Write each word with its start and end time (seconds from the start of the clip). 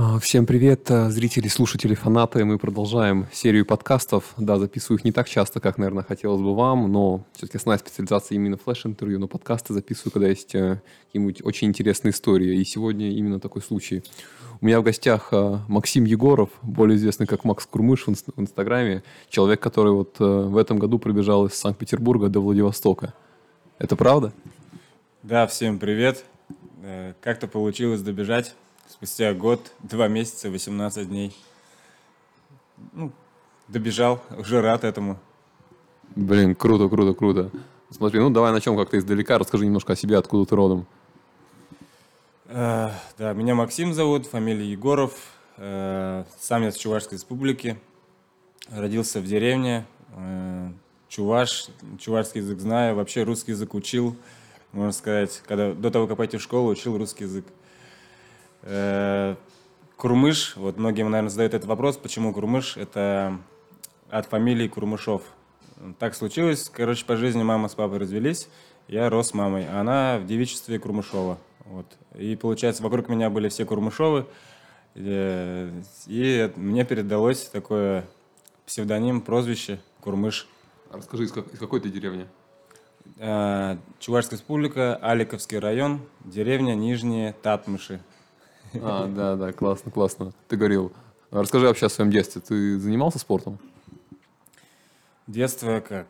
А, 0.00 0.20
всем 0.20 0.46
привет, 0.46 0.88
а, 0.92 1.10
зрители, 1.10 1.48
слушатели, 1.48 1.96
фанаты. 1.96 2.44
Мы 2.44 2.56
продолжаем 2.56 3.26
серию 3.32 3.66
подкастов. 3.66 4.32
Да, 4.36 4.56
записываю 4.56 4.98
их 4.98 5.04
не 5.04 5.10
так 5.10 5.28
часто, 5.28 5.58
как, 5.58 5.76
наверное, 5.76 6.04
хотелось 6.04 6.40
бы 6.40 6.54
вам, 6.54 6.92
но 6.92 7.24
все-таки 7.32 7.56
основная 7.56 7.80
специализация 7.80 8.36
именно 8.36 8.56
флеш-интервью, 8.56 9.18
но 9.18 9.26
подкасты 9.26 9.74
записываю, 9.74 10.12
когда 10.12 10.28
есть 10.28 10.54
э, 10.54 10.80
какие-нибудь 11.06 11.44
очень 11.44 11.66
интересные 11.66 12.12
истории. 12.12 12.60
И 12.60 12.64
сегодня 12.64 13.10
именно 13.10 13.40
такой 13.40 13.60
случай. 13.60 14.04
У 14.60 14.66
меня 14.66 14.80
в 14.80 14.84
гостях 14.84 15.30
а, 15.32 15.64
Максим 15.66 16.04
Егоров, 16.04 16.50
более 16.62 16.96
известный 16.96 17.26
как 17.26 17.42
Макс 17.42 17.66
Курмыш 17.66 18.06
в 18.06 18.40
Инстаграме. 18.40 19.02
Человек, 19.28 19.58
который 19.58 19.90
вот 19.90 20.14
э, 20.20 20.24
в 20.24 20.58
этом 20.58 20.78
году 20.78 21.00
пробежал 21.00 21.46
из 21.46 21.54
Санкт-Петербурга 21.54 22.28
до 22.28 22.38
Владивостока. 22.38 23.14
Это 23.80 23.96
правда? 23.96 24.32
Да, 25.24 25.48
всем 25.48 25.80
привет. 25.80 26.24
Э, 26.84 27.14
как-то 27.20 27.48
получилось 27.48 28.00
добежать 28.00 28.54
спустя 28.88 29.34
год, 29.34 29.72
два 29.80 30.08
месяца, 30.08 30.50
18 30.50 31.08
дней. 31.08 31.36
Ну, 32.92 33.12
добежал, 33.68 34.20
уже 34.36 34.60
рад 34.60 34.84
этому. 34.84 35.18
Блин, 36.16 36.54
круто, 36.54 36.88
круто, 36.88 37.14
круто. 37.14 37.50
Смотри, 37.90 38.20
ну 38.20 38.30
давай 38.30 38.52
начнем 38.52 38.76
как-то 38.76 38.98
издалека. 38.98 39.38
Расскажи 39.38 39.66
немножко 39.66 39.92
о 39.92 39.96
себе, 39.96 40.16
откуда 40.16 40.48
ты 40.48 40.56
родом. 40.56 40.86
Э, 42.46 42.90
да, 43.18 43.32
меня 43.34 43.54
Максим 43.54 43.92
зовут, 43.92 44.26
фамилия 44.26 44.70
Егоров. 44.70 45.12
Э, 45.58 46.24
сам 46.38 46.62
я 46.62 46.72
с 46.72 46.76
Чувашской 46.76 47.18
республики. 47.18 47.78
Родился 48.70 49.20
в 49.20 49.26
деревне. 49.26 49.86
Э, 50.16 50.70
чуваш, 51.08 51.68
чувашский 51.98 52.40
язык 52.40 52.60
знаю. 52.60 52.94
Вообще 52.94 53.22
русский 53.22 53.52
язык 53.52 53.74
учил, 53.74 54.16
можно 54.72 54.92
сказать. 54.92 55.42
Когда, 55.46 55.72
до 55.72 55.90
того, 55.90 56.06
как 56.06 56.16
пойти 56.16 56.36
в 56.36 56.42
школу, 56.42 56.70
учил 56.70 56.96
русский 56.96 57.24
язык. 57.24 57.44
Э, 57.46 57.67
Курмыш, 59.96 60.56
вот 60.56 60.76
многим, 60.78 61.10
наверное, 61.10 61.30
задают 61.30 61.54
этот 61.54 61.68
вопрос, 61.68 61.96
почему 61.96 62.32
Курмыш? 62.32 62.76
Это 62.76 63.38
от 64.10 64.26
фамилии 64.26 64.68
Курмышов. 64.68 65.22
Так 65.98 66.14
случилось, 66.14 66.70
короче, 66.72 67.04
по 67.04 67.16
жизни 67.16 67.42
мама 67.42 67.68
с 67.68 67.74
папой 67.74 67.98
развелись, 67.98 68.48
я 68.88 69.10
рос 69.10 69.28
с 69.28 69.34
мамой, 69.34 69.66
а 69.68 69.80
она 69.80 70.18
в 70.18 70.26
девичестве 70.26 70.78
Курмышова. 70.78 71.38
Вот. 71.66 71.86
И 72.16 72.36
получается, 72.36 72.82
вокруг 72.82 73.08
меня 73.08 73.30
были 73.30 73.48
все 73.48 73.64
Курмышовы. 73.64 74.26
И, 74.94 75.70
и 76.06 76.52
мне 76.56 76.84
передалось 76.84 77.44
такое 77.44 78.06
псевдоним, 78.66 79.20
прозвище 79.20 79.78
Курмыш. 80.00 80.48
Расскажи, 80.90 81.24
из, 81.24 81.36
из 81.36 81.58
какой 81.58 81.80
ты 81.80 81.90
деревни? 81.90 82.26
Э, 83.18 83.76
Чувашская 84.00 84.38
республика, 84.38 84.96
Аликовский 84.96 85.58
район, 85.58 86.00
деревня 86.24 86.74
Нижние 86.74 87.34
Татмыши. 87.42 88.00
А, 88.82 89.06
да, 89.06 89.36
да, 89.36 89.52
классно, 89.52 89.90
классно. 89.90 90.32
Ты 90.48 90.56
говорил. 90.56 90.92
Расскажи 91.30 91.66
вообще 91.66 91.86
о 91.86 91.88
своем 91.88 92.10
детстве. 92.10 92.40
Ты 92.40 92.78
занимался 92.78 93.18
спортом? 93.18 93.58
Детство 95.26 95.80
как? 95.80 96.06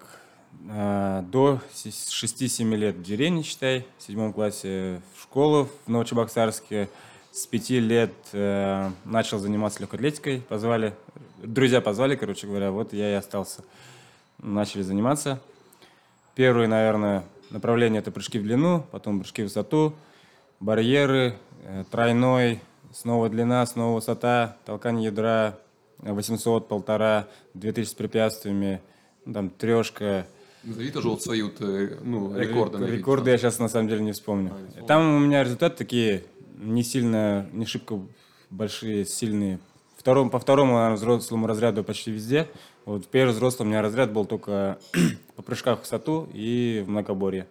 А, 0.71 1.23
до 1.23 1.61
6-7 1.75 2.75
лет 2.77 2.97
в 2.97 3.03
деревне, 3.03 3.43
считай, 3.43 3.87
в 3.99 4.03
седьмом 4.03 4.33
классе 4.33 5.01
в 5.17 5.23
школу 5.23 5.69
в 5.87 5.91
Новочебоксарске. 5.91 6.89
С 7.31 7.47
пяти 7.47 7.79
лет 7.79 8.13
э, 8.33 8.91
начал 9.05 9.39
заниматься 9.39 9.81
легкой 9.81 9.97
атлетикой, 9.97 10.41
позвали, 10.41 10.95
друзья 11.37 11.81
позвали, 11.81 12.17
короче 12.17 12.47
говоря, 12.47 12.73
вот 12.73 12.93
я 12.93 13.11
и 13.11 13.15
остался. 13.15 13.63
Начали 14.39 14.83
заниматься. 14.83 15.41
Первое, 16.35 16.67
наверное, 16.67 17.25
направление– 17.51 17.99
это 18.01 18.11
прыжки 18.11 18.39
в 18.39 18.43
длину, 18.43 18.85
потом 18.91 19.21
прыжки 19.21 19.43
в 19.43 19.45
высоту, 19.45 19.95
барьеры, 20.59 21.37
тройной, 21.91 22.61
снова 22.93 23.29
длина, 23.29 23.65
снова 23.67 23.97
высота, 23.97 24.57
толкание 24.65 25.07
ядра, 25.07 25.59
800, 25.99 26.69
полтора, 26.69 27.29
2000 27.55 27.91
с 27.91 27.95
препятствиями, 27.95 28.81
ну, 29.25 29.35
там 29.35 29.51
трешка, 29.51 30.27
Назови 30.65 30.91
тоже 30.91 31.09
вот 31.09 31.23
свои 31.23 31.43
вот, 31.43 31.61
э, 31.61 31.99
ну, 32.03 32.37
рекорды. 32.37 32.85
Рекорды 32.85 33.31
я 33.31 33.39
сейчас 33.39 33.59
на 33.59 33.69
самом 33.69 33.89
деле 33.89 34.03
не 34.03 34.13
вспомню. 34.13 34.53
А, 34.53 34.83
Там 34.87 35.17
у 35.17 35.19
меня 35.19 35.45
результаты 35.45 35.77
такие 35.77 36.25
не 36.57 36.83
сильно, 36.83 37.49
не 37.53 37.65
шибко 37.65 38.01
большие, 38.51 39.05
сильные. 39.05 39.61
Втором, 39.97 40.31
по 40.31 40.39
второму 40.39 40.75
наверное, 40.75 40.97
взрослому 40.97 41.47
разряду 41.47 41.85
почти 41.85 42.11
везде. 42.11 42.49
Вот 42.85 43.05
в 43.05 43.09
первый 43.09 43.33
взрослый 43.33 43.67
у 43.67 43.71
меня 43.71 43.83
разряд 43.83 44.13
был 44.13 44.25
только 44.25 44.79
по 45.37 45.43
прыжках 45.43 45.79
в 45.79 45.83
высоту 45.83 46.29
и 46.33 46.83
в 46.85 46.91
многоборье. 46.91 47.47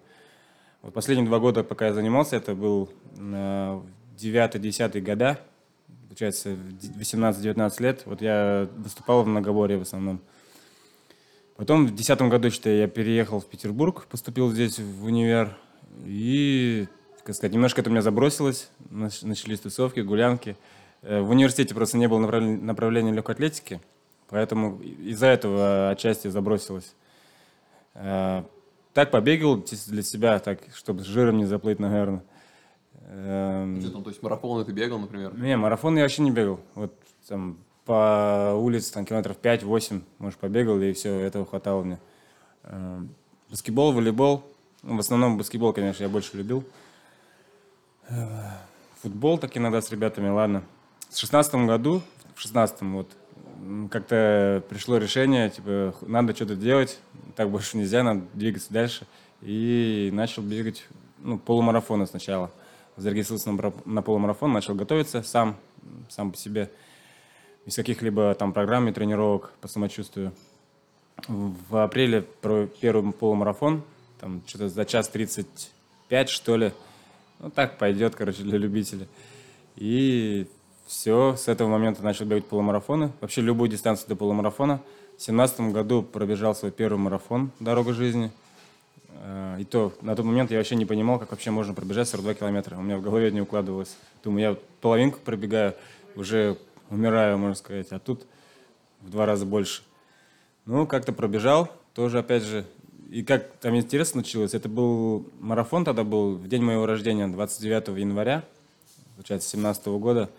Вот 0.81 0.93
последние 0.93 1.27
два 1.27 1.39
года, 1.39 1.63
пока 1.63 1.87
я 1.87 1.93
занимался, 1.93 2.35
это 2.35 2.55
был 2.55 2.89
9-10 4.17 4.97
э, 4.97 5.01
года, 5.01 5.39
получается, 6.07 6.57
18-19 7.00 7.81
лет. 7.81 8.01
Вот 8.05 8.22
я 8.22 8.67
выступал 8.78 9.23
в 9.23 9.28
многоборье 9.28 9.78
в 9.78 9.83
основном. 9.83 10.19
Потом 11.55 11.85
в 11.85 11.88
2010 11.88 12.22
году, 12.29 12.50
считай, 12.51 12.77
я 12.77 12.88
переехал 12.88 13.39
в 13.39 13.45
Петербург, 13.45 14.06
поступил 14.06 14.51
здесь 14.51 14.79
в 14.79 15.06
универ. 15.06 15.57
И, 16.06 16.88
как 17.23 17.35
сказать, 17.35 17.53
немножко 17.53 17.81
это 17.81 17.89
меня 17.89 18.01
забросилось. 18.01 18.69
Начались 18.89 19.59
тусовки, 19.59 20.01
гулянки. 20.01 20.56
Э, 21.01 21.22
в 21.22 21.29
университете 21.29 21.73
просто 21.73 21.97
не 21.97 22.07
было 22.07 22.19
направления 22.19 23.11
легкой 23.11 23.35
атлетики, 23.35 23.81
поэтому 24.29 24.79
из-за 24.81 25.27
этого 25.27 25.89
отчасти 25.89 26.27
забросилось. 26.27 26.94
Э, 27.94 28.44
так 28.94 29.11
побегал 29.11 29.63
для 29.88 30.03
себя, 30.03 30.39
так, 30.39 30.59
чтобы 30.75 31.03
с 31.03 31.06
жиром 31.06 31.38
не 31.38 31.45
заплыть, 31.45 31.79
наверное. 31.79 32.23
Эм... 33.07 33.79
Где 33.79 33.90
там, 33.90 34.03
то 34.03 34.09
есть 34.09 34.22
марафоны 34.22 34.66
ты 34.66 34.72
бегал, 34.72 35.00
например? 35.00 35.38
Не, 35.38 35.57
марафоны 35.57 36.00
я 36.00 36.03
вообще 36.03 36.22
не 36.22 36.31
бегал. 36.31 36.59
Вот 36.75 36.94
там 37.28 37.57
по 37.85 38.53
улице 38.56 38.94
там 38.94 39.06
километров 39.06 39.38
5-8, 39.41 40.01
может, 40.19 40.40
побегал, 40.40 40.79
и 40.81 40.91
все, 40.91 41.18
этого 41.19 41.45
хватало 41.45 41.84
мне. 41.84 42.00
Эм, 42.63 43.16
баскетбол, 43.50 43.94
волейбол. 43.94 44.44
Ну, 44.84 44.97
в 44.97 45.00
основном 45.00 45.38
баскетбол, 45.38 45.73
конечно, 45.73 46.03
я 46.03 46.09
больше 46.09 46.35
любил. 46.35 46.66
Э, 48.09 48.50
футбол 49.01 49.38
так 49.38 49.56
иногда 49.56 49.81
с 49.81 49.89
ребятами, 49.89 50.29
ладно. 50.29 50.63
В 51.09 51.18
шестнадцатом 51.18 51.66
году, 51.66 52.01
в 52.35 52.41
шестнадцатом 52.41 52.97
вот, 52.97 53.09
как-то 53.89 54.63
пришло 54.69 54.97
решение, 54.97 55.50
типа, 55.50 55.95
надо 56.01 56.35
что-то 56.35 56.56
делать, 56.56 57.00
так 57.35 57.50
больше 57.50 57.78
нельзя, 57.78 58.03
надо 58.03 58.22
двигаться 58.34 58.72
дальше. 58.72 59.07
И 59.41 60.09
начал 60.13 60.41
бегать, 60.41 60.85
ну, 61.19 61.38
полумарафоны 61.38 62.06
сначала. 62.06 62.51
Зарегистрировался 62.97 63.81
на, 63.85 64.01
полумарафон, 64.01 64.51
начал 64.51 64.75
готовиться 64.75 65.23
сам, 65.23 65.55
сам 66.09 66.31
по 66.31 66.37
себе 66.37 66.71
без 67.65 67.75
каких-либо 67.75 68.33
там 68.33 68.53
программ 68.53 68.87
и 68.87 68.91
тренировок 68.91 69.51
по 69.61 69.67
самочувствию. 69.67 70.33
В 71.27 71.83
апреле 71.83 72.21
про 72.21 72.67
первый 72.67 73.11
полумарафон, 73.11 73.83
там 74.19 74.41
что-то 74.47 74.69
за 74.69 74.85
час 74.85 75.09
35, 75.09 76.29
что 76.29 76.57
ли. 76.57 76.71
Ну, 77.39 77.51
так 77.51 77.77
пойдет, 77.77 78.15
короче, 78.15 78.43
для 78.43 78.57
любителей. 78.57 79.07
И 79.75 80.47
все, 80.87 81.35
с 81.35 81.47
этого 81.47 81.67
момента 81.67 82.03
начал 82.03 82.25
бегать 82.25 82.45
полумарафоны. 82.45 83.11
Вообще 83.21 83.41
любую 83.41 83.69
дистанцию 83.69 84.09
до 84.09 84.15
полумарафона. 84.15 84.81
В 85.17 85.21
семнадцатом 85.21 85.71
году 85.71 86.01
пробежал 86.01 86.55
свой 86.55 86.71
первый 86.71 86.97
марафон 86.97 87.51
«Дорога 87.59 87.93
жизни». 87.93 88.31
Э, 89.19 89.57
и 89.59 89.66
то, 89.66 89.94
на 90.01 90.16
тот 90.16 90.25
момент 90.25 90.51
я 90.51 90.57
вообще 90.57 90.75
не 90.75 90.85
понимал, 90.85 91.19
как 91.19 91.31
вообще 91.31 91.51
можно 91.51 91.73
пробежать 91.73 92.07
42 92.07 92.35
километра. 92.35 92.78
У 92.78 92.81
меня 92.81 92.97
в 92.97 93.01
голове 93.01 93.31
не 93.31 93.41
укладывалось. 93.41 93.95
Думаю, 94.23 94.41
я 94.41 94.57
половинку 94.81 95.19
пробегаю, 95.19 95.75
уже 96.16 96.57
умираю, 96.89 97.38
можно 97.38 97.56
сказать, 97.56 97.88
а 97.91 98.00
тут 98.00 98.25
в 99.01 99.09
два 99.09 99.25
раза 99.25 99.45
больше. 99.45 99.83
Ну, 100.66 100.85
как-то 100.85 101.13
пробежал, 101.13 101.72
тоже, 101.94 102.19
опять 102.19 102.44
же, 102.44 102.66
и 103.09 103.23
как 103.23 103.53
там 103.57 103.75
интересно 103.75 104.22
случилось, 104.22 104.53
это 104.53 104.67
был 104.67 105.29
марафон 105.39 105.85
тогда 105.85 106.03
был 106.03 106.35
в 106.35 106.47
день 106.47 106.61
моего 106.61 106.85
рождения, 106.85 107.27
29 107.27 107.97
января, 108.00 108.44
получается, 109.16 109.50
17 109.50 109.88
года. 109.88 110.29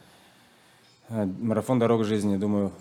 Э, 1.08 1.25
марафон 1.25 1.79
«Дорога 1.79 2.05
жизни», 2.05 2.37
думаю, 2.37 2.73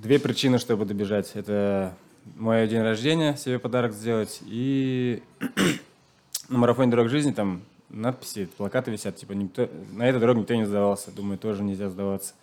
две 0.00 0.18
причины, 0.18 0.58
чтобы 0.58 0.84
добежать. 0.84 1.32
Это 1.34 1.96
мой 2.34 2.66
день 2.66 2.82
рождения, 2.82 3.36
себе 3.36 3.58
подарок 3.58 3.92
сделать, 3.92 4.40
и 4.44 5.22
на 6.48 6.58
марафоне 6.58 6.90
«Дорога 6.90 7.08
жизни» 7.08 7.32
там 7.32 7.62
надписи, 7.88 8.46
плакаты 8.56 8.90
висят, 8.90 9.16
типа, 9.16 9.32
никто, 9.32 9.68
на 9.92 10.08
этой 10.08 10.20
дороге 10.20 10.40
никто 10.40 10.54
не 10.54 10.66
сдавался. 10.66 11.10
Думаю, 11.10 11.38
тоже 11.38 11.62
нельзя 11.62 11.88
сдаваться. 11.88 12.34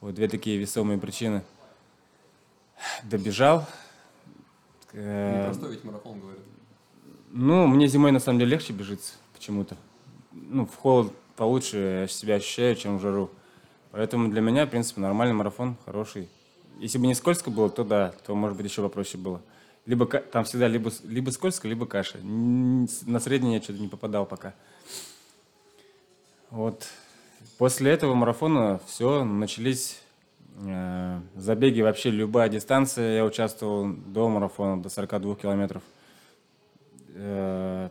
Вот 0.00 0.14
две 0.14 0.28
такие 0.28 0.58
весомые 0.58 0.98
причины. 0.98 1.42
Добежал. 3.04 3.66
Непростой 4.92 5.72
ведь 5.72 5.84
марафон, 5.84 6.18
говорят. 6.20 6.42
Ну, 7.30 7.66
мне 7.66 7.86
зимой 7.86 8.12
на 8.12 8.18
самом 8.18 8.40
деле 8.40 8.52
легче 8.52 8.72
бежится 8.72 9.14
почему-то. 9.32 9.76
Ну, 10.32 10.66
в 10.66 10.74
холод 10.76 11.12
получше 11.36 12.06
себя 12.10 12.36
ощущаю, 12.36 12.76
чем 12.76 12.98
в 12.98 13.00
жару. 13.00 13.30
Поэтому 13.90 14.30
для 14.30 14.40
меня, 14.40 14.66
в 14.66 14.70
принципе, 14.70 15.00
нормальный 15.00 15.34
марафон, 15.34 15.76
хороший. 15.84 16.28
Если 16.78 16.98
бы 16.98 17.06
не 17.06 17.14
скользко 17.14 17.50
было, 17.50 17.70
то 17.70 17.84
да, 17.84 18.14
то, 18.26 18.34
может 18.34 18.56
быть, 18.56 18.66
еще 18.66 18.82
попроще 18.82 19.22
было. 19.22 19.40
Либо 19.86 20.06
там 20.06 20.44
всегда 20.44 20.68
либо, 20.68 20.90
либо 21.04 21.30
скользко, 21.30 21.66
либо 21.68 21.86
каша. 21.86 22.18
На 22.18 23.20
средний 23.20 23.54
я 23.54 23.62
что-то 23.62 23.80
не 23.80 23.88
попадал 23.88 24.26
пока. 24.26 24.54
Вот. 26.50 26.86
после 27.56 27.90
этого 27.90 28.14
марафона 28.14 28.78
все, 28.86 29.24
начались 29.24 30.02
э, 30.58 31.20
забеги, 31.34 31.80
вообще 31.80 32.10
любая 32.10 32.48
дистанция. 32.48 33.16
Я 33.16 33.24
участвовал 33.24 33.92
до 33.92 34.28
марафона, 34.28 34.82
до 34.82 34.88
42 34.88 35.34
километров. 35.36 35.82
Э, 37.14 37.88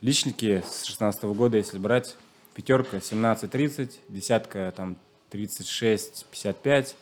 личники 0.00 0.64
с 0.66 0.84
16 0.84 1.24
года, 1.24 1.58
если 1.58 1.78
брать, 1.78 2.16
пятерка 2.54 2.98
17-30, 2.98 3.92
десятка 4.08 4.72
там 4.76 4.96
36-55, 5.30 6.94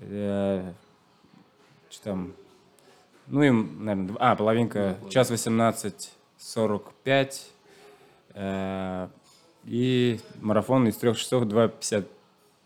э, 0.00 0.72
что 1.90 2.04
там, 2.04 2.32
ну 3.26 3.42
и, 3.42 3.50
наверное, 3.50 4.16
а, 4.18 4.36
половинка, 4.36 4.98
час 5.10 5.30
18 5.30 6.12
45, 6.38 7.50
э, 8.34 9.08
и 9.64 10.20
марафон 10.40 10.88
из 10.88 10.96
трех 10.96 11.18
часов 11.18 11.44
2.50, 11.44 12.06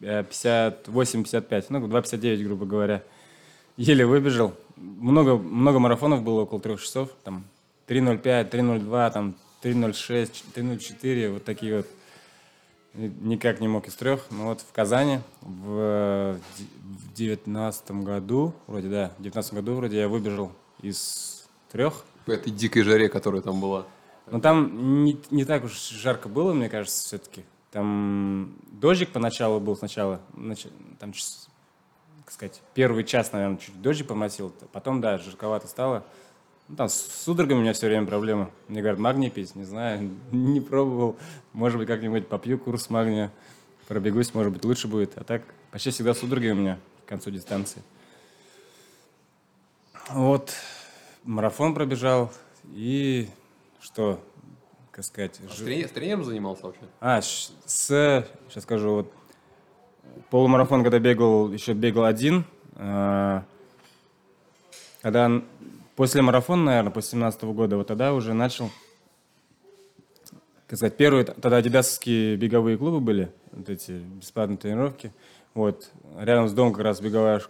58-55, 0.01 1.47
э, 1.51 1.65
ну, 1.71 1.87
2.59, 1.87 2.45
грубо 2.45 2.67
говоря. 2.67 3.03
Еле 3.77 4.05
выбежал. 4.05 4.55
Много, 4.77 5.37
много 5.37 5.79
марафонов 5.79 6.23
было 6.23 6.43
около 6.43 6.61
трех 6.61 6.83
часов, 6.83 7.11
там 7.25 7.45
3.05, 7.89 8.51
3.02, 8.51 9.13
там 9.13 9.35
3.06, 9.63 10.45
3.04, 10.55 11.33
вот 11.33 11.45
такие 11.45 11.79
вот. 11.79 11.87
Никак 12.95 13.61
не 13.61 13.69
мог 13.69 13.89
из 13.89 13.95
трех. 13.95 14.27
Но 14.31 14.47
вот 14.47 14.61
в 14.61 14.73
Казани 14.73 15.21
в 15.41 16.39
девятнадцатом 17.15 18.05
году, 18.05 18.55
вроде, 18.67 18.89
да, 18.89 19.13
в 19.19 19.23
девятнадцатом 19.23 19.61
году 19.61 19.75
вроде 19.75 19.99
я 19.99 20.09
выбежал 20.09 20.53
из 20.83 21.49
трех. 21.71 22.05
По 22.27 22.33
этой 22.33 22.53
дикой 22.53 22.83
жаре, 22.83 23.09
которая 23.09 23.41
там 23.41 23.61
была. 23.61 23.87
Но 24.27 24.41
там 24.41 25.05
не, 25.05 25.21
не 25.31 25.45
так 25.45 25.65
уж 25.65 25.73
жарко 25.73 26.29
было, 26.29 26.53
мне 26.53 26.69
кажется, 26.69 27.03
все-таки. 27.03 27.45
Там 27.71 28.55
дождик 28.71 29.11
поначалу 29.11 29.59
был 29.59 29.77
сначала, 29.77 30.21
там, 30.99 31.13
как 32.25 32.33
сказать, 32.33 32.61
первый 32.75 33.05
час, 33.05 33.33
наверное, 33.33 33.57
чуть 33.57 33.81
дождик 33.81 34.07
помосил, 34.09 34.53
потом, 34.73 35.01
да, 35.01 35.17
жарковато 35.17 35.67
стало. 35.67 36.05
Ну, 36.69 36.77
там 36.77 36.89
с 36.89 36.95
судорогами 36.95 37.59
у 37.59 37.63
меня 37.63 37.73
все 37.73 37.87
время 37.89 38.07
проблемы. 38.07 38.51
Мне 38.69 38.81
говорят, 38.81 38.99
магний 38.99 39.31
пить, 39.31 39.55
не 39.55 39.65
знаю, 39.65 40.11
не 40.33 40.61
пробовал. 40.61 41.17
Может 41.53 41.79
быть, 41.79 41.89
как-нибудь 41.89 42.29
попью 42.29 42.59
курс 42.59 42.91
магния, 42.91 43.31
пробегусь, 43.89 44.35
может 44.35 44.53
быть, 44.53 44.65
лучше 44.65 44.89
будет. 44.89 45.17
А 45.17 45.25
так, 45.25 45.43
почти 45.71 45.91
всегда 45.91 46.15
судороги 46.15 46.49
у 46.49 46.55
меня 46.55 46.79
к 47.05 47.09
концу 47.09 47.31
дистанции. 47.31 47.83
Вот, 50.11 50.53
марафон 51.25 51.75
пробежал, 51.75 52.33
и 52.73 53.29
что, 53.81 54.23
как 54.91 55.05
сказать... 55.05 55.41
А 55.49 55.53
с, 55.53 55.57
тренер, 55.59 55.89
с 55.89 55.93
тренером 55.93 56.25
занимался 56.25 56.67
вообще? 56.67 56.83
А, 57.01 57.23
с, 57.23 57.47
сейчас 57.67 58.63
скажу, 58.65 58.91
вот 58.91 59.13
полумарафон, 60.31 60.83
когда 60.83 60.99
бегал, 60.99 61.53
еще 61.53 61.73
бегал 61.73 62.05
один, 62.05 62.45
э, 62.77 63.43
когда 65.03 65.43
после 65.97 66.23
марафона, 66.23 66.65
наверное, 66.65 66.93
после 66.93 67.13
17 67.13 67.43
года, 67.45 67.77
вот 67.77 67.87
тогда 67.87 68.15
уже 68.15 68.35
начал, 68.35 68.71
как 70.67 70.79
сказать, 70.79 70.97
первые, 70.97 71.25
тогда 71.25 71.59
адидасовские 71.59 72.37
беговые 72.37 72.77
клубы 72.79 73.01
были, 73.01 73.31
вот 73.53 73.69
эти 73.69 73.93
бесплатные 73.93 74.59
тренировки, 74.59 75.13
вот, 75.55 75.91
рядом 76.19 76.49
с 76.49 76.53
домом 76.53 76.73
как 76.73 76.85
раз 76.85 77.01
беговая, 77.01 77.43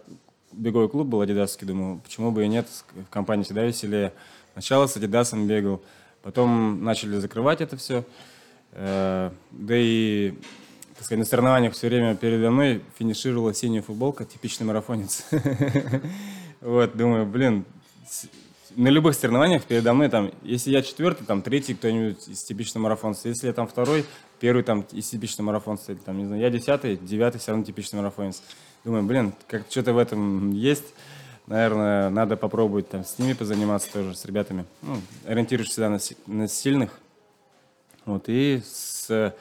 беговой 0.51 0.89
клуб 0.89 1.07
был 1.07 1.21
адидасовский, 1.21 1.67
думаю, 1.67 1.99
почему 2.03 2.31
бы 2.31 2.45
и 2.45 2.47
нет, 2.47 2.67
в 2.93 3.09
компании 3.09 3.43
всегда 3.43 3.63
веселее. 3.63 4.13
Сначала 4.53 4.85
с 4.85 4.95
адидасом 4.95 5.47
бегал, 5.47 5.81
Потом 6.23 6.81
начали 6.85 7.17
закрывать 7.17 7.59
это 7.59 7.75
все. 7.75 8.05
Э, 8.71 9.29
да 9.51 9.75
и 9.77 10.33
так 10.95 11.05
сказать, 11.05 11.19
на 11.19 11.25
соревнованиях 11.25 11.73
все 11.73 11.89
время 11.89 12.15
передо 12.15 12.49
мной 12.49 12.81
финишировала 12.97 13.53
синяя 13.53 13.81
футболка, 13.81 14.25
типичный 14.25 14.65
марафонец. 14.65 15.25
Вот, 16.61 16.95
думаю, 16.95 17.25
блин, 17.25 17.65
на 18.75 18.87
любых 18.87 19.15
соревнованиях 19.15 19.63
передо 19.65 19.93
мной, 19.93 20.09
там, 20.09 20.31
если 20.41 20.71
я 20.71 20.81
четвертый, 20.81 21.25
там, 21.25 21.41
третий 21.41 21.75
кто-нибудь 21.75 22.27
из 22.27 22.43
типичного 22.43 22.85
марафонца. 22.85 23.29
Если 23.29 23.47
я 23.47 23.53
там 23.53 23.67
второй, 23.67 24.05
первый 24.39 24.63
там 24.63 24.85
из 24.91 25.09
типичного 25.09 25.47
марафонца. 25.47 25.95
Там, 25.95 26.17
не 26.17 26.25
знаю, 26.25 26.41
я 26.41 26.49
десятый, 26.49 26.97
девятый 26.97 27.39
все 27.39 27.51
равно 27.51 27.65
типичный 27.65 27.99
марафонец. 27.99 28.41
Думаю, 28.83 29.03
блин, 29.03 29.33
как 29.47 29.65
что-то 29.69 29.93
в 29.93 29.97
этом 29.97 30.51
есть 30.51 30.93
наверное, 31.47 32.09
надо 32.09 32.37
попробовать 32.37 32.89
там 32.89 33.03
с 33.03 33.19
ними 33.19 33.33
позаниматься 33.33 33.91
тоже, 33.91 34.15
с 34.15 34.25
ребятами. 34.25 34.65
Ну, 34.81 34.97
ориентируешься 35.25 35.73
всегда 35.73 35.89
на, 35.89 35.99
на 36.27 36.47
сильных. 36.47 36.99
Вот, 38.05 38.25
и 38.27 38.61
с, 38.65 39.33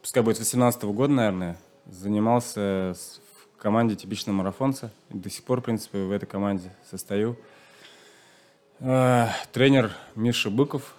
пускай 0.00 0.22
будет 0.22 0.36
с 0.36 0.40
18 0.40 0.82
-го 0.82 0.92
года, 0.92 1.12
наверное, 1.12 1.58
занимался 1.86 2.94
в 3.54 3.56
команде 3.58 3.96
типичного 3.96 4.36
марафонца. 4.36 4.90
До 5.10 5.28
сих 5.30 5.44
пор, 5.44 5.60
в 5.60 5.64
принципе, 5.64 5.98
в 5.98 6.10
этой 6.10 6.26
команде 6.26 6.72
состою. 6.90 7.36
Э, 8.84 9.28
тренер 9.52 9.92
Миша 10.16 10.50
Быков. 10.50 10.94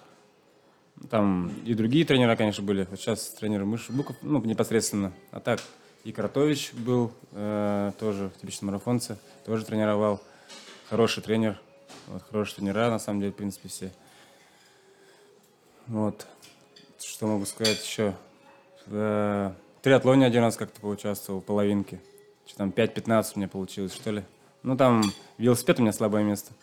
Там 1.10 1.52
и 1.66 1.74
другие 1.74 2.06
тренера, 2.06 2.34
конечно, 2.34 2.64
были. 2.64 2.86
Вот 2.90 2.98
сейчас 2.98 3.28
тренер 3.28 3.64
Миша 3.64 3.92
Быков, 3.92 4.16
ну, 4.22 4.42
непосредственно. 4.42 5.12
А 5.32 5.40
так, 5.40 5.60
и 6.02 6.10
Кратович 6.10 6.72
был 6.72 7.12
э, 7.32 7.92
тоже 8.00 8.30
типичный 8.40 8.68
марафонце, 8.68 9.18
тоже 9.44 9.66
тренировал. 9.66 10.22
Хороший 10.88 11.22
тренер, 11.22 11.60
вот, 12.06 12.22
хорошие 12.30 12.56
тренера, 12.56 12.88
на 12.88 12.98
самом 12.98 13.20
деле, 13.20 13.32
в 13.32 13.36
принципе, 13.36 13.68
все. 13.68 13.92
Вот. 15.86 16.26
Что 16.98 17.26
могу 17.26 17.44
сказать 17.44 17.84
еще? 17.84 18.14
В 18.86 19.54
триатлоне 19.82 20.24
один 20.24 20.42
раз 20.42 20.56
как-то 20.56 20.80
поучаствовал, 20.80 21.42
половинки. 21.42 22.00
Что 22.46 22.58
там, 22.58 22.70
5-15 22.70 23.32
у 23.34 23.38
меня 23.40 23.48
получилось, 23.48 23.94
что 23.94 24.10
ли. 24.10 24.24
Ну, 24.62 24.74
там 24.74 25.02
велосипед 25.36 25.80
у 25.80 25.82
меня 25.82 25.92
слабое 25.92 26.22
место. 26.22 26.54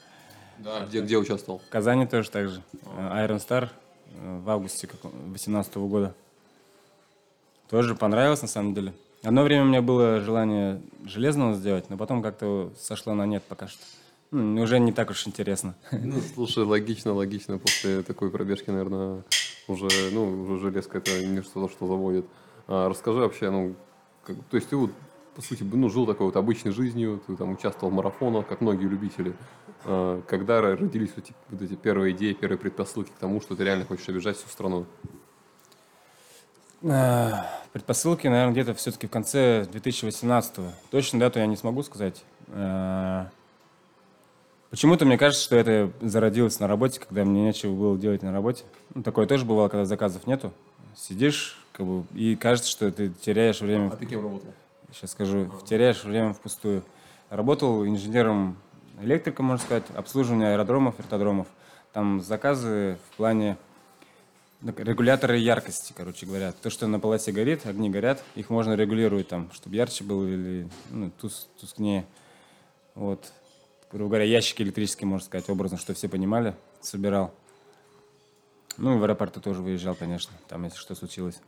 Да, 0.63 0.85
где, 0.85 1.01
где 1.01 1.17
участвовал? 1.17 1.59
В 1.59 1.69
Казани 1.69 2.05
тоже 2.05 2.29
так 2.29 2.49
же. 2.49 2.61
Iron 2.95 3.37
Star 3.37 3.69
э, 4.15 4.39
в 4.39 4.49
августе 4.49 4.87
2018 4.87 5.75
года. 5.77 6.13
Тоже 7.69 7.95
понравилось, 7.95 8.41
на 8.41 8.47
самом 8.47 8.73
деле. 8.73 8.93
Одно 9.23 9.43
время 9.43 9.63
у 9.63 9.67
меня 9.67 9.81
было 9.81 10.19
желание 10.19 10.81
железного 11.05 11.53
сделать, 11.53 11.89
но 11.89 11.97
потом 11.97 12.21
как-то 12.21 12.71
сошло 12.77 13.13
на 13.13 13.25
нет 13.25 13.43
пока 13.47 13.67
что. 13.67 13.81
Ну, 14.31 14.61
уже 14.61 14.79
не 14.79 14.91
так 14.91 15.09
уж 15.09 15.27
интересно. 15.27 15.75
Ну, 15.91 16.21
слушай, 16.33 16.63
логично, 16.63 17.13
логично. 17.13 17.57
После 17.57 18.01
такой 18.01 18.31
пробежки, 18.31 18.69
наверное, 18.69 19.23
уже, 19.67 19.87
ну, 20.11 20.43
уже 20.43 20.59
железка 20.59 20.99
это 20.99 21.25
не 21.25 21.41
что-то, 21.41 21.71
что 21.71 21.87
заводит. 21.87 22.25
А, 22.67 22.89
расскажи 22.89 23.19
вообще, 23.19 23.49
ну, 23.49 23.75
как, 24.23 24.37
то 24.49 24.57
есть 24.57 24.69
ты 24.69 24.75
вот, 24.75 24.91
по 25.35 25.41
сути, 25.41 25.63
ну, 25.63 25.89
жил 25.89 26.05
такой 26.05 26.25
вот 26.25 26.35
обычной 26.35 26.71
жизнью, 26.71 27.21
ты 27.25 27.35
там 27.35 27.51
участвовал 27.53 27.91
в 27.91 27.95
марафонах, 27.95 28.47
как 28.47 28.61
многие 28.61 28.87
любители. 28.87 29.33
А, 29.85 30.21
когда 30.27 30.61
родились 30.61 31.11
вот, 31.15 31.25
вот 31.49 31.61
эти 31.61 31.75
первые 31.75 32.15
идеи, 32.15 32.33
первые 32.33 32.59
предпосылки 32.59 33.09
к 33.09 33.19
тому, 33.19 33.41
что 33.41 33.55
ты 33.55 33.63
реально 33.63 33.85
хочешь 33.85 34.07
обижать 34.09 34.37
всю 34.37 34.49
страну? 34.49 34.85
А, 36.83 37.45
предпосылки, 37.71 38.27
наверное, 38.27 38.51
где-то 38.51 38.73
все-таки 38.73 39.07
в 39.07 39.11
конце 39.11 39.67
2018-го. 39.71 40.71
Точно 40.89 41.19
дату 41.19 41.39
я 41.39 41.45
не 41.45 41.55
смогу 41.55 41.83
сказать. 41.83 42.23
А, 42.49 43.29
почему-то 44.69 45.05
мне 45.05 45.17
кажется, 45.17 45.43
что 45.43 45.55
это 45.55 45.91
зародилось 46.01 46.59
на 46.59 46.67
работе, 46.67 46.99
когда 46.99 47.23
мне 47.23 47.43
нечего 47.43 47.73
было 47.73 47.97
делать 47.97 48.21
на 48.21 48.33
работе. 48.33 48.65
Ну, 48.93 49.03
такое 49.03 49.27
тоже 49.27 49.45
бывало, 49.45 49.69
когда 49.69 49.85
заказов 49.85 50.27
нету. 50.27 50.51
Сидишь, 50.95 51.57
как 51.71 51.85
бы, 51.85 52.03
и 52.13 52.35
кажется, 52.35 52.69
что 52.69 52.91
ты 52.91 53.09
теряешь 53.09 53.61
время. 53.61 53.87
А 53.93 53.95
ты 53.95 54.05
кем 54.05 54.21
работал? 54.23 54.53
Сейчас 54.91 55.11
скажу. 55.11 55.49
Теряешь 55.65 56.03
время 56.03 56.33
впустую. 56.33 56.83
Работал 57.29 57.85
инженером 57.85 58.57
электриком, 59.01 59.45
можно 59.45 59.63
сказать, 59.63 59.85
обслуживание 59.95 60.49
аэродромов, 60.53 60.97
вертодромов. 60.99 61.47
Там 61.93 62.21
заказы 62.21 62.97
в 63.09 63.17
плане 63.17 63.57
регуляторы 64.61 65.37
яркости, 65.37 65.93
короче 65.95 66.25
говоря. 66.25 66.51
То, 66.51 66.69
что 66.69 66.87
на 66.87 66.99
полосе 66.99 67.31
горит, 67.31 67.65
огни 67.65 67.89
горят, 67.89 68.23
их 68.35 68.49
можно 68.49 68.73
регулировать 68.73 69.27
там, 69.27 69.49
чтобы 69.53 69.75
ярче 69.75 70.03
было 70.03 70.27
или 70.27 70.69
ну, 70.89 71.11
тус, 71.19 71.47
тускнее. 71.59 72.05
Вот. 72.95 73.31
Грубо 73.91 74.09
говоря, 74.09 74.25
ящики 74.25 74.61
электрические, 74.61 75.07
можно 75.07 75.25
сказать, 75.25 75.49
образно, 75.49 75.77
что 75.77 75.93
все 75.93 76.07
понимали, 76.07 76.55
собирал. 76.79 77.33
Ну 78.77 78.95
и 78.95 78.99
в 78.99 79.03
аэропорту 79.03 79.41
тоже 79.41 79.61
выезжал, 79.61 79.95
конечно, 79.95 80.33
там, 80.47 80.63
если 80.63 80.77
что 80.77 80.95
случилось. 80.95 81.41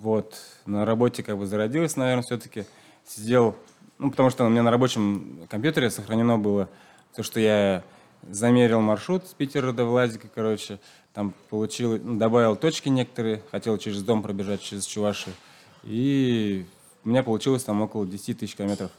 Вот. 0.00 0.38
На 0.64 0.86
работе 0.86 1.22
как 1.22 1.36
бы 1.36 1.46
зародилось, 1.46 1.96
наверное, 1.96 2.22
все-таки. 2.22 2.64
Сидел, 3.06 3.54
ну, 3.98 4.10
потому 4.10 4.30
что 4.30 4.44
у 4.46 4.48
меня 4.48 4.62
на 4.62 4.70
рабочем 4.70 5.46
компьютере 5.50 5.90
сохранено 5.90 6.38
было 6.38 6.70
то, 7.14 7.22
что 7.22 7.38
я 7.38 7.84
замерил 8.22 8.80
маршрут 8.80 9.26
с 9.26 9.34
Питера 9.34 9.72
до 9.72 9.84
Владика, 9.84 10.28
короче, 10.34 10.78
там 11.12 11.34
получил, 11.50 11.98
ну, 11.98 12.18
добавил 12.18 12.56
точки 12.56 12.88
некоторые, 12.88 13.42
хотел 13.50 13.76
через 13.78 14.02
дом 14.02 14.22
пробежать, 14.22 14.62
через 14.62 14.86
Чуваши, 14.86 15.32
и 15.82 16.66
у 17.04 17.08
меня 17.08 17.22
получилось 17.22 17.64
там 17.64 17.82
около 17.82 18.06
10 18.06 18.38
тысяч 18.38 18.56
километров. 18.56 18.90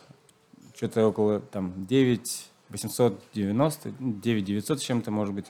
Что-то 0.76 1.08
около 1.08 1.40
там 1.40 1.86
9 1.88 2.50
890, 2.70 3.94
9 4.00 4.46
900 4.46 4.80
с 4.80 4.84
чем-то, 4.84 5.12
может 5.12 5.34
быть. 5.34 5.46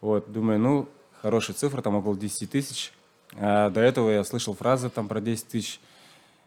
Вот, 0.00 0.30
думаю, 0.30 0.58
ну, 0.58 0.88
хорошая 1.20 1.56
цифра, 1.56 1.82
там 1.82 1.96
около 1.96 2.16
10 2.16 2.50
тысяч. 2.50 2.92
А 3.36 3.70
до 3.70 3.80
этого 3.80 4.10
я 4.10 4.24
слышал 4.24 4.54
фразы 4.54 4.90
там 4.90 5.08
про 5.08 5.20
10 5.20 5.46
тысяч, 5.46 5.80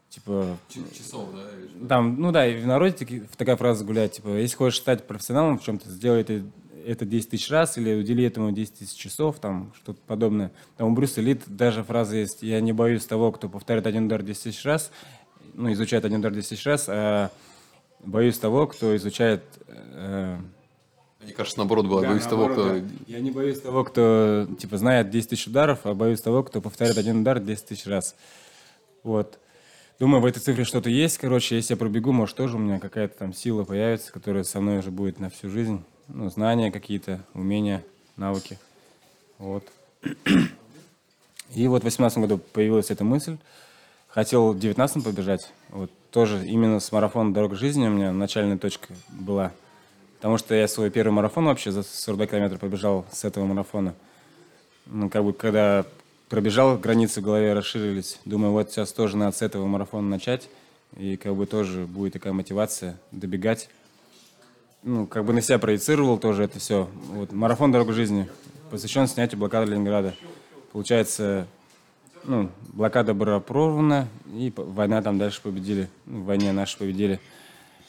типа... 0.10 0.58
Часов, 0.70 1.30
да? 1.34 1.88
Там, 1.88 2.20
ну 2.20 2.32
да, 2.32 2.46
и 2.48 2.60
в 2.62 2.68
народе 2.68 3.24
такая 3.38 3.56
фраза 3.56 3.86
гуляет, 3.86 4.14
типа, 4.14 4.30
если 4.30 4.56
хочешь 4.56 4.80
стать 4.80 5.08
профессионалом 5.08 5.60
в 5.60 5.64
чем-то, 5.64 5.90
сделай 5.90 6.22
это, 6.22 6.44
это 6.86 7.06
10 7.06 7.30
тысяч 7.30 7.50
раз 7.50 7.78
или 7.78 7.94
удели 7.96 8.24
этому 8.26 8.52
10 8.52 8.80
тысяч 8.80 8.98
часов, 8.98 9.40
там, 9.40 9.72
что-то 9.78 10.00
подобное. 10.06 10.52
Там 10.78 10.90
у 10.90 10.94
Брюса 10.94 11.22
Лид 11.22 11.44
даже 11.48 11.84
фраза 11.84 12.18
есть, 12.18 12.44
я 12.44 12.60
не 12.60 12.74
боюсь 12.74 13.06
того, 13.06 13.32
кто 13.32 13.48
повторяет 13.48 13.88
один 13.88 14.06
удар 14.06 14.22
10 14.22 14.44
тысяч 14.44 14.66
раз, 14.66 14.92
ну, 15.54 15.72
изучает 15.72 16.04
один 16.06 16.20
удар 16.20 16.34
10 16.34 16.50
тысяч 16.50 16.66
раз, 16.66 16.86
а 16.90 17.32
боюсь 18.00 18.38
того, 18.38 18.68
кто 18.68 18.96
изучает... 18.98 19.44
э, 19.68 20.38
Мне 21.24 21.34
кажется, 21.34 21.60
наоборот 21.60 21.88
было. 21.88 22.02
да, 22.02 22.10
Боюсь 22.10 22.24
того, 22.24 22.48
наоборот, 22.48 22.68
кто... 22.68 22.80
да. 22.80 22.94
Я 23.08 23.20
не 23.20 23.32
боюсь 23.32 23.60
того, 23.60 23.84
кто, 23.84 24.48
типа, 24.60 24.78
знает 24.78 25.10
10 25.10 25.30
тысяч 25.30 25.48
ударов, 25.48 25.80
а 25.84 25.94
боюсь 25.94 26.22
того, 26.22 26.44
кто 26.44 26.62
повторяет 26.62 26.98
один 26.98 27.22
удар 27.22 27.40
10 27.40 27.66
тысяч 27.66 27.86
раз. 27.86 28.16
Вот. 29.04 29.40
Думаю, 30.00 30.22
в 30.22 30.26
этой 30.26 30.40
цифре 30.40 30.64
что-то 30.64 30.90
есть. 30.90 31.18
Короче, 31.18 31.56
если 31.56 31.74
я 31.74 31.78
пробегу, 31.78 32.12
может, 32.12 32.36
тоже 32.36 32.58
у 32.58 32.60
меня 32.60 32.80
какая-то 32.80 33.18
там 33.18 33.34
сила 33.34 33.64
появится, 33.64 34.12
которая 34.12 34.44
со 34.44 34.60
мной 34.60 34.80
уже 34.80 34.92
будет 34.92 35.20
на 35.20 35.30
всю 35.30 35.50
жизнь. 35.50 35.84
Ну, 36.08 36.30
знания 36.30 36.72
какие-то, 36.72 37.24
умения, 37.34 37.84
навыки. 38.18 38.60
Вот. 39.38 39.64
И 41.56 41.68
вот 41.68 41.80
в 41.80 41.86
2018 41.86 42.18
году 42.20 42.38
появилась 42.38 42.92
эта 42.92 43.04
мысль. 43.04 43.38
Хотел 44.08 44.52
в 44.52 44.60
19 44.60 45.04
побежать. 45.04 45.52
Вот 45.70 45.90
тоже 46.12 46.46
именно 46.46 46.80
с 46.80 46.92
марафона 46.92 47.34
«Дорога 47.34 47.56
жизни» 47.56 47.88
у 47.88 47.92
меня 47.92 48.12
начальная 48.12 48.58
точка 48.58 48.94
была. 49.10 49.52
Потому 50.24 50.38
что 50.38 50.56
я 50.56 50.70
свой 50.70 50.90
первый 50.90 51.12
марафон 51.12 51.44
вообще 51.44 51.70
за 51.72 51.84
42 51.84 52.28
километра 52.28 52.58
побежал 52.58 53.06
с 53.12 53.26
этого 53.26 53.46
марафона. 53.46 53.94
Ну, 54.86 55.10
как 55.10 55.22
бы, 55.22 55.34
когда 55.34 55.86
пробежал, 56.30 56.78
границы 56.78 57.20
в 57.20 57.26
голове 57.26 57.52
расширились. 57.52 58.22
Думаю, 58.24 58.54
вот 58.54 58.72
сейчас 58.72 58.94
тоже 58.94 59.18
надо 59.18 59.36
с 59.36 59.42
этого 59.42 59.68
марафона 59.68 60.08
начать. 60.08 60.48
И 60.96 61.18
как 61.18 61.36
бы 61.36 61.46
тоже 61.46 61.86
будет 61.86 62.14
такая 62.14 62.32
мотивация 62.32 62.98
добегать. 63.12 63.68
Ну, 64.82 65.08
как 65.08 65.26
бы 65.26 65.34
на 65.34 65.42
себя 65.42 65.60
проецировал 65.60 66.18
тоже 66.18 66.46
это 66.46 66.58
все. 66.58 66.88
Вот, 67.10 67.34
марафон 67.34 67.74
«Дорога 67.74 67.92
жизни» 67.92 68.30
посвящен 68.72 69.08
снятию 69.08 69.40
блокады 69.40 69.72
Ленинграда. 69.72 70.14
Получается, 70.72 71.48
ну, 72.24 72.50
блокада 72.70 73.14
была 73.14 73.42
прорвана, 73.42 74.08
и 74.34 74.54
война 74.56 75.02
там 75.02 75.18
дальше 75.18 75.42
победили. 75.42 75.90
Ну, 76.06 76.22
в 76.22 76.26
войне 76.28 76.54
наши 76.54 76.78
победили. 76.78 77.20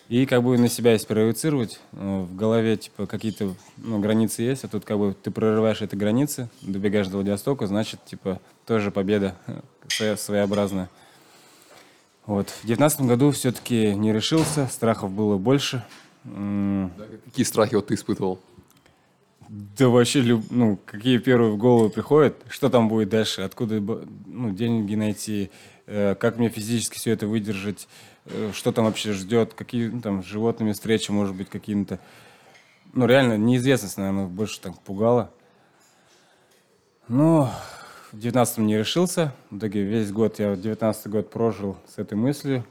И 0.09 0.27
как 0.27 0.43
бы 0.43 0.59
на 0.59 0.69
себя 0.69 0.93
если 0.93 1.07
проецировать, 1.07 1.81
э, 1.93 2.21
в 2.21 2.37
голове 2.37 2.77
типа 2.77 3.07
какие-то 3.07 3.55
ну, 3.79 4.01
границы 4.01 4.43
есть, 4.43 4.65
а 4.65 4.69
тут 4.69 4.85
как 4.85 4.99
бы 4.99 5.15
ты 5.21 5.31
прорываешь 5.31 5.81
эти 5.81 5.95
границы, 5.95 6.51
добегаешь 6.61 7.09
до 7.09 7.17
Владивостока, 7.17 7.67
значит, 7.67 8.05
типа, 8.05 8.41
тоже 8.67 8.91
победа 8.91 9.35
своя- 9.89 10.17
своеобразная. 10.17 10.91
Вот. 12.27 12.51
В 12.51 12.67
девятнадцатом 12.67 13.07
году 13.07 13.31
все-таки 13.31 13.95
не 13.95 14.13
решился, 14.13 14.67
страхов 14.67 15.11
было 15.11 15.39
больше. 15.39 15.83
Да, 16.25 16.91
Какие 17.27 17.45
страхи 17.45 17.75
вот 17.75 17.87
ты 17.89 17.95
испытывал? 17.95 18.41
Да 19.49 19.89
вообще, 19.89 20.21
люб- 20.21 20.51
ну, 20.51 20.79
какие 20.85 21.19
первые 21.19 21.53
в 21.53 21.59
голову 21.59 21.91
приходят, 21.91 22.35
что 22.49 22.71
там 22.71 22.89
будет 22.89 23.11
дальше, 23.11 23.43
откуда 23.43 23.79
ну, 24.27 24.51
деньги 24.53 24.95
найти, 24.95 25.51
э, 25.87 26.15
как 26.15 26.39
мне 26.39 26.49
физически 26.49 26.97
все 26.97 27.11
это 27.13 27.27
выдержать, 27.27 27.87
э, 27.87 28.14
что 28.53 28.73
там 28.73 28.87
вообще 28.87 29.13
ждет, 29.13 29.55
какие 29.55 29.89
ну, 29.89 30.01
там 30.01 30.23
животными 30.23 30.73
встречи, 30.73 31.11
может 31.11 31.35
быть, 31.35 31.49
какими-то. 31.49 31.99
Ну, 32.93 33.07
реально, 33.07 33.37
неизвестность, 33.37 33.99
наверное, 33.99 34.27
больше 34.27 34.61
так 34.61 34.79
пугала. 34.81 35.31
Но 37.09 37.51
в 38.13 38.19
девятнадцатом 38.19 38.67
не 38.67 38.79
решился. 38.79 39.35
В 39.51 39.59
итоге 39.59 39.83
весь 39.83 40.11
год, 40.11 40.39
я 40.39 40.57
девятнадцатый 40.57 41.11
год 41.11 41.31
прожил 41.31 41.77
с 41.87 41.99
этой 41.99 42.15
мыслью. 42.15 42.65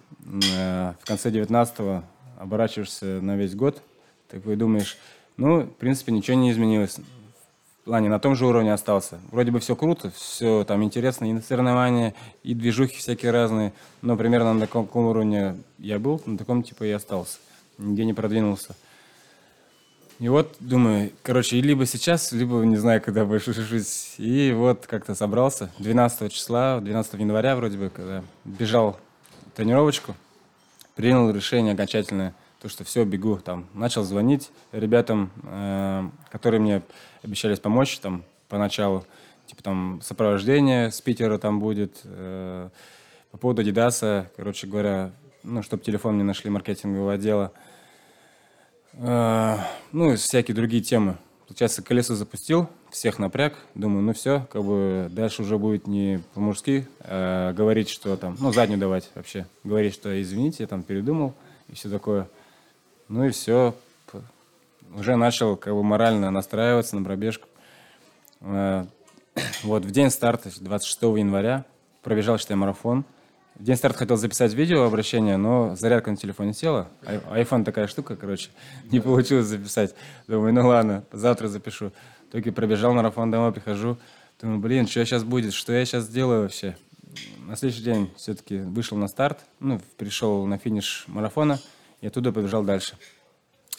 Э, 0.56 0.94
В 1.02 1.06
конце 1.06 1.30
девятнадцатого 1.30 2.04
оборачиваешься 2.40 3.22
на 3.22 3.36
весь 3.36 3.54
год, 3.54 3.82
такой 4.30 4.56
думаешь, 4.56 4.98
ну, 5.38 5.62
в 5.62 5.74
принципе, 5.76 6.12
ничего 6.12 6.38
не 6.38 6.52
изменилось. 6.52 6.98
В 7.84 7.86
плане 7.86 8.08
на 8.08 8.18
том 8.18 8.34
же 8.34 8.46
уровне 8.46 8.72
остался. 8.72 9.20
Вроде 9.30 9.52
бы 9.52 9.60
все 9.60 9.75
круто, 9.75 10.10
все 10.16 10.63
там 10.63 10.86
интересно, 10.86 11.30
и 11.30 11.42
соревнования, 11.42 12.13
и 12.42 12.54
движухи 12.54 12.96
всякие 12.96 13.32
разные, 13.32 13.74
но 14.02 14.16
примерно 14.16 14.54
на 14.54 14.62
таком 14.62 14.88
уровне 15.06 15.58
я 15.80 16.00
был, 16.00 16.22
на 16.25 16.38
таком 16.38 16.63
типа 16.63 16.86
и 16.86 16.92
остался. 16.92 17.40
Нигде 17.78 18.06
не 18.06 18.13
продвинулся. 18.13 18.74
И 20.20 20.30
вот 20.30 20.56
думаю, 20.62 21.12
короче, 21.24 21.60
либо 21.60 21.86
сейчас, 21.86 22.32
либо 22.32 22.56
не 22.60 22.78
знаю, 22.78 23.02
когда 23.02 23.25
больше 23.25 23.52
решусь. 23.52 24.16
И 24.18 24.54
вот 24.56 24.88
как-то 24.88 25.13
собрался. 25.13 25.70
12 25.80 26.32
числа, 26.32 26.80
12 26.80 27.16
января 27.16 27.58
вроде 27.58 27.78
бы, 27.78 27.90
когда 27.90 28.24
бежал 28.46 28.98
тренировочку, 29.56 30.16
принял 30.96 31.30
решение 31.32 31.74
окончательное, 31.74 32.34
то, 32.62 32.70
что 32.70 32.86
все, 32.86 33.04
бегу. 33.04 33.36
Там, 33.44 33.66
начал 33.74 34.06
звонить 34.06 34.52
ребятам, 34.72 35.32
э, 35.44 36.10
которые 36.32 36.62
мне 36.62 36.82
обещались 37.24 37.60
помочь 37.60 37.98
там 38.00 38.24
поначалу. 38.50 39.06
Типа 39.48 39.63
там 39.63 40.01
сопровождение 40.03 40.92
с 40.92 41.01
Питера 41.01 41.38
там 41.38 41.60
будет. 41.60 42.01
э, 42.03 42.70
по 43.32 43.38
поводу 43.38 43.62
Адидаса, 43.62 44.30
короче 44.36 44.68
говоря, 44.68 45.12
ну, 45.42 45.63
чтобы 45.63 45.84
телефон 45.84 46.18
не 46.18 46.24
нашли 46.24 46.51
маркетингового 46.51 47.13
отдела. 47.13 47.51
Э, 48.94 49.58
ну, 49.92 50.13
и 50.13 50.15
всякие 50.15 50.56
другие 50.56 50.84
темы. 50.84 51.18
Получается, 51.48 51.82
колесо 51.82 52.15
запустил, 52.15 52.70
всех 52.89 53.20
напряг. 53.20 53.56
Думаю, 53.75 54.03
ну 54.03 54.13
все, 54.13 54.48
как 54.51 54.63
бы 54.63 55.08
дальше 55.12 55.42
уже 55.42 55.58
будет 55.58 55.88
не 55.88 56.24
по-мужски 56.34 56.88
а 57.00 57.53
говорить, 57.53 57.89
что 57.89 58.15
там, 58.18 58.38
ну, 58.39 58.53
заднюю 58.53 58.80
давать 58.80 59.10
вообще. 59.15 59.46
Говорить, 59.63 59.94
что 59.94 60.22
извините, 60.22 60.63
я 60.63 60.68
там 60.68 60.84
передумал 60.84 61.34
и 61.70 61.75
все 61.75 61.89
такое. 61.89 62.27
Ну 63.10 63.25
и 63.25 63.32
все. 63.32 63.75
Уже 64.96 65.16
начал 65.16 65.56
как 65.58 65.74
бы 65.74 65.84
морально 65.84 66.32
настраиваться 66.32 66.96
на 66.98 67.04
пробежку. 67.04 67.48
Э, 68.42 68.86
Вот 69.63 69.84
в 69.86 69.92
день 69.92 70.10
старта, 70.12 70.50
26 70.60 71.02
января, 71.20 71.66
пробежал, 72.04 72.38
считай, 72.38 72.56
марафон. 72.56 73.04
В 73.56 73.63
день 73.63 73.75
старта 73.75 74.00
хотел 74.00 74.18
записать 74.18 74.54
видео 74.54 74.84
обращение, 74.84 75.38
но 75.38 75.75
зарядка 75.75 76.12
на 76.12 76.18
телефоне 76.18 76.54
села. 76.54 76.90
Ай- 77.06 77.22
Айфон 77.32 77.63
такая 77.63 77.88
штука, 77.88 78.16
короче, 78.16 78.50
не 78.92 79.00
получилось 79.00 79.46
записать. 79.48 79.96
Думаю, 80.28 80.54
ну 80.54 80.68
ладно, 80.68 81.04
завтра 81.12 81.48
запишу. 81.48 81.92
Только 82.32 82.52
пробежал 82.52 82.94
марафон, 82.94 83.32
домой 83.32 83.52
прихожу. 83.52 83.98
Думаю, 84.42 84.60
блин, 84.60 84.88
что 84.88 85.04
сейчас 85.06 85.24
будет, 85.24 85.54
что 85.54 85.72
я 85.74 85.86
сейчас 85.86 86.06
сделаю 86.06 86.42
вообще? 86.44 86.75
На 87.48 87.56
следующий 87.56 87.84
день 87.84 88.12
все-таки 88.18 88.58
вышел 88.58 88.98
на 88.98 89.08
старт, 89.08 89.40
ну, 89.60 89.80
пришел 89.98 90.46
на 90.48 90.58
финиш 90.58 91.06
марафона 91.08 91.60
и 92.02 92.08
оттуда 92.08 92.32
побежал 92.32 92.63
дальше. 92.63 92.96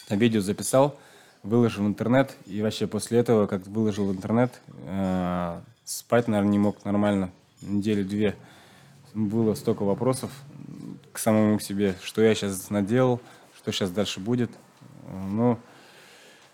Там 0.07 0.19
видео 0.19 0.41
записал, 0.41 0.97
выложил 1.43 1.83
в 1.83 1.87
интернет, 1.87 2.35
и 2.45 2.61
вообще 2.61 2.87
после 2.87 3.19
этого, 3.19 3.47
как 3.47 3.65
выложил 3.67 4.05
в 4.05 4.11
интернет, 4.11 4.61
э, 4.85 5.59
спать, 5.83 6.27
наверное, 6.27 6.51
не 6.51 6.59
мог 6.59 6.83
нормально 6.85 7.31
недели 7.61 8.03
две. 8.03 8.35
Было 9.13 9.53
столько 9.55 9.83
вопросов 9.83 10.29
к 11.11 11.17
самому 11.17 11.59
себе, 11.59 11.95
что 12.03 12.21
я 12.21 12.35
сейчас 12.35 12.69
наделал, 12.69 13.19
что 13.55 13.71
сейчас 13.71 13.91
дальше 13.91 14.19
будет. 14.19 14.51
Э, 15.07 15.27
Ну, 15.31 15.59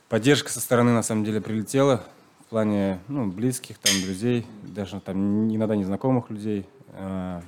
поддержка 0.10 0.50
со 0.52 0.60
стороны, 0.60 0.92
на 0.92 1.04
самом 1.04 1.24
деле, 1.26 1.42
прилетела 1.42 2.04
в 2.46 2.50
плане 2.52 3.00
ну, 3.08 3.28
близких, 3.28 3.78
там, 3.80 3.94
друзей, 4.02 4.46
даже 4.64 5.00
там 5.00 5.50
иногда 5.54 5.76
незнакомых 5.76 6.30
людей. 6.30 6.66
Э, 6.90 7.42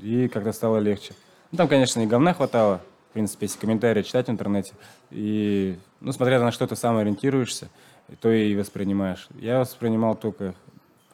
И 0.00 0.28
как-то 0.28 0.52
стало 0.52 0.78
легче. 0.78 1.14
Ну, 1.52 1.58
там, 1.58 1.68
конечно, 1.68 2.00
и 2.00 2.06
говна 2.06 2.34
хватало, 2.34 2.80
в 3.12 3.14
принципе, 3.14 3.44
если 3.44 3.58
комментарии 3.58 4.00
читать 4.00 4.28
в 4.28 4.30
интернете. 4.30 4.72
И, 5.10 5.76
ну, 6.00 6.12
смотря 6.12 6.40
на 6.40 6.50
что 6.50 6.66
ты 6.66 6.76
сам 6.76 6.96
ориентируешься, 6.96 7.68
то 8.22 8.32
и 8.32 8.56
воспринимаешь. 8.56 9.28
Я 9.34 9.58
воспринимал 9.58 10.14
только 10.14 10.54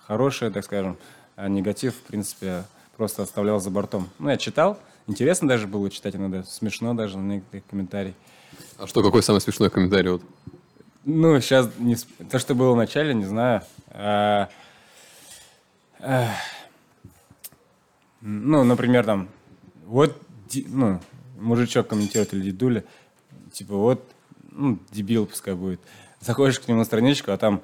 хорошее, 0.07 0.53
так 0.53 0.65
скажем, 0.65 0.97
а 1.35 1.49
негатив, 1.49 1.97
в 1.97 2.03
принципе, 2.03 2.63
просто 2.97 3.25
оставлял 3.25 3.59
за 3.59 3.71
бортом. 3.71 4.09
Ну, 4.21 4.31
я 4.31 4.37
читал, 4.37 4.79
интересно 5.09 5.49
даже 5.49 5.67
было 5.67 5.91
читать 5.91 6.15
иногда, 6.15 6.45
смешно 6.45 6.95
даже 6.95 7.19
на 7.19 7.33
некоторых 7.33 7.67
комментариях. 7.67 8.15
А 8.79 8.87
что, 8.87 9.03
какой 9.03 9.25
самый 9.25 9.41
смешной 9.41 9.69
комментарий? 9.69 10.13
Вот? 10.13 10.23
Ну, 11.05 11.41
сейчас 11.41 11.69
не 11.81 11.97
то, 12.31 12.39
что 12.39 12.55
было 12.55 12.75
в 12.75 12.77
начале, 12.77 13.13
не 13.13 13.25
знаю. 13.25 13.63
А, 13.89 14.49
эх. 15.99 16.31
ну, 18.21 18.63
например, 18.63 19.05
там, 19.05 19.29
вот, 19.85 20.17
ну, 20.69 21.01
мужичок 21.39 21.89
комментирует 21.89 22.35
или 22.35 22.51
дедуля, 22.51 22.85
типа, 23.53 23.75
вот, 23.77 24.05
ну, 24.53 24.79
дебил 24.91 25.27
пускай 25.27 25.55
будет. 25.55 25.81
Заходишь 26.21 26.59
к 26.59 26.69
нему 26.69 26.79
на 26.79 26.85
страничку, 26.85 27.33
а 27.33 27.37
там 27.37 27.63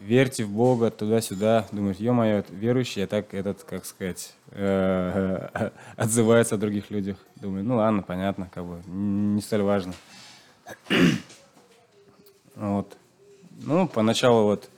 верьте 0.00 0.44
в 0.44 0.50
Бога, 0.50 0.90
туда-сюда. 0.90 1.66
Думаешь, 1.72 1.96
ё-моё, 1.96 2.44
верующий, 2.50 3.04
а 3.04 3.06
так 3.06 3.32
этот, 3.34 3.64
как 3.64 3.84
сказать, 3.84 4.34
э, 4.50 5.70
отзывается 5.96 6.56
о 6.56 6.58
других 6.58 6.90
людях. 6.90 7.16
Думаю, 7.36 7.64
ну 7.64 7.76
ладно, 7.76 8.02
понятно, 8.02 8.50
как 8.52 8.64
бы, 8.64 8.82
не 8.86 9.40
столь 9.40 9.62
важно. 9.62 9.94
Вот. 12.54 12.96
Ну, 13.60 13.86
поначалу 13.86 14.42
вот 14.42 14.68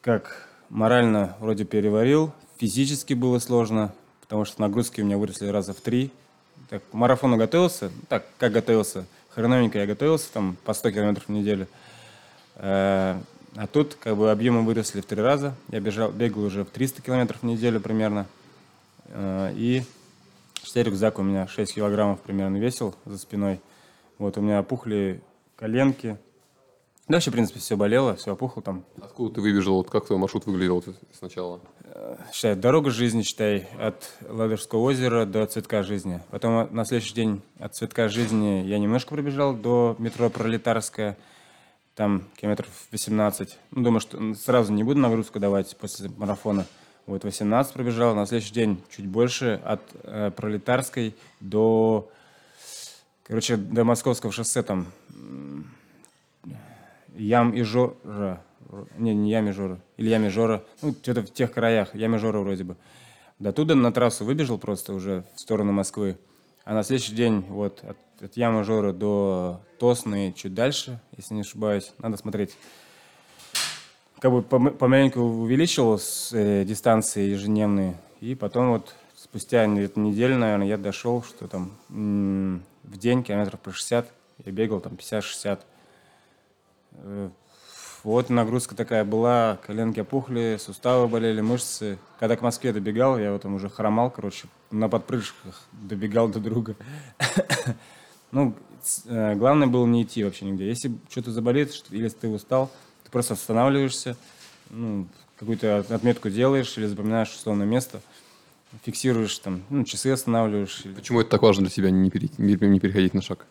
как 0.00 0.48
морально 0.68 1.36
вроде 1.40 1.64
переварил, 1.64 2.32
физически 2.58 3.14
было 3.14 3.40
сложно, 3.40 3.92
потому 4.20 4.44
что 4.44 4.60
нагрузки 4.60 5.00
у 5.00 5.04
меня 5.04 5.18
выросли 5.18 5.48
раза 5.48 5.74
в 5.74 5.80
три. 5.80 6.12
Так, 6.70 6.82
к 6.88 6.94
марафону 6.94 7.36
готовился, 7.36 7.90
так, 8.08 8.24
как 8.38 8.52
готовился, 8.52 9.04
хреновенько 9.30 9.78
я 9.80 9.86
готовился, 9.86 10.32
там, 10.32 10.56
по 10.64 10.72
100 10.72 10.92
километров 10.92 11.26
в 11.26 11.28
неделю. 11.28 11.66
Э, 12.54 13.18
а 13.56 13.66
тут, 13.66 13.96
как 13.96 14.16
бы, 14.16 14.30
объемы 14.30 14.62
выросли 14.64 15.00
в 15.00 15.04
три 15.04 15.20
раза. 15.20 15.56
Я 15.70 15.80
бежал, 15.80 16.12
бегал 16.12 16.44
уже 16.44 16.64
в 16.64 16.70
300 16.70 17.02
километров 17.02 17.40
в 17.40 17.44
неделю 17.44 17.80
примерно. 17.80 18.26
Э, 19.06 19.52
и 19.56 19.82
теперь 20.62 20.86
рюкзак 20.86 21.18
у 21.18 21.22
меня 21.22 21.48
6 21.48 21.74
килограммов 21.74 22.20
примерно 22.20 22.56
весил 22.58 22.94
за 23.04 23.18
спиной. 23.18 23.60
Вот, 24.18 24.38
у 24.38 24.40
меня 24.40 24.60
опухли 24.60 25.20
коленки, 25.56 26.18
Дальше, 27.10 27.30
в 27.30 27.32
принципе, 27.32 27.58
все 27.58 27.76
болело, 27.76 28.14
все 28.14 28.34
опухло 28.34 28.62
там. 28.62 28.84
Откуда 29.02 29.34
ты 29.34 29.40
выбежал? 29.40 29.78
Вот 29.78 29.90
как 29.90 30.06
твой 30.06 30.16
маршрут 30.16 30.46
выглядел 30.46 30.84
сначала? 31.12 31.58
Считай, 32.32 32.54
дорога 32.54 32.90
жизни, 32.90 33.22
считай, 33.22 33.68
от 33.78 34.10
Ладожского 34.26 34.80
озера 34.80 35.26
до 35.26 35.44
Цветка 35.44 35.82
жизни. 35.82 36.22
Потом 36.30 36.72
на 36.74 36.84
следующий 36.84 37.14
день 37.14 37.42
от 37.58 37.74
Цветка 37.74 38.08
жизни 38.08 38.62
я 38.64 38.78
немножко 38.78 39.10
пробежал 39.10 39.54
до 39.54 39.96
метро 39.98 40.30
Пролетарская. 40.30 41.18
Там 41.94 42.24
километров 42.36 42.68
18. 42.92 43.58
Ну, 43.72 43.82
думаю, 43.82 44.00
что 44.00 44.34
сразу 44.34 44.72
не 44.72 44.82
буду 44.82 44.98
нагрузку 45.00 45.40
давать 45.40 45.76
после 45.76 46.08
марафона. 46.16 46.64
Вот 47.06 47.24
18 47.24 47.72
пробежал. 47.74 48.14
На 48.14 48.24
следующий 48.24 48.54
день 48.54 48.82
чуть 48.90 49.06
больше 49.06 49.60
от 49.62 49.82
э, 50.04 50.30
Пролетарской 50.34 51.14
до... 51.40 52.08
Короче, 53.24 53.56
до 53.56 53.84
Московского 53.84 54.32
шоссе 54.32 54.62
там 54.62 54.86
Ям 57.14 57.52
и 57.52 57.62
Жора. 57.62 58.42
Не, 58.96 59.14
не 59.14 59.30
Ям 59.30 59.48
и 59.48 59.52
Жора. 59.52 59.80
Или 59.96 60.10
Ям 60.10 60.24
и 60.24 60.28
Жора. 60.28 60.62
Ну, 60.82 60.92
что-то 60.92 61.22
в 61.22 61.32
тех 61.32 61.52
краях. 61.52 61.94
Ям 61.94 62.14
и 62.14 62.18
Жора 62.18 62.40
вроде 62.40 62.64
бы. 62.64 62.76
До 63.38 63.52
туда 63.52 63.74
на 63.74 63.90
трассу 63.92 64.24
выбежал 64.24 64.58
просто 64.58 64.92
уже 64.92 65.24
в 65.34 65.40
сторону 65.40 65.72
Москвы. 65.72 66.18
А 66.64 66.74
на 66.74 66.82
следующий 66.82 67.14
день 67.14 67.40
вот 67.48 67.82
от, 67.82 67.96
от 68.22 68.36
Ямы 68.36 68.64
Жора 68.64 68.92
до 68.92 69.60
Тосны 69.78 70.32
чуть 70.36 70.54
дальше, 70.54 71.00
если 71.16 71.34
не 71.34 71.40
ошибаюсь. 71.40 71.92
Надо 71.98 72.16
смотреть. 72.16 72.56
Как 74.18 74.30
бы 74.30 74.42
помаленьку 74.42 75.20
увеличил 75.20 75.98
с, 75.98 76.30
э, 76.32 76.64
дистанции 76.64 77.30
ежедневные. 77.30 77.96
И 78.20 78.34
потом 78.34 78.72
вот 78.72 78.94
спустя 79.16 79.64
неделю, 79.66 80.36
наверное, 80.36 80.66
я 80.66 80.76
дошел, 80.76 81.22
что 81.22 81.48
там 81.48 81.72
в 81.88 82.98
день 82.98 83.22
километров 83.24 83.58
по 83.60 83.72
60. 83.72 84.06
Я 84.44 84.52
бегал 84.52 84.80
там 84.80 84.94
50-60. 84.94 85.60
Вот 88.02 88.30
нагрузка 88.30 88.74
такая 88.74 89.04
была, 89.04 89.58
коленки 89.66 90.00
опухли, 90.00 90.56
суставы 90.58 91.06
болели, 91.06 91.42
мышцы. 91.42 91.98
Когда 92.18 92.36
к 92.36 92.40
Москве 92.40 92.72
добегал, 92.72 93.18
я 93.18 93.32
вот 93.32 93.42
там 93.42 93.54
уже 93.54 93.68
хромал, 93.68 94.10
короче, 94.10 94.48
на 94.70 94.88
подпрыжках 94.88 95.62
добегал 95.72 96.28
до 96.28 96.40
друга. 96.40 96.76
Ну, 98.32 98.54
э, 99.06 99.34
главное 99.34 99.66
было 99.66 99.84
не 99.86 100.04
идти 100.04 100.22
вообще 100.22 100.44
нигде. 100.44 100.68
Если 100.68 100.92
что-то 101.10 101.32
заболит, 101.32 101.84
или 101.90 102.08
ты 102.08 102.28
устал, 102.28 102.70
ты 103.02 103.10
просто 103.10 103.34
останавливаешься, 103.34 104.16
ну, 104.70 105.08
какую-то 105.36 105.78
отметку 105.88 106.30
делаешь 106.30 106.78
или 106.78 106.86
запоминаешь 106.86 107.34
условное 107.34 107.66
место, 107.66 108.00
фиксируешь 108.84 109.36
там, 109.40 109.64
ну, 109.68 109.82
часы 109.82 110.10
останавливаешь. 110.12 110.84
Почему 110.94 111.22
это 111.22 111.30
так 111.30 111.42
важно 111.42 111.64
для 111.64 111.70
тебя, 111.70 111.90
не, 111.90 112.08
переходить 112.08 113.14
на 113.14 113.20
шаг? 113.20 113.46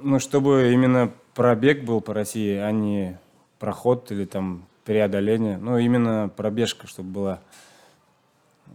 Ну, 0.00 0.20
чтобы 0.20 0.72
именно 0.72 1.10
пробег 1.34 1.82
был 1.82 2.00
по 2.00 2.14
России, 2.14 2.54
а 2.54 2.70
не 2.70 3.18
проход 3.58 4.10
или 4.12 4.24
там 4.24 4.66
преодоление. 4.84 5.58
Ну, 5.58 5.78
именно 5.78 6.30
пробежка, 6.34 6.86
чтобы 6.86 7.10
была. 7.10 7.40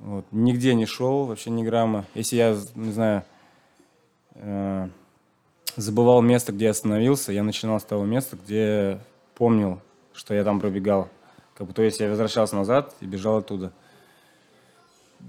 Вот. 0.01 0.25
Нигде 0.31 0.73
не 0.73 0.85
шел, 0.85 1.25
вообще 1.25 1.49
ни 1.49 1.63
грамма. 1.63 2.05
Если 2.15 2.35
я, 2.35 2.57
не 2.75 2.91
знаю, 2.91 3.23
э, 4.35 4.87
забывал 5.75 6.21
место, 6.21 6.51
где 6.51 6.65
я 6.65 6.71
остановился, 6.71 7.31
я 7.31 7.43
начинал 7.43 7.79
с 7.79 7.83
того 7.83 8.05
места, 8.05 8.37
где 8.37 8.99
помнил, 9.35 9.79
что 10.13 10.33
я 10.33 10.43
там 10.43 10.59
пробегал. 10.59 11.09
Как 11.55 11.67
бы, 11.67 11.73
то 11.73 11.81
есть 11.81 11.99
я 11.99 12.09
возвращался 12.09 12.55
назад 12.55 12.95
и 13.01 13.05
бежал 13.05 13.37
оттуда. 13.37 13.71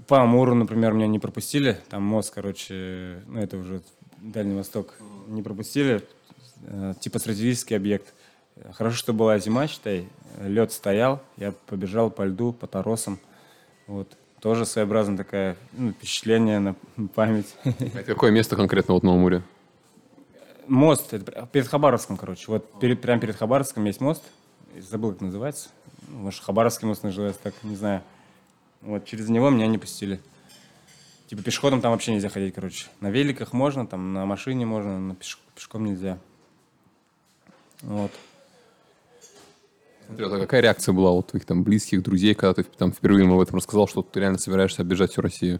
По 0.07 0.21
Амуру, 0.21 0.55
например, 0.55 0.93
меня 0.93 1.07
не 1.07 1.19
пропустили. 1.19 1.77
Там 1.89 2.03
мост, 2.03 2.33
короче, 2.33 3.21
ну 3.27 3.39
это 3.39 3.57
уже 3.57 3.81
Дальний 4.17 4.55
Восток. 4.55 4.95
Не 5.27 5.43
пропустили. 5.43 6.01
Э, 6.65 6.93
типа 6.99 7.19
стратегический 7.19 7.75
объект. 7.75 8.13
Хорошо, 8.73 8.95
что 8.95 9.13
была 9.13 9.39
зима, 9.39 9.67
считай, 9.67 10.07
лед 10.41 10.71
стоял, 10.71 11.21
я 11.37 11.53
побежал 11.67 12.09
по 12.09 12.23
льду, 12.23 12.53
по 12.53 12.67
торосам. 12.67 13.19
Вот. 13.87 14.15
Тоже 14.39 14.65
своеобразная 14.65 15.17
такая 15.17 15.57
ну, 15.71 15.91
впечатление 15.91 16.59
на 16.59 16.75
память. 17.15 17.55
Это 17.63 18.03
какое 18.03 18.31
место 18.31 18.55
конкретно 18.55 18.93
вот 18.93 19.03
на 19.03 19.13
Амуре? 19.13 19.41
Мост, 20.67 21.13
это 21.13 21.45
перед 21.47 21.67
Хабаровском, 21.67 22.17
короче. 22.17 22.45
Вот 22.47 22.79
перед, 22.79 23.01
прямо 23.01 23.19
перед 23.21 23.35
Хабаровском 23.35 23.85
есть 23.85 24.01
мост. 24.01 24.23
Забыл, 24.77 25.11
как 25.13 25.21
называется. 25.21 25.69
Может, 26.09 26.43
Хабаровский 26.43 26.87
мост 26.87 27.03
называется, 27.03 27.41
так, 27.41 27.53
не 27.63 27.75
знаю. 27.75 28.01
Вот, 28.81 29.05
через 29.05 29.29
него 29.29 29.49
меня 29.49 29.67
не 29.67 29.77
пустили. 29.77 30.19
Типа 31.27 31.41
пешеходом 31.41 31.81
там 31.81 31.91
вообще 31.91 32.13
нельзя 32.13 32.29
ходить, 32.29 32.53
короче. 32.53 32.87
На 32.99 33.09
великах 33.09 33.53
можно, 33.53 33.87
там 33.87 34.13
на 34.13 34.25
машине 34.25 34.65
можно, 34.65 34.99
на 34.99 35.15
пеш... 35.15 35.39
пешком 35.55 35.85
нельзя. 35.85 36.17
Вот. 37.81 38.11
Смотри, 40.07 40.25
а 40.25 40.39
какая 40.39 40.61
реакция 40.61 40.93
была 40.93 41.11
у 41.11 41.21
твоих 41.21 41.45
там 41.45 41.63
близких, 41.63 42.03
друзей, 42.03 42.33
когда 42.33 42.53
ты 42.53 42.63
там 42.63 42.91
впервые 42.91 43.23
ему 43.23 43.35
об 43.35 43.41
этом 43.41 43.57
рассказал, 43.57 43.87
что 43.87 44.01
ты 44.01 44.19
реально 44.19 44.37
собираешься 44.37 44.81
оббежать 44.81 45.11
всю 45.11 45.21
Россию? 45.21 45.59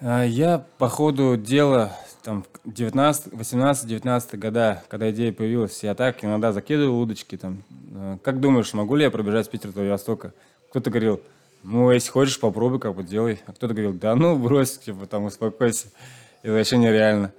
А, 0.00 0.24
я 0.24 0.64
по 0.78 0.88
ходу 0.88 1.36
дела 1.36 1.92
там 2.22 2.44
19, 2.64 3.32
18-19 3.32 4.36
года, 4.36 4.82
когда 4.88 5.10
идея 5.10 5.32
появилась, 5.32 5.82
я 5.82 5.94
так 5.94 6.24
иногда 6.24 6.52
закидывал 6.52 7.00
удочки 7.00 7.36
там. 7.36 7.62
А, 7.94 8.18
как 8.22 8.40
думаешь, 8.40 8.72
могу 8.74 8.96
ли 8.96 9.04
я 9.04 9.10
пробежать 9.10 9.46
с 9.46 9.48
Питера 9.48 9.72
до 9.72 9.80
Владивостока? 9.80 10.32
Кто-то 10.70 10.90
говорил, 10.90 11.20
ну, 11.62 11.90
если 11.90 12.10
хочешь, 12.10 12.38
попробуй, 12.38 12.78
как 12.78 12.94
бы 12.94 13.02
делай. 13.02 13.40
А 13.46 13.52
кто-то 13.52 13.74
говорил, 13.74 13.92
да 13.92 14.14
ну, 14.14 14.36
брось, 14.36 14.78
типа, 14.78 15.06
там, 15.06 15.24
успокойся. 15.24 15.88
Это 16.42 16.52
вообще 16.52 16.76
нереально. 16.76 17.32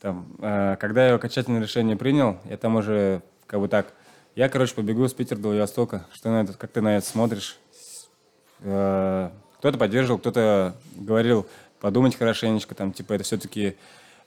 Там, 0.00 0.26
когда 0.38 1.08
я 1.08 1.14
окончательное 1.14 1.60
решение 1.60 1.94
принял, 1.94 2.38
я 2.48 2.56
там 2.56 2.76
уже 2.76 3.20
как 3.46 3.60
бы 3.60 3.68
так, 3.68 3.92
я, 4.40 4.48
короче, 4.48 4.74
побегу 4.74 5.06
с 5.06 5.12
Питера 5.12 5.36
до 5.36 5.48
Владивостока. 5.48 6.06
Что 6.14 6.30
на 6.30 6.40
это, 6.40 6.54
как 6.54 6.70
ты 6.70 6.80
на 6.80 6.96
это 6.96 7.06
смотришь? 7.06 7.58
Э, 8.60 9.28
кто-то 9.58 9.76
поддерживал, 9.76 10.18
кто-то 10.18 10.74
говорил, 10.96 11.46
подумать 11.78 12.16
хорошенечко, 12.16 12.74
там, 12.74 12.94
типа, 12.94 13.12
это 13.12 13.24
все-таки 13.24 13.76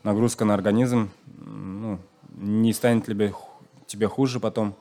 нагрузка 0.03 0.45
на 0.45 0.53
организм, 0.53 1.09
ну, 1.25 1.97
не 2.35 2.73
станет 2.73 3.07
ли 3.07 3.33
тебе 3.87 4.07
хуже 4.07 4.39
потом. 4.39 4.75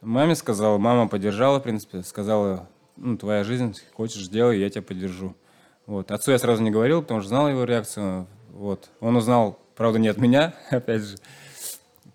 Маме 0.00 0.36
сказала, 0.36 0.78
мама 0.78 1.08
поддержала, 1.08 1.58
в 1.58 1.64
принципе, 1.64 2.04
сказала, 2.04 2.68
ну, 2.96 3.16
твоя 3.16 3.42
жизнь, 3.42 3.76
хочешь, 3.94 4.28
делай, 4.28 4.60
я 4.60 4.70
тебя 4.70 4.82
поддержу. 4.82 5.34
Вот. 5.86 6.12
Отцу 6.12 6.30
я 6.30 6.38
сразу 6.38 6.62
не 6.62 6.70
говорил, 6.70 7.02
потому 7.02 7.18
что 7.18 7.30
знал 7.30 7.48
его 7.48 7.64
реакцию. 7.64 8.28
Вот. 8.52 8.90
Он 9.00 9.16
узнал 9.16 9.58
Правда, 9.76 9.98
не 9.98 10.08
от 10.08 10.16
меня, 10.16 10.54
опять 10.70 11.02
же. 11.02 11.16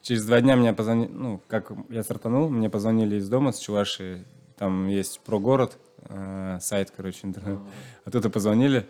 Через 0.02 0.26
два 0.26 0.42
дня 0.42 0.56
мне 0.56 0.74
позвонили, 0.74 1.12
ну, 1.12 1.42
как 1.48 1.72
я 1.90 2.04
стартанул, 2.04 2.50
мне 2.50 2.70
позвонили 2.70 3.18
из 3.18 3.30
дома, 3.30 3.52
с 3.52 3.60
Чуваши. 3.60 4.26
Там 4.58 4.88
есть 4.88 5.20
про 5.22 5.40
город, 5.40 5.78
э, 6.10 6.58
сайт, 6.60 6.92
короче, 6.96 7.20
интернет. 7.24 7.60
Оттуда 8.06 8.30
позвонили, 8.30 8.88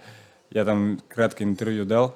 я 0.50 0.64
там 0.64 1.00
краткое 1.10 1.46
интервью 1.46 1.86
дал. 1.86 2.16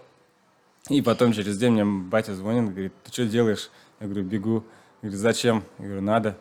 И 0.89 1.01
потом 1.01 1.33
через 1.33 1.57
день 1.57 1.73
мне 1.73 1.85
батя 1.85 2.35
звонит, 2.35 2.71
говорит, 2.71 2.93
ты 3.03 3.11
что 3.11 3.25
делаешь? 3.25 3.69
Я 3.99 4.07
говорю, 4.07 4.23
бегу. 4.23 4.63
Говорит, 5.01 5.19
зачем? 5.19 5.63
Я 5.79 5.85
говорю, 5.85 6.01
надо. 6.01 6.37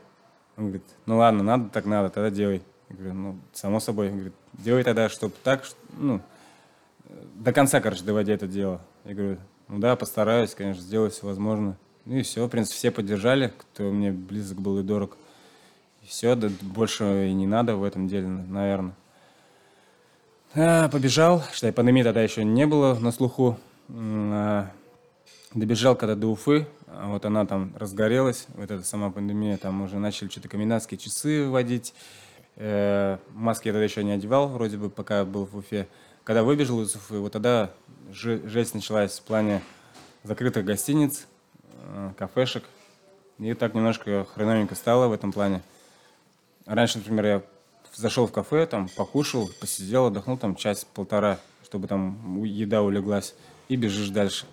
Он 0.56 0.64
говорит, 0.64 0.84
ну 1.06 1.16
ладно, 1.16 1.42
надо, 1.42 1.70
так 1.70 1.86
надо, 1.86 2.08
тогда 2.10 2.30
делай. 2.30 2.62
Я 2.88 2.96
говорю, 2.96 3.14
ну, 3.14 3.38
само 3.52 3.80
собой. 3.80 4.08
Он 4.08 4.14
говорит, 4.14 4.34
делай 4.52 4.84
тогда, 4.84 5.08
чтобы 5.08 5.34
так, 5.42 5.64
ну, 5.98 6.20
до 7.34 7.52
конца, 7.52 7.80
короче, 7.80 8.04
доводи 8.04 8.32
это 8.32 8.46
дело. 8.46 8.80
Я 9.04 9.14
говорю, 9.14 9.38
ну 9.68 9.78
да, 9.78 9.96
постараюсь, 9.96 10.54
конечно, 10.54 10.82
сделать 10.82 11.14
все 11.14 11.26
возможное. 11.26 11.76
Ну 12.06 12.16
и 12.16 12.22
все, 12.22 12.46
в 12.46 12.48
принципе, 12.48 12.76
все 12.76 12.90
поддержали, 12.90 13.52
кто 13.56 13.84
мне 13.84 14.12
близок 14.12 14.60
был 14.60 14.78
и 14.78 14.82
дорог. 14.82 15.16
И 16.02 16.06
все, 16.06 16.34
да, 16.34 16.50
больше 16.60 17.28
и 17.28 17.32
не 17.32 17.46
надо 17.46 17.76
в 17.76 17.84
этом 17.84 18.08
деле, 18.08 18.26
наверное. 18.26 18.94
А, 20.54 20.88
побежал, 20.88 21.42
считай, 21.52 21.72
пандемии 21.72 22.02
тогда 22.02 22.22
еще 22.22 22.44
не 22.44 22.66
было 22.66 22.94
на 22.94 23.10
слуху. 23.10 23.58
А, 23.88 24.70
добежал 25.54 25.96
когда 25.96 26.14
до 26.14 26.28
Уфы, 26.28 26.66
а 26.86 27.08
вот 27.08 27.24
она 27.24 27.46
там 27.46 27.72
разгорелась, 27.76 28.46
вот 28.54 28.70
эта 28.70 28.82
сама 28.82 29.10
пандемия, 29.10 29.56
там 29.56 29.82
уже 29.82 29.98
начали 29.98 30.28
что-то 30.28 30.48
комендантские 30.48 30.98
часы 30.98 31.48
вводить. 31.48 31.94
Э, 32.56 33.18
маски 33.32 33.68
я 33.68 33.72
тогда 33.72 33.84
еще 33.84 34.04
не 34.04 34.12
одевал, 34.12 34.48
вроде 34.48 34.76
бы, 34.76 34.90
пока 34.90 35.24
был 35.24 35.46
в 35.46 35.56
Уфе. 35.56 35.88
Когда 36.22 36.42
выбежал 36.42 36.82
из 36.82 36.94
Уфы, 36.94 37.18
вот 37.18 37.32
тогда 37.32 37.70
жесть 38.10 38.74
началась 38.74 39.18
в 39.18 39.22
плане 39.22 39.62
закрытых 40.22 40.64
гостиниц, 40.64 41.26
кафешек. 42.16 42.64
И 43.38 43.52
так 43.54 43.74
немножко 43.74 44.26
хреновенько 44.34 44.74
стало 44.74 45.08
в 45.08 45.12
этом 45.12 45.32
плане. 45.32 45.62
Раньше, 46.66 46.98
например, 46.98 47.26
я 47.26 47.42
зашел 47.94 48.26
в 48.26 48.32
кафе, 48.32 48.66
там 48.66 48.88
покушал, 48.96 49.50
посидел, 49.60 50.06
отдохнул 50.06 50.36
там 50.36 50.56
час-полтора, 50.56 51.38
чтобы 51.64 51.88
там 51.88 52.42
еда 52.44 52.82
улеглась, 52.82 53.34
и 53.68 53.76
бежишь 53.76 54.10
дальше. 54.10 54.46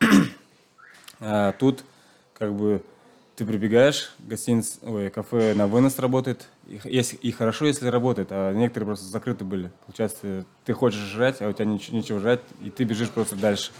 а 1.20 1.52
тут 1.52 1.84
как 2.34 2.54
бы 2.54 2.82
ты 3.36 3.44
прибегаешь, 3.44 4.12
гостиница, 4.20 4.78
ой, 4.82 5.10
кафе 5.10 5.54
на 5.54 5.66
вынос 5.66 5.98
работает, 5.98 6.46
и, 6.66 6.76
и 6.76 7.32
хорошо, 7.32 7.66
если 7.66 7.88
работает, 7.88 8.28
а 8.30 8.52
некоторые 8.52 8.86
просто 8.86 9.06
закрыты 9.06 9.44
были. 9.44 9.72
Получается, 9.86 10.44
ты 10.64 10.72
хочешь 10.72 11.00
жрать, 11.00 11.42
а 11.42 11.48
у 11.48 11.52
тебя 11.52 11.64
ничего, 11.64 11.96
ничего 11.96 12.18
жрать, 12.20 12.40
и 12.62 12.70
ты 12.70 12.84
бежишь 12.84 13.10
просто 13.10 13.34
дальше. 13.36 13.72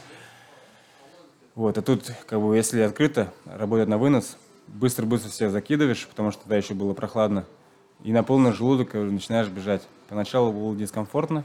Вот, 1.54 1.78
а 1.78 1.82
тут, 1.82 2.12
как 2.26 2.40
бы, 2.40 2.56
если 2.56 2.80
открыто, 2.80 3.32
работает 3.44 3.88
на 3.88 3.96
вынос, 3.96 4.36
быстро-быстро 4.66 5.30
себя 5.30 5.50
закидываешь, 5.50 6.06
потому 6.08 6.32
что 6.32 6.42
тогда 6.42 6.56
еще 6.56 6.74
было 6.74 6.94
прохладно, 6.94 7.44
и 8.02 8.12
на 8.12 8.24
полный 8.24 8.52
желудок 8.52 8.92
бы, 8.92 9.04
начинаешь 9.04 9.48
бежать. 9.48 9.82
Поначалу 10.08 10.52
было 10.52 10.74
дискомфортно, 10.74 11.44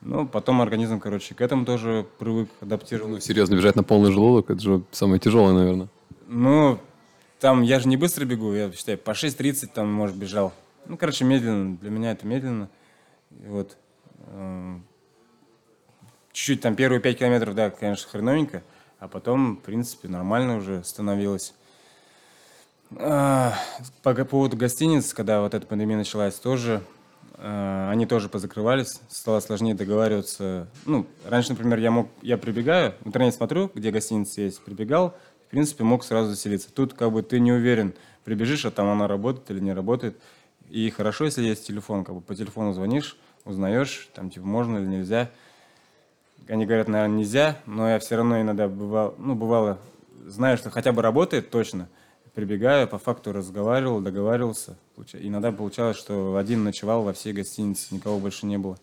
но 0.00 0.26
потом 0.26 0.60
организм, 0.60 0.98
короче, 0.98 1.34
к 1.34 1.40
этому 1.40 1.64
тоже 1.64 2.04
привык, 2.18 2.50
адаптировал. 2.60 3.10
Ну, 3.10 3.20
серьезно, 3.20 3.54
бежать 3.54 3.76
на 3.76 3.84
полный 3.84 4.12
желудок, 4.12 4.50
это 4.50 4.60
же 4.60 4.82
самое 4.90 5.20
тяжелое, 5.20 5.52
наверное. 5.52 5.88
Ну, 6.26 6.78
там 7.38 7.62
я 7.62 7.78
же 7.78 7.88
не 7.88 7.96
быстро 7.96 8.24
бегу, 8.24 8.52
я 8.52 8.72
считаю, 8.72 8.98
по 8.98 9.12
6.30 9.12 9.68
там, 9.72 9.92
может, 9.92 10.16
бежал. 10.16 10.52
Ну, 10.86 10.96
короче, 10.96 11.24
медленно. 11.24 11.76
Для 11.76 11.90
меня 11.90 12.12
это 12.12 12.26
медленно. 12.26 12.68
И 13.30 13.46
вот. 13.46 13.76
Э, 14.26 14.78
чуть-чуть 16.32 16.60
там 16.60 16.74
первые 16.74 17.00
5 17.00 17.18
километров, 17.18 17.54
да, 17.54 17.70
конечно, 17.70 18.08
хреновенько. 18.10 18.62
А 19.04 19.08
потом, 19.08 19.56
в 19.56 19.60
принципе, 19.60 20.08
нормально 20.08 20.56
уже 20.56 20.82
становилось. 20.82 21.52
А, 22.96 23.52
по 24.02 24.14
поводу 24.24 24.56
гостиниц, 24.56 25.12
когда 25.12 25.42
вот 25.42 25.52
эта 25.52 25.66
пандемия 25.66 25.98
началась, 25.98 26.36
тоже 26.36 26.80
э, 27.36 27.88
они 27.90 28.06
тоже 28.06 28.30
позакрывались, 28.30 29.02
стало 29.10 29.40
сложнее 29.40 29.74
договариваться. 29.74 30.68
Ну, 30.86 31.06
раньше, 31.26 31.50
например, 31.50 31.80
я 31.80 31.90
мог, 31.90 32.08
я 32.22 32.38
прибегаю, 32.38 32.94
в 33.02 33.08
интернете 33.08 33.36
смотрю, 33.36 33.70
где 33.74 33.90
гостиница 33.90 34.40
есть, 34.40 34.64
прибегал, 34.64 35.14
в 35.48 35.50
принципе, 35.50 35.84
мог 35.84 36.02
сразу 36.02 36.30
заселиться. 36.30 36.72
Тут 36.72 36.94
как 36.94 37.12
бы 37.12 37.22
ты 37.22 37.40
не 37.40 37.52
уверен, 37.52 37.92
прибежишь, 38.24 38.64
а 38.64 38.70
там 38.70 38.88
она 38.88 39.06
работает 39.06 39.50
или 39.50 39.60
не 39.60 39.74
работает. 39.74 40.16
И 40.70 40.88
хорошо, 40.88 41.26
если 41.26 41.42
есть 41.42 41.66
телефон, 41.66 42.04
как 42.04 42.14
бы 42.14 42.20
по 42.22 42.34
телефону 42.34 42.72
звонишь, 42.72 43.18
узнаешь, 43.44 44.08
там 44.14 44.30
типа 44.30 44.46
можно 44.46 44.78
или 44.78 44.86
нельзя. 44.86 45.30
Они 46.48 46.66
говорят, 46.66 46.88
наверное, 46.88 47.18
нельзя, 47.18 47.58
но 47.66 47.88
я 47.88 47.98
все 47.98 48.16
равно 48.16 48.40
иногда 48.40 48.68
бывал, 48.68 49.14
ну, 49.18 49.34
бывало, 49.34 49.78
знаю, 50.26 50.58
что 50.58 50.70
хотя 50.70 50.92
бы 50.92 51.00
работает 51.00 51.50
точно, 51.50 51.88
прибегаю, 52.34 52.86
по 52.86 52.98
факту 52.98 53.32
разговаривал, 53.32 54.00
договаривался. 54.00 54.76
Иногда 55.14 55.52
получалось, 55.52 55.96
что 55.96 56.36
один 56.36 56.64
ночевал 56.64 57.02
во 57.02 57.12
всей 57.12 57.32
гостинице, 57.32 57.94
никого 57.94 58.18
больше 58.18 58.46
не 58.46 58.58
было. 58.58 58.76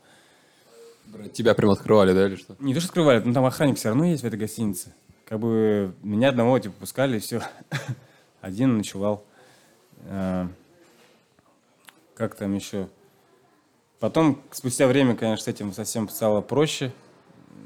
Тебя 1.34 1.54
прям 1.54 1.71
открывали, 1.71 2.13
да, 2.13 2.28
или 2.28 2.36
что? 2.36 2.56
Не 2.60 2.74
то, 2.74 2.80
что 2.80 2.89
открывали, 2.89 3.21
но 3.24 3.34
там 3.34 3.45
охранник 3.45 3.78
все 3.78 3.89
равно 3.89 4.06
есть 4.06 4.24
в 4.24 4.26
этой 4.26 4.39
гостинице. 4.39 4.93
Как 5.26 5.39
бы 5.39 5.93
меня 6.02 6.30
одного 6.30 6.58
типа 6.60 6.76
пускали, 6.80 7.17
и 7.17 7.19
все. 7.19 7.41
Один 8.41 8.78
ночевал. 8.78 9.24
А, 10.06 10.47
как 12.15 12.36
там 12.36 12.54
еще? 12.56 12.88
Потом, 14.00 14.41
спустя 14.52 14.88
время, 14.88 15.15
конечно, 15.15 15.43
с 15.43 15.47
этим 15.47 15.74
совсем 15.74 16.10
стало 16.10 16.41
проще. 16.41 16.91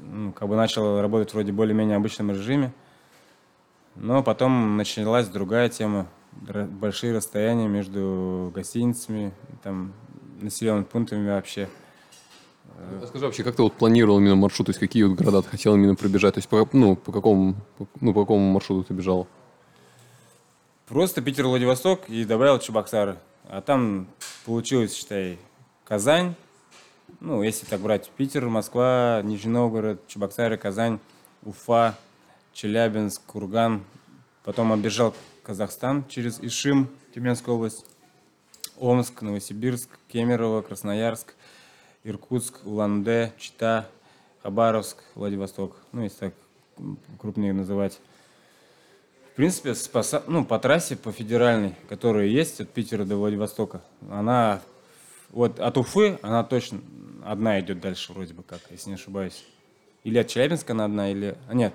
Ну, 0.02 0.32
как 0.32 0.48
бы 0.48 0.56
начал 0.56 1.00
работать 1.00 1.32
вроде 1.34 1.52
более-менее 1.52 1.96
обычном 1.96 2.30
режиме. 2.30 2.72
Но 3.94 4.22
потом 4.22 4.76
началась 4.76 5.28
другая 5.28 5.68
тема. 5.68 6.06
Большие 6.32 7.14
расстояния 7.14 7.66
между 7.66 8.52
гостиницами, 8.54 9.32
там, 9.62 9.94
населенными 10.40 10.84
пунктами 10.84 11.28
вообще. 11.28 11.68
А 12.78 13.06
скажи 13.06 13.24
вообще, 13.24 13.42
как 13.42 13.56
ты 13.56 13.62
вот 13.62 13.72
планировал 13.72 14.18
именно 14.18 14.36
маршрут, 14.36 14.66
то 14.66 14.70
есть 14.70 14.80
какие 14.80 15.04
вот 15.04 15.16
города 15.16 15.42
ты 15.42 15.48
хотел 15.48 15.74
именно 15.74 15.94
пробежать, 15.94 16.34
то 16.34 16.38
есть 16.38 16.48
по, 16.48 16.68
ну, 16.72 16.94
по 16.94 17.10
какому, 17.10 17.54
ну, 18.00 18.12
по 18.12 18.20
какому 18.20 18.52
маршруту 18.52 18.84
ты 18.84 18.94
бежал? 18.94 19.26
Просто 20.86 21.22
Питер-Владивосток 21.22 22.08
и 22.08 22.24
добавил 22.24 22.58
Чебоксары. 22.58 23.16
А 23.48 23.60
там 23.60 24.08
получилось, 24.44 24.94
считай, 24.94 25.38
Казань, 25.84 26.34
ну, 27.20 27.42
если 27.42 27.66
так 27.66 27.80
брать, 27.80 28.10
Питер, 28.16 28.46
Москва, 28.48 29.20
Нижний 29.24 29.50
Новгород, 29.50 30.06
Чебоксары, 30.06 30.56
Казань, 30.56 30.98
Уфа, 31.42 31.96
Челябинск, 32.52 33.22
Курган. 33.26 33.84
Потом 34.44 34.72
обежал 34.72 35.14
Казахстан 35.42 36.04
через 36.08 36.40
Ишим, 36.40 36.88
Тюменская 37.14 37.54
область, 37.54 37.84
Омск, 38.78 39.22
Новосибирск, 39.22 39.88
Кемерово, 40.08 40.62
Красноярск, 40.62 41.34
Иркутск, 42.04 42.64
Улан-Удэ, 42.64 43.32
Чита, 43.38 43.88
Хабаровск, 44.42 44.98
Владивосток. 45.14 45.76
Ну, 45.92 46.02
если 46.02 46.18
так 46.18 46.34
крупнее 47.18 47.52
называть. 47.52 47.98
В 49.32 49.36
принципе, 49.36 49.74
по, 49.92 50.02
ну, 50.26 50.44
по 50.44 50.58
трассе, 50.58 50.96
по 50.96 51.12
федеральной, 51.12 51.74
которая 51.88 52.26
есть 52.26 52.60
от 52.60 52.70
Питера 52.70 53.04
до 53.04 53.16
Владивостока, 53.16 53.82
она 54.10 54.60
вот 55.30 55.60
от 55.60 55.76
Уфы, 55.78 56.18
она 56.22 56.44
точно 56.44 56.80
одна 57.24 57.60
идет 57.60 57.80
дальше 57.80 58.12
вроде 58.12 58.34
бы 58.34 58.42
как, 58.42 58.60
если 58.70 58.90
не 58.90 58.94
ошибаюсь. 58.94 59.44
Или 60.04 60.18
от 60.18 60.28
Челябинска 60.28 60.72
она 60.72 60.84
одна, 60.84 61.10
или... 61.10 61.36
А, 61.48 61.54
нет, 61.54 61.74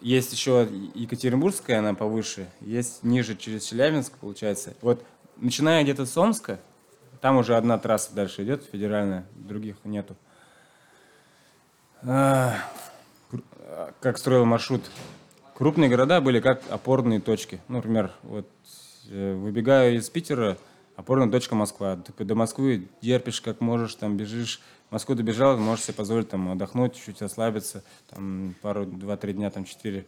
есть 0.00 0.32
еще 0.32 0.68
Екатеринбургская, 0.94 1.78
она 1.78 1.94
повыше, 1.94 2.48
есть 2.60 3.02
ниже 3.02 3.36
через 3.36 3.64
Челябинск, 3.64 4.18
получается. 4.18 4.74
Вот 4.82 5.04
начиная 5.36 5.82
где-то 5.82 6.06
с 6.06 6.16
Омска, 6.16 6.60
там 7.20 7.36
уже 7.36 7.56
одна 7.56 7.78
трасса 7.78 8.12
дальше 8.14 8.42
идет, 8.42 8.64
федеральная, 8.70 9.24
других 9.34 9.76
нету. 9.84 10.16
А, 12.02 12.56
как 14.00 14.18
строил 14.18 14.44
маршрут? 14.44 14.82
Крупные 15.54 15.88
города 15.88 16.20
были 16.20 16.40
как 16.40 16.62
опорные 16.68 17.20
точки. 17.20 17.60
Ну, 17.68 17.76
например, 17.76 18.10
вот 18.22 18.48
э, 19.08 19.34
выбегаю 19.34 19.96
из 19.96 20.10
Питера, 20.10 20.58
опорная 20.96 21.30
точка 21.30 21.54
Москва. 21.54 21.96
Ты 21.96 22.24
до 22.24 22.34
Москвы 22.34 22.88
терпишь 23.00 23.40
как 23.40 23.60
можешь, 23.60 23.94
там 23.94 24.16
бежишь. 24.16 24.60
В 24.88 24.92
Москву 24.92 25.14
добежал, 25.14 25.56
можешь 25.56 25.86
себе 25.86 25.94
позволить 25.94 26.28
там 26.28 26.50
отдохнуть, 26.50 26.94
чуть 27.02 27.22
расслабиться, 27.22 27.82
там 28.10 28.54
пару, 28.60 28.84
два-три 28.84 29.32
дня, 29.32 29.50
там 29.50 29.64
четыре. 29.64 30.06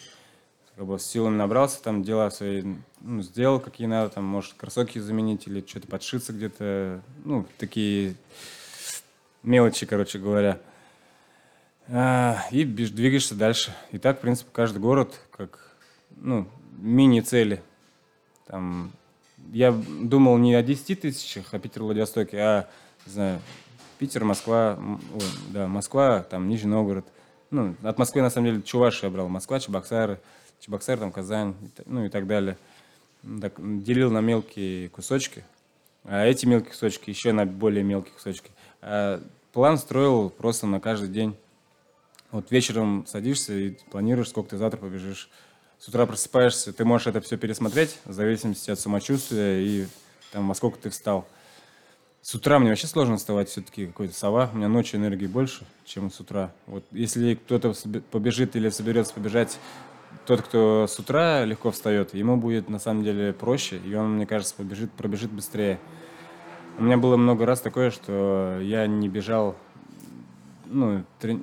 Как 0.76 0.86
бы 0.86 0.98
с 0.98 1.06
силами 1.06 1.36
набрался, 1.36 1.82
там 1.82 2.02
дела 2.02 2.30
свои 2.30 2.64
ну, 3.00 3.22
сделал, 3.22 3.60
какие 3.60 3.86
надо, 3.86 4.10
там, 4.10 4.24
может, 4.24 4.54
кроссовки 4.54 4.98
заменить 4.98 5.46
или 5.46 5.64
что-то 5.66 5.86
подшиться 5.86 6.32
где-то. 6.32 7.00
Ну, 7.24 7.46
такие 7.58 8.16
мелочи, 9.42 9.86
короче 9.86 10.18
говоря. 10.18 10.60
А, 11.88 12.44
и 12.50 12.64
двигаешься 12.64 13.34
дальше. 13.34 13.74
И 13.92 13.98
так, 13.98 14.18
в 14.18 14.20
принципе, 14.20 14.50
каждый 14.52 14.78
город 14.78 15.20
как 15.30 15.76
ну, 16.16 16.48
мини-цели. 16.78 17.62
Там 18.46 18.92
я 19.52 19.72
думал 19.72 20.38
не 20.38 20.54
о 20.54 20.62
10 20.62 21.00
тысячах, 21.00 21.54
о 21.54 21.58
Питер-Владивостоке, 21.58 22.38
а, 22.38 22.68
не 23.06 23.12
знаю, 23.12 23.40
Питер, 23.98 24.24
Москва, 24.24 24.78
о, 24.78 25.20
да, 25.50 25.68
Москва, 25.68 26.22
там, 26.22 26.48
Нижний 26.48 26.70
Новгород. 26.70 27.06
Ну, 27.50 27.76
от 27.82 27.98
Москвы, 27.98 28.22
на 28.22 28.30
самом 28.30 28.48
деле, 28.48 28.62
Чуваши 28.62 29.06
я 29.06 29.10
брал. 29.10 29.28
Москва, 29.28 29.60
Чебоксары, 29.60 30.20
Чебоксары, 30.60 31.00
там, 31.00 31.12
Казань, 31.12 31.54
ну 31.86 32.04
и 32.04 32.08
так 32.08 32.26
далее. 32.26 32.58
Так, 33.40 33.54
делил 33.82 34.10
на 34.10 34.20
мелкие 34.20 34.88
кусочки, 34.88 35.44
а 36.04 36.24
эти 36.24 36.46
мелкие 36.46 36.70
кусочки 36.70 37.10
еще 37.10 37.32
на 37.32 37.46
более 37.46 37.84
мелкие 37.84 38.12
кусочки. 38.12 38.50
А 38.82 39.22
план 39.52 39.78
строил 39.78 40.30
просто 40.30 40.66
на 40.66 40.80
каждый 40.80 41.08
день. 41.08 41.36
Вот 42.30 42.50
вечером 42.50 43.06
садишься 43.06 43.52
и 43.54 43.70
планируешь, 43.90 44.28
сколько 44.28 44.50
ты 44.50 44.56
завтра 44.56 44.78
побежишь 44.78 45.30
с 45.84 45.88
утра 45.88 46.06
просыпаешься, 46.06 46.72
ты 46.72 46.86
можешь 46.86 47.08
это 47.08 47.20
все 47.20 47.36
пересмотреть 47.36 47.98
в 48.06 48.12
зависимости 48.14 48.70
от 48.70 48.80
самочувствия 48.80 49.60
и 49.60 49.86
там, 50.32 50.48
во 50.48 50.54
сколько 50.54 50.78
ты 50.78 50.88
встал. 50.88 51.28
С 52.22 52.34
утра 52.34 52.58
мне 52.58 52.70
вообще 52.70 52.86
сложно 52.86 53.18
вставать, 53.18 53.50
все-таки 53.50 53.88
какой-то 53.88 54.14
сова. 54.14 54.48
У 54.50 54.56
меня 54.56 54.68
ночью 54.68 54.98
энергии 54.98 55.26
больше, 55.26 55.66
чем 55.84 56.10
с 56.10 56.18
утра. 56.20 56.54
Вот 56.66 56.86
если 56.90 57.34
кто-то 57.34 57.74
побежит 58.10 58.56
или 58.56 58.70
соберется 58.70 59.12
побежать, 59.12 59.58
тот, 60.24 60.40
кто 60.40 60.86
с 60.88 60.98
утра 60.98 61.44
легко 61.44 61.70
встает, 61.70 62.14
ему 62.14 62.38
будет 62.38 62.70
на 62.70 62.78
самом 62.78 63.04
деле 63.04 63.34
проще, 63.34 63.76
и 63.76 63.94
он, 63.94 64.16
мне 64.16 64.24
кажется, 64.24 64.54
побежит, 64.54 64.90
пробежит 64.92 65.32
быстрее. 65.32 65.78
У 66.78 66.82
меня 66.82 66.96
было 66.96 67.18
много 67.18 67.44
раз 67.44 67.60
такое, 67.60 67.90
что 67.90 68.58
я 68.62 68.86
не 68.86 69.10
бежал, 69.10 69.54
ну, 70.64 71.04
трени... 71.20 71.42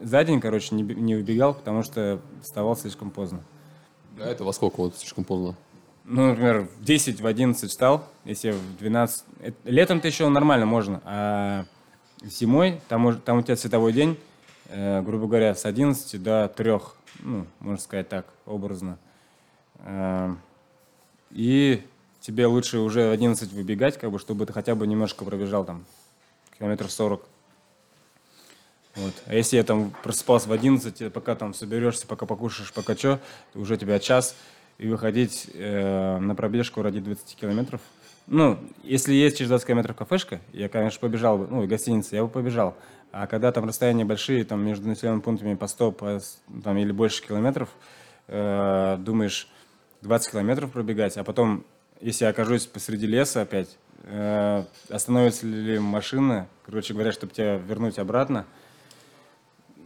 за 0.00 0.24
день, 0.24 0.40
короче, 0.40 0.74
не, 0.74 0.82
не 0.82 1.14
убегал, 1.14 1.52
потому 1.52 1.82
что 1.82 2.22
вставал 2.40 2.74
слишком 2.74 3.10
поздно. 3.10 3.44
А 4.18 4.28
это 4.28 4.44
во 4.44 4.52
сколько 4.52 4.76
вот 4.80 4.96
слишком 4.96 5.24
поздно? 5.24 5.54
Ну, 6.04 6.28
например, 6.28 6.68
в 6.78 6.84
10, 6.84 7.20
в 7.20 7.26
11 7.26 7.70
встал, 7.70 8.04
если 8.24 8.50
в 8.50 8.76
12... 8.78 9.24
Летом-то 9.64 10.08
еще 10.08 10.28
нормально 10.28 10.66
можно, 10.66 11.00
а 11.04 11.64
зимой, 12.22 12.80
там, 12.88 13.20
там 13.20 13.38
у 13.38 13.42
тебя 13.42 13.56
световой 13.56 13.92
день, 13.92 14.18
э, 14.68 15.00
грубо 15.02 15.26
говоря, 15.26 15.54
с 15.54 15.64
11 15.64 16.22
до 16.22 16.52
3, 16.56 16.72
ну, 17.20 17.46
можно 17.60 17.80
сказать 17.80 18.08
так, 18.08 18.26
образно. 18.46 18.98
Э, 19.78 20.34
и 21.30 21.82
тебе 22.20 22.46
лучше 22.46 22.78
уже 22.78 23.08
в 23.08 23.12
11 23.12 23.52
выбегать, 23.52 23.98
как 23.98 24.10
бы, 24.10 24.18
чтобы 24.18 24.44
ты 24.46 24.52
хотя 24.52 24.74
бы 24.74 24.86
немножко 24.86 25.24
пробежал 25.24 25.64
там 25.64 25.84
километров 26.58 26.90
40. 26.90 27.24
Вот. 28.94 29.14
А 29.26 29.34
если 29.34 29.56
я 29.56 29.64
там 29.64 29.92
просыпался 30.02 30.48
в 30.48 30.52
11, 30.52 31.12
пока 31.12 31.34
там 31.34 31.54
соберешься, 31.54 32.06
пока 32.06 32.26
покушаешь, 32.26 32.72
пока 32.72 32.94
что, 32.94 33.20
уже 33.54 33.76
тебя 33.76 33.98
час, 33.98 34.36
и 34.78 34.88
выходить 34.88 35.48
э, 35.54 36.18
на 36.18 36.34
пробежку 36.34 36.82
ради 36.82 37.00
20 37.00 37.36
километров. 37.36 37.80
Ну, 38.26 38.58
если 38.82 39.12
есть 39.14 39.38
через 39.38 39.48
20 39.48 39.66
километров 39.66 39.96
кафешка, 39.96 40.40
я, 40.52 40.68
конечно, 40.68 41.00
побежал 41.00 41.38
бы, 41.38 41.46
ну, 41.48 41.66
гостиница, 41.66 42.16
я 42.16 42.22
бы 42.22 42.28
побежал. 42.28 42.76
А 43.10 43.26
когда 43.26 43.52
там 43.52 43.64
расстояния 43.64 44.04
большие, 44.04 44.44
там 44.44 44.64
между 44.64 44.88
населенными 44.88 45.20
пунктами 45.20 45.54
по 45.54 45.66
100 45.66 45.92
по, 45.92 46.20
там, 46.64 46.78
или 46.78 46.92
больше 46.92 47.22
километров, 47.22 47.68
э, 48.28 48.96
думаешь, 49.00 49.48
20 50.02 50.32
километров 50.32 50.72
пробегать, 50.72 51.16
а 51.16 51.24
потом, 51.24 51.64
если 52.00 52.24
я 52.24 52.30
окажусь 52.30 52.66
посреди 52.66 53.06
леса 53.06 53.42
опять, 53.42 53.76
э, 54.04 54.64
остановится 54.88 55.46
ли 55.46 55.78
машина, 55.78 56.48
короче 56.64 56.94
говоря, 56.94 57.12
чтобы 57.12 57.32
тебя 57.32 57.56
вернуть 57.56 57.98
обратно. 57.98 58.46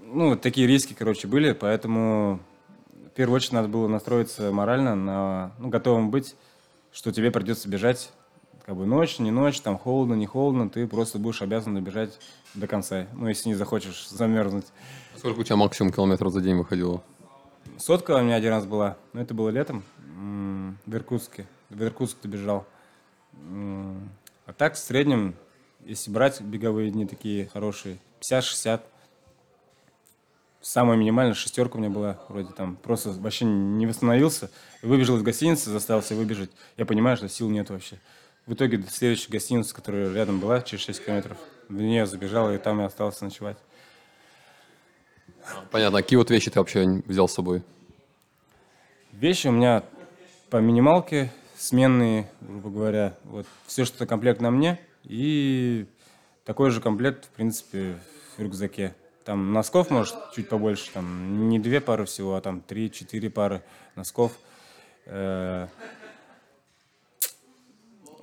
Ну, 0.09 0.37
такие 0.37 0.69
риски, 0.69 0.95
короче, 0.95 1.27
были, 1.27 1.53
поэтому 1.53 2.38
в 3.07 3.11
первую 3.11 3.37
очередь 3.37 3.53
надо 3.55 3.69
было 3.69 3.88
настроиться 3.88 4.53
морально, 4.53 4.95
на, 4.95 5.53
ну, 5.59 5.69
готовым 5.69 6.11
быть, 6.11 6.37
что 6.92 7.11
тебе 7.11 7.33
придется 7.33 7.69
бежать 7.69 8.12
как 8.64 8.77
бы 8.77 8.87
ночь, 8.87 9.19
не 9.19 9.33
ночь, 9.33 9.61
там 9.61 9.79
холодно, 9.79 10.14
не 10.14 10.27
холодно, 10.27 10.71
ты 10.71 10.87
просто 10.87 11.19
будешь 11.19 11.42
обязан 11.42 11.75
добежать 11.75 12.19
до 12.55 12.69
конца. 12.69 13.07
Ну, 13.14 13.29
если 13.29 13.49
не 13.49 13.55
захочешь 13.57 14.09
замерзнуть. 14.09 14.66
Сколько 15.16 15.40
у 15.40 15.42
тебя 15.42 15.57
максимум 15.57 15.92
километров 15.92 16.33
за 16.33 16.40
день 16.40 16.57
выходило? 16.57 17.03
Сотка 17.77 18.12
у 18.12 18.23
меня 18.23 18.37
один 18.37 18.51
раз 18.51 18.64
была, 18.64 18.97
но 19.12 19.21
это 19.21 19.35
было 19.35 19.51
летом 19.51 19.83
в 20.07 20.95
Иркутске. 20.95 21.47
В 21.71 21.83
Иркутск 21.83 22.25
бежал. 22.25 22.64
А 23.35 24.53
так, 24.57 24.75
в 24.75 24.79
среднем, 24.79 25.35
если 25.85 26.12
брать 26.12 26.40
беговые 26.40 26.92
дни 26.92 27.07
такие 27.07 27.49
хорошие, 27.49 27.99
50-60. 28.21 28.81
Самая 30.66 30.98
минимальная 30.98 31.35
шестерка 31.35 31.76
у 31.76 31.79
меня 31.79 31.90
была, 31.90 32.18
вроде 32.29 32.52
там, 32.52 32.74
просто 32.74 33.11
вообще 33.11 33.44
не 33.44 33.87
восстановился. 33.87 34.50
Выбежал 34.83 35.16
из 35.16 35.22
гостиницы, 35.22 35.70
заставил 35.70 36.02
себя 36.02 36.16
выбежать. 36.16 36.50
Я 36.76 36.85
понимаю, 36.85 37.16
что 37.16 37.29
сил 37.29 37.48
нет 37.48 37.70
вообще. 37.70 38.00
В 38.46 38.55
итоге 38.55 38.83
следующая 38.90 39.31
гостиница, 39.31 39.72
которая 39.72 40.12
рядом 40.12 40.40
была, 40.40 40.61
через 40.62 40.83
6 40.83 41.05
километров, 41.05 41.38
в 41.68 41.81
нее 41.81 42.05
забежал, 42.05 42.52
и 42.52 42.59
там 42.59 42.81
я 42.81 42.87
остался 42.87 43.24
ночевать. 43.24 43.57
Понятно. 45.70 46.00
А 46.00 46.02
какие 46.02 46.16
вот 46.16 46.33
вещи 46.33 46.50
ты 46.50 46.59
вообще 46.59 47.00
взял 47.07 47.29
с 47.29 47.35
собой? 47.35 47.62
Вещи 49.12 49.46
у 49.46 49.52
меня 49.52 49.85
по 50.50 50.57
минималке, 50.57 51.33
сменные, 51.57 52.29
грубо 52.40 52.70
говоря. 52.70 53.14
Вот 53.22 53.46
все, 53.68 53.85
что 53.85 54.05
комплект 54.05 54.40
на 54.40 54.50
мне. 54.50 54.81
И 55.05 55.87
такой 56.44 56.72
же 56.72 56.81
комплект, 56.81 57.26
в 57.26 57.29
принципе, 57.29 58.00
в 58.37 58.42
рюкзаке. 58.42 58.96
Там 59.27 59.53
носков, 59.53 59.91
может, 59.91 60.15
чуть 60.35 60.49
побольше. 60.49 60.89
Там 60.93 61.49
не 61.49 61.59
две 61.59 61.81
пары 61.81 62.05
всего, 62.05 62.37
а 62.37 62.41
там 62.41 62.61
три-четыре 62.61 63.29
пары 63.29 63.61
носков. 63.97 64.31
Э, 65.05 65.67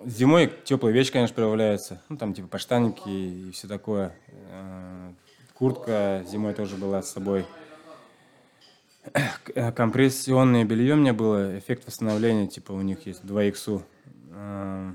Зимой 0.05 0.49
теплые 0.63 0.93
вещи, 0.93 1.11
конечно, 1.11 1.35
проявляются. 1.35 2.01
Ну, 2.07 2.15
там, 2.15 2.33
типа, 2.33 2.47
поштанники 2.47 3.09
и 3.09 3.51
все 3.51 3.67
такое. 3.67 4.15
Э, 4.49 5.11
куртка 5.53 6.23
зимой 6.25 6.53
тоже 6.53 6.77
была 6.77 7.01
с 7.01 7.11
собой. 7.11 7.45
Компрессионное 9.75 10.63
белье 10.63 10.93
у 10.93 10.97
меня 10.97 11.13
было, 11.13 11.57
эффект 11.59 11.85
восстановления, 11.85 12.47
типа, 12.47 12.71
у 12.71 12.81
них 12.81 13.05
есть 13.05 13.25
2 13.25 13.43
иксу. 13.43 13.83
Э, 14.31 14.93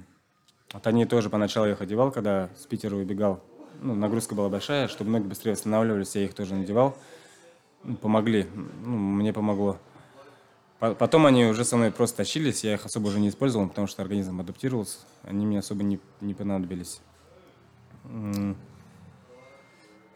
вот 0.73 0.87
они 0.87 1.05
тоже 1.05 1.29
поначалу 1.29 1.69
их 1.69 1.83
одевал, 1.83 2.11
когда 2.13 2.49
с 2.57 2.65
Питера 2.65 2.95
выбегал. 2.95 3.43
Ну, 3.81 3.95
нагрузка 3.95 4.35
была 4.35 4.49
большая, 4.49 4.89
чтобы 4.89 5.11
ноги 5.11 5.25
быстрее 5.25 5.53
восстанавливались, 5.53 6.15
я 6.17 6.25
их 6.25 6.35
тоже 6.35 6.55
надевал. 6.55 6.97
Ну, 7.85 7.97
помогли, 7.97 8.47
ну, 8.85 8.97
мне 8.97 9.33
помогло. 9.33 9.79
Потом 10.79 11.27
они 11.27 11.45
уже 11.45 11.65
со 11.65 11.77
мной 11.77 11.91
просто 11.91 12.19
тащились, 12.19 12.63
я 12.63 12.75
их 12.75 12.87
особо 12.87 13.09
уже 13.09 13.19
не 13.19 13.29
использовал, 13.29 13.69
потому 13.69 13.89
что 13.89 14.03
организм 14.03 14.41
адаптировался, 14.41 14.99
они 15.25 15.45
мне 15.45 15.59
особо 15.59 15.83
не, 15.83 15.99
не 16.21 16.35
понадобились. 16.35 17.01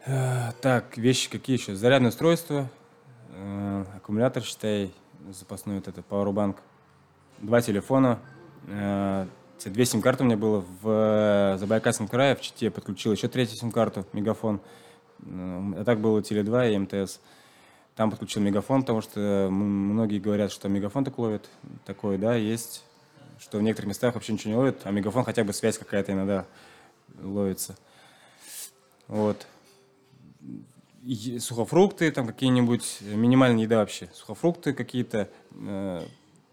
Э, 0.05 0.51
так, 0.61 0.97
вещи 0.97 1.29
какие 1.29 1.57
еще? 1.57 1.75
Зарядное 1.75 2.09
устройство, 2.09 2.69
э, 3.29 3.85
аккумулятор, 3.97 4.43
считай, 4.43 4.93
запасной 5.31 5.75
вот 5.75 5.87
это, 5.87 6.01
Powerbank, 6.01 6.57
два 7.39 7.61
телефона, 7.61 8.19
э, 8.67 9.27
две 9.69 9.85
сим-карты 9.85 10.23
у 10.23 10.25
меня 10.25 10.37
было 10.37 10.65
в 10.81 11.57
Забайкальском 11.57 12.07
крае, 12.07 12.35
в 12.35 12.41
Чите 12.41 12.71
подключил 12.71 13.11
еще 13.11 13.27
третью 13.27 13.57
сим-карту, 13.57 14.05
Мегафон, 14.13 14.61
а 15.25 15.83
так 15.85 15.99
было 15.99 16.19
Теле2 16.19 16.73
и 16.73 16.77
МТС. 16.77 17.19
Там 17.95 18.09
подключил 18.09 18.41
мегафон, 18.41 18.81
потому 18.81 19.01
что 19.01 19.49
многие 19.51 20.19
говорят, 20.19 20.51
что 20.51 20.67
мегафон 20.67 21.05
так 21.05 21.17
ловит. 21.19 21.47
Такое, 21.85 22.17
да, 22.17 22.33
есть. 22.35 22.83
Что 23.39 23.59
в 23.59 23.61
некоторых 23.61 23.89
местах 23.89 24.15
вообще 24.15 24.33
ничего 24.33 24.51
не 24.51 24.57
ловит, 24.57 24.81
а 24.83 24.91
мегафон 24.91 25.23
хотя 25.23 25.43
бы 25.43 25.53
связь 25.53 25.77
какая-то 25.77 26.11
иногда 26.11 26.45
ловится. 27.21 27.75
Вот. 29.07 29.45
Сухофрукты, 31.39 32.09
там 32.11 32.25
какие-нибудь, 32.25 32.99
минимальная 33.01 33.63
еда 33.63 33.77
вообще. 33.77 34.09
Сухофрукты 34.13 34.73
какие-то, 34.73 35.29
э, 35.51 36.01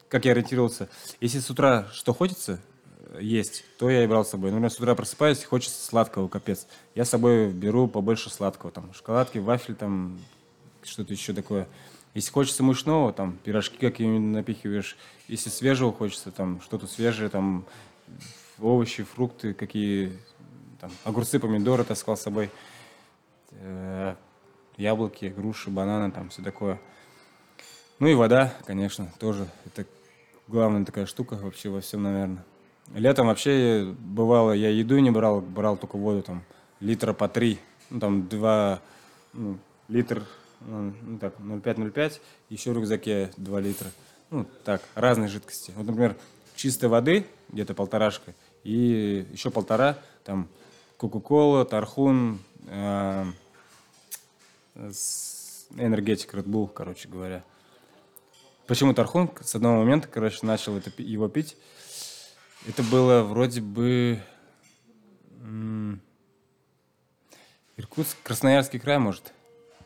как 0.08 0.24
я 0.24 0.32
ориентировался. 0.32 0.88
Если 1.20 1.38
с 1.38 1.48
утра 1.48 1.86
что 1.92 2.12
хочется 2.12 2.54
э, 2.54 2.69
есть, 3.18 3.64
то 3.78 3.90
я 3.90 4.04
и 4.04 4.06
брал 4.06 4.24
с 4.24 4.30
собой. 4.30 4.50
Например, 4.50 4.70
с 4.70 4.78
утра 4.78 4.94
просыпаюсь, 4.94 5.44
хочется 5.44 5.84
сладкого, 5.84 6.28
капец. 6.28 6.66
Я 6.94 7.04
с 7.04 7.10
собой 7.10 7.50
беру 7.50 7.88
побольше 7.88 8.30
сладкого. 8.30 8.70
Там 8.70 8.92
шоколадки, 8.94 9.38
вафель, 9.38 9.74
там 9.74 10.18
что-то 10.82 11.12
еще 11.12 11.32
такое. 11.32 11.66
Если 12.14 12.30
хочется 12.30 12.62
мышного, 12.62 13.12
там, 13.12 13.38
пирожки 13.44 13.78
какие-нибудь 13.78 14.34
напихиваешь. 14.34 14.96
Если 15.28 15.48
свежего 15.48 15.92
хочется, 15.92 16.30
там, 16.30 16.60
что-то 16.60 16.86
свежее, 16.86 17.28
там, 17.28 17.64
овощи, 18.58 19.04
фрукты, 19.04 19.54
какие, 19.54 20.12
там, 20.80 20.90
огурцы, 21.04 21.38
помидоры 21.38 21.84
таскал 21.84 22.16
с 22.16 22.22
собой. 22.22 22.50
Э, 23.52 24.14
яблоки, 24.76 25.26
груши, 25.26 25.70
бананы, 25.70 26.10
там, 26.10 26.30
все 26.30 26.42
такое. 26.42 26.80
Ну 27.98 28.08
и 28.08 28.14
вода, 28.14 28.52
конечно, 28.66 29.12
тоже. 29.18 29.46
Это 29.66 29.86
главная 30.48 30.84
такая 30.84 31.06
штука 31.06 31.34
вообще 31.34 31.68
во 31.68 31.80
всем, 31.80 32.02
наверное. 32.02 32.44
Летом 32.94 33.28
вообще 33.28 33.94
бывало, 33.98 34.52
я 34.52 34.68
еду 34.68 34.98
не 34.98 35.10
брал, 35.10 35.40
брал 35.40 35.76
только 35.76 35.96
воду, 35.96 36.22
там, 36.22 36.42
литра 36.80 37.12
по 37.12 37.28
три. 37.28 37.58
Ну, 37.88 38.00
там, 38.00 38.28
два, 38.28 38.80
ну, 39.32 39.58
литр 39.88 40.24
ну, 40.60 40.94
ну 41.02 41.18
так, 41.18 41.34
0,5-0,5, 41.38 42.20
еще 42.50 42.70
в 42.70 42.74
рюкзаке 42.74 43.30
2 43.36 43.60
литра. 43.60 43.90
Ну, 44.30 44.46
так, 44.64 44.82
разные 44.94 45.28
жидкости. 45.28 45.72
Вот, 45.76 45.86
например, 45.86 46.16
чистой 46.54 46.88
воды, 46.88 47.26
где-то 47.48 47.74
полторашка, 47.74 48.34
и 48.62 49.26
еще 49.32 49.50
полтора, 49.50 49.98
там, 50.24 50.48
Кока-Кола, 50.98 51.64
Тархун, 51.64 52.40
э, 52.66 53.24
энергетик 55.76 56.34
Red 56.34 56.44
Bull, 56.44 56.68
короче 56.68 57.08
говоря. 57.08 57.42
Почему 58.66 58.94
Тархун? 58.94 59.30
С 59.40 59.54
одного 59.54 59.78
момента, 59.78 60.08
короче, 60.08 60.38
начал 60.42 60.76
это, 60.76 60.90
его 61.02 61.28
пить. 61.28 61.56
Это 62.66 62.82
было 62.82 63.22
вроде 63.22 63.60
бы... 63.60 64.20
Иркутск, 67.76 68.18
Красноярский 68.22 68.78
край, 68.78 68.98
может. 68.98 69.32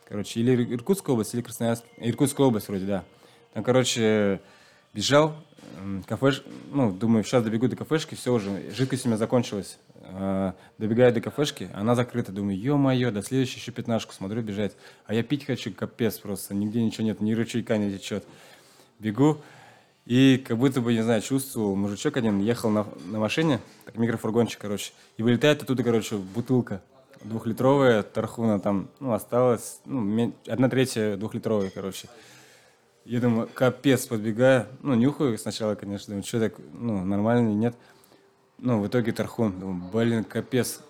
Короче, 0.09 0.41
или 0.41 0.75
Иркутская 0.75 1.15
область, 1.15 1.33
или 1.35 1.43
Красноярск. 1.43 1.85
Иркутская 1.99 2.47
область 2.47 2.69
вроде, 2.69 2.87
да. 2.87 3.05
Там, 3.53 3.63
короче, 3.63 4.41
бежал, 4.93 5.37
кафеш, 6.07 6.43
ну, 6.73 6.91
думаю, 6.91 7.23
сейчас 7.23 7.45
добегу 7.45 7.69
до 7.69 7.77
кафешки, 7.77 8.17
все 8.17 8.35
уже, 8.35 8.71
жидкость 8.73 9.05
у 9.05 9.09
меня 9.09 9.17
закончилась. 9.17 9.79
А, 10.03 10.55
добегаю 10.77 11.13
до 11.13 11.21
кафешки, 11.21 11.71
она 11.73 11.95
закрыта. 11.95 12.33
Думаю, 12.33 12.59
ё-моё, 12.59 13.13
до 13.13 13.23
следующей 13.23 13.61
еще 13.61 13.71
пятнашку 13.71 14.13
смотрю 14.13 14.43
бежать. 14.43 14.77
А 15.07 15.15
я 15.15 15.23
пить 15.23 15.47
хочу, 15.47 15.73
капец 15.73 16.19
просто, 16.19 16.55
нигде 16.55 16.83
ничего 16.83 17.05
нет, 17.05 17.21
ни 17.21 17.33
ручейка 17.33 17.79
не 17.79 17.97
течет. 17.97 18.25
Бегу, 18.99 19.41
и 20.07 20.37
как 20.39 20.59
будто 20.59 20.81
бы, 20.81 20.93
не 20.93 21.03
знаю, 21.03 21.23
чувствовал, 21.23 21.77
мужичок 21.77 22.17
один 22.17 22.41
ехал 22.41 22.71
на, 22.71 22.87
на 23.07 23.19
машине, 23.19 23.61
так, 23.85 23.97
микрофургончик, 23.97 24.61
короче, 24.61 24.93
и 25.17 25.23
вылетает 25.23 25.63
оттуда, 25.63 25.83
короче, 25.83 26.17
бутылка 26.17 26.83
двухлитровая 27.25 28.03
тархуна 28.03 28.61
там, 28.61 28.89
ну, 29.01 29.13
осталось, 29.13 29.81
ну, 29.85 30.33
одна 30.47 30.69
третья 30.69 31.17
двухлитровая, 31.17 31.71
короче. 31.71 32.09
Я 33.05 33.21
думаю, 33.21 33.49
капец, 33.53 34.07
подбегаю. 34.07 34.67
Ну, 34.81 34.95
нюхаю 34.95 35.37
сначала, 35.37 35.75
конечно, 35.75 36.13
думаю, 36.13 36.25
что 36.25 36.41
так, 36.41 36.55
ну, 36.73 37.05
нормально, 37.05 37.51
нет. 37.51 37.75
Ну, 38.59 38.81
в 38.81 38.87
итоге 38.87 39.13
тархун. 39.13 39.59
Думаю, 39.61 39.91
блин, 39.93 40.25
капец. 40.25 40.81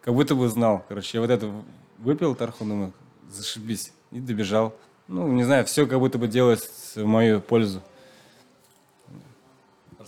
Как 0.00 0.14
будто 0.14 0.34
бы 0.34 0.48
знал. 0.48 0.82
Короче, 0.88 1.18
я 1.18 1.20
вот 1.20 1.28
это 1.28 1.52
выпил 1.98 2.34
тархун, 2.34 2.68
думаю, 2.68 2.92
зашибись. 3.30 3.92
И 4.10 4.20
добежал. 4.20 4.74
Ну, 5.06 5.28
не 5.28 5.44
знаю, 5.44 5.66
все 5.66 5.86
как 5.86 5.98
будто 5.98 6.16
бы 6.16 6.28
делалось 6.28 6.94
в 6.94 7.04
мою 7.04 7.42
пользу. 7.42 7.82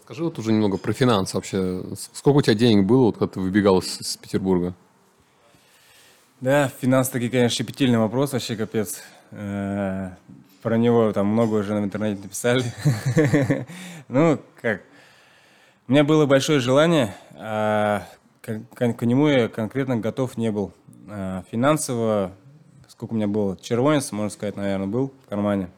Расскажи 0.02 0.24
вот 0.24 0.36
уже 0.40 0.50
немного 0.50 0.78
про 0.78 0.92
финансы 0.92 1.36
вообще. 1.36 1.84
Сколько 2.12 2.38
у 2.38 2.42
тебя 2.42 2.54
денег 2.54 2.86
было, 2.86 3.04
вот, 3.04 3.18
когда 3.18 3.34
ты 3.34 3.38
выбегал 3.38 3.78
из, 3.78 4.00
из 4.00 4.16
Петербурга? 4.16 4.74
Да, 6.40 6.72
финансы 6.80 7.12
такие, 7.12 7.30
конечно, 7.30 7.54
щепетильный 7.54 7.98
вопрос, 7.98 8.32
вообще 8.32 8.56
капец. 8.56 9.00
Э, 9.30 10.10
про 10.60 10.76
него 10.76 11.12
там 11.12 11.28
много 11.28 11.54
уже 11.54 11.76
в 11.76 11.84
интернете 11.84 12.20
написали. 12.20 12.64
Ну, 14.08 14.40
как, 14.60 14.82
у 15.86 15.92
меня 15.92 16.02
было 16.02 16.26
большое 16.26 16.58
желание, 16.58 17.14
а 17.34 18.04
к 18.40 19.06
нему 19.06 19.28
я 19.28 19.48
конкретно 19.48 19.98
готов 19.98 20.36
не 20.36 20.50
был. 20.50 20.72
А, 21.08 21.44
финансово, 21.52 22.32
сколько 22.88 23.12
у 23.12 23.16
меня 23.16 23.28
было, 23.28 23.56
червонец, 23.56 24.10
можно 24.10 24.30
сказать, 24.30 24.56
наверное, 24.56 24.88
был 24.88 25.12
в 25.24 25.28
кармане. 25.28 25.70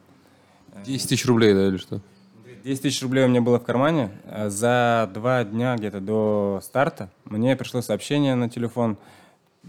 10 0.83 1.09
тысяч 1.09 1.27
рублей, 1.27 1.53
да, 1.53 1.67
или 1.67 1.77
что? 1.77 2.01
10 2.65 2.81
тысяч 2.81 3.03
рублей 3.03 3.25
у 3.25 3.27
меня 3.27 3.41
было 3.41 3.59
в 3.59 3.63
кармане. 3.63 4.09
А 4.25 4.49
за 4.49 5.07
два 5.13 5.43
дня 5.43 5.75
где-то 5.75 5.99
до 5.99 6.61
старта 6.63 7.11
мне 7.23 7.55
пришло 7.55 7.83
сообщение 7.83 8.33
на 8.33 8.49
телефон 8.49 8.97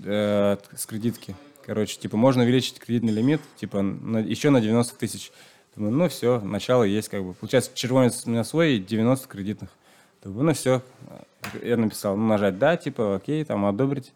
э, 0.02 0.56
с 0.74 0.86
кредитки. 0.86 1.36
Короче, 1.66 1.98
типа, 1.98 2.16
можно 2.16 2.44
увеличить 2.44 2.78
кредитный 2.78 3.12
лимит, 3.12 3.42
типа, 3.56 3.82
на, 3.82 4.16
еще 4.16 4.48
на 4.48 4.62
90 4.62 4.96
тысяч. 4.96 5.30
Думаю, 5.74 5.92
ну 5.92 6.08
все, 6.08 6.40
начало 6.40 6.84
есть 6.84 7.10
как 7.10 7.22
бы. 7.22 7.34
Получается, 7.34 7.70
червонец 7.74 8.22
у 8.24 8.30
меня 8.30 8.44
свой 8.44 8.78
90 8.78 9.28
кредитных. 9.28 9.68
Думаю, 10.24 10.44
ну 10.46 10.54
все. 10.54 10.80
Я 11.62 11.76
написал, 11.76 12.16
ну 12.16 12.26
нажать 12.26 12.58
да, 12.58 12.78
типа, 12.78 13.16
окей, 13.16 13.44
там 13.44 13.66
одобрить. 13.66 14.14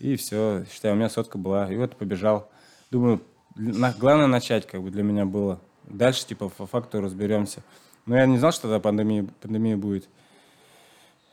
И 0.00 0.16
все, 0.16 0.64
считаю, 0.72 0.94
у 0.94 0.96
меня 0.96 1.10
сотка 1.10 1.38
была. 1.38 1.72
И 1.72 1.76
вот 1.76 1.94
побежал. 1.94 2.50
Думаю, 2.90 3.20
на, 3.54 3.94
главное 3.96 4.26
начать 4.26 4.66
как 4.66 4.82
бы 4.82 4.90
для 4.90 5.04
меня 5.04 5.26
было. 5.26 5.60
Дальше, 5.84 6.26
типа, 6.26 6.48
по 6.48 6.66
факту 6.66 7.00
разберемся. 7.00 7.62
Но 8.06 8.16
я 8.16 8.26
не 8.26 8.38
знал, 8.38 8.52
что 8.52 8.62
тогда 8.62 8.78
пандемия, 8.78 9.26
пандемия 9.42 9.76
будет. 9.76 10.08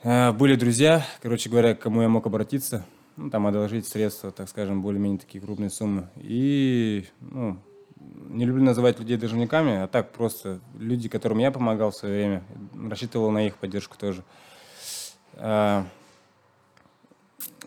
А, 0.02 0.32
были 0.32 0.56
друзья, 0.56 1.06
короче 1.22 1.48
говоря, 1.48 1.74
к 1.74 1.80
кому 1.80 2.02
я 2.02 2.08
мог 2.08 2.26
обратиться. 2.26 2.84
Ну, 3.16 3.30
там 3.30 3.46
одолжить 3.46 3.86
средства, 3.86 4.32
так 4.32 4.48
скажем, 4.48 4.82
более-менее 4.82 5.20
такие 5.20 5.40
крупные 5.40 5.70
суммы. 5.70 6.08
И, 6.16 7.06
ну, 7.20 7.58
не 8.28 8.44
люблю 8.44 8.64
называть 8.64 8.98
людей 8.98 9.16
должниками, 9.16 9.82
а 9.82 9.86
так 9.86 10.10
просто 10.10 10.58
люди, 10.76 11.08
которым 11.08 11.38
я 11.38 11.52
помогал 11.52 11.92
в 11.92 11.96
свое 11.96 12.14
время, 12.16 12.44
рассчитывал 12.90 13.30
на 13.30 13.46
их 13.46 13.56
поддержку 13.56 13.96
тоже. 13.96 14.24
А, 15.34 15.86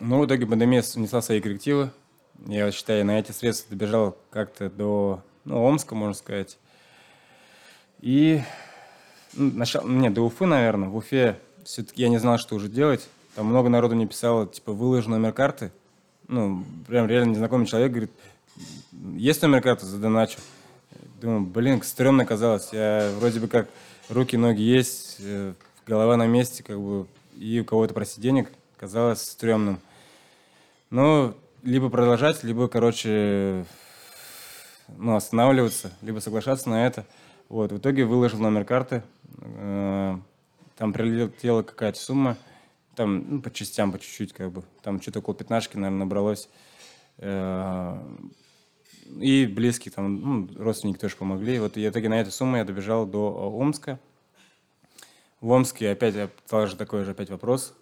но 0.00 0.20
в 0.20 0.26
итоге 0.26 0.46
пандемия 0.46 0.84
внесла 0.94 1.22
свои 1.22 1.40
коррективы. 1.40 1.90
Я 2.46 2.70
считаю, 2.70 3.06
на 3.06 3.18
эти 3.18 3.32
средства 3.32 3.70
добежал 3.70 4.18
как-то 4.30 4.68
до 4.68 5.22
ну, 5.44 5.64
Омска, 5.64 5.94
можно 5.94 6.14
сказать. 6.14 6.58
И 8.00 8.42
ну, 9.34 9.52
начал, 9.54 9.86
нет, 9.86 10.14
до 10.14 10.22
Уфы, 10.22 10.46
наверное. 10.46 10.88
В 10.88 10.96
Уфе 10.96 11.38
все-таки 11.64 12.02
я 12.02 12.08
не 12.08 12.18
знал, 12.18 12.38
что 12.38 12.54
уже 12.54 12.68
делать. 12.68 13.08
Там 13.34 13.46
много 13.46 13.68
народу 13.68 13.94
мне 13.94 14.06
писало, 14.06 14.46
типа, 14.46 14.72
выложи 14.72 15.10
номер 15.10 15.32
карты. 15.32 15.70
Ну, 16.26 16.64
прям 16.86 17.06
реально 17.06 17.30
незнакомый 17.32 17.66
человек 17.66 17.90
говорит, 17.90 18.10
есть 19.16 19.42
номер 19.42 19.62
карты, 19.62 19.86
задоначу. 19.86 20.38
Думаю, 21.20 21.42
блин, 21.42 21.82
стрёмно 21.82 22.24
казалось. 22.24 22.68
Я 22.72 23.10
вроде 23.18 23.40
бы 23.40 23.48
как 23.48 23.68
руки, 24.08 24.36
ноги 24.36 24.62
есть, 24.62 25.16
э, 25.20 25.52
голова 25.86 26.16
на 26.16 26.26
месте, 26.26 26.62
как 26.62 26.80
бы, 26.80 27.06
и 27.36 27.60
у 27.60 27.64
кого-то 27.64 27.94
просить 27.94 28.20
денег 28.20 28.50
казалось 28.76 29.22
стрёмным. 29.22 29.80
Ну, 30.90 31.34
либо 31.62 31.90
продолжать, 31.90 32.44
либо, 32.44 32.68
короче, 32.68 33.64
ну, 34.96 35.16
останавливаться, 35.16 35.92
либо 36.02 36.20
соглашаться 36.20 36.68
на 36.70 36.86
это. 36.86 37.04
Вот, 37.48 37.72
в 37.72 37.78
итоге 37.78 38.04
выложил 38.04 38.40
номер 38.40 38.64
карты, 38.64 39.02
э, 39.40 40.18
там 40.76 40.92
прилетела 40.92 41.62
какая-то 41.62 41.98
сумма, 41.98 42.36
там, 42.94 43.24
ну, 43.36 43.40
по 43.40 43.50
частям, 43.50 43.90
по 43.90 43.98
чуть-чуть, 43.98 44.34
как 44.34 44.52
бы, 44.52 44.62
там 44.82 45.00
что-то 45.00 45.20
около 45.20 45.34
пятнашки, 45.34 45.76
наверное, 45.76 46.00
набралось. 46.00 46.48
Э, 47.16 47.98
и 49.18 49.46
близкие, 49.46 49.92
там, 49.92 50.20
ну, 50.20 50.48
родственники 50.58 50.98
тоже 50.98 51.16
помогли. 51.16 51.58
Вот 51.58 51.78
и 51.78 51.86
в 51.86 51.90
итоге 51.90 52.10
на 52.10 52.20
эту 52.20 52.30
сумму 52.30 52.58
я 52.58 52.64
добежал 52.64 53.06
до 53.06 53.50
Омска. 53.58 53.98
В 55.40 55.50
Омске 55.50 55.90
опять 55.90 56.14
тоже 56.50 56.76
такой 56.76 57.04
же 57.04 57.12
опять 57.12 57.30
вопрос. 57.30 57.74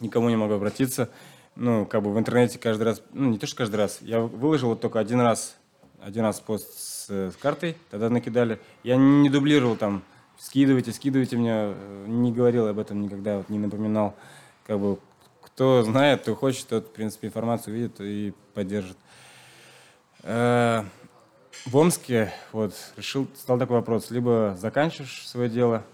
Никому 0.00 0.30
не 0.30 0.36
могу 0.36 0.54
обратиться. 0.54 1.10
Ну, 1.54 1.84
как 1.84 2.02
бы 2.02 2.12
в 2.12 2.18
интернете 2.18 2.58
каждый 2.58 2.84
раз, 2.84 3.02
ну, 3.12 3.28
не 3.28 3.38
то, 3.38 3.46
что 3.46 3.56
каждый 3.56 3.76
раз, 3.76 3.98
я 4.00 4.20
выложил 4.20 4.70
вот 4.70 4.80
только 4.80 4.98
один 4.98 5.20
раз, 5.20 5.56
один 6.00 6.22
раз 6.22 6.40
пост 6.40 6.72
с, 7.06 7.32
с 7.32 7.36
картой, 7.36 7.76
тогда 7.90 8.08
накидали. 8.08 8.60
Я 8.82 8.96
не 8.96 9.28
дублировал 9.28 9.76
там, 9.76 10.02
скидывайте, 10.38 10.92
скидывайте 10.92 11.36
мне, 11.36 11.74
не 12.06 12.32
говорил 12.32 12.66
об 12.66 12.78
этом 12.78 13.00
никогда, 13.02 13.38
вот, 13.38 13.48
не 13.48 13.58
напоминал. 13.58 14.14
Как 14.66 14.78
бы 14.78 14.98
кто 15.40 15.82
знает, 15.82 16.22
кто 16.22 16.34
хочет, 16.34 16.68
тот, 16.68 16.86
в 16.86 16.92
принципе, 16.92 17.28
информацию 17.28 17.74
видит 17.74 18.00
и 18.00 18.32
поддержит. 18.54 18.96
Э, 20.22 20.84
в 21.66 21.76
Омске 21.76 22.32
вот 22.52 22.74
решил, 22.96 23.28
стал 23.36 23.58
такой 23.58 23.76
вопрос, 23.76 24.10
либо 24.10 24.56
заканчиваешь 24.58 25.26
свое 25.28 25.50
дело, 25.50 25.84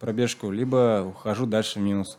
пробежку, 0.00 0.50
либо 0.50 1.04
ухожу 1.06 1.46
дальше 1.46 1.78
в 1.78 1.82
минус. 1.82 2.18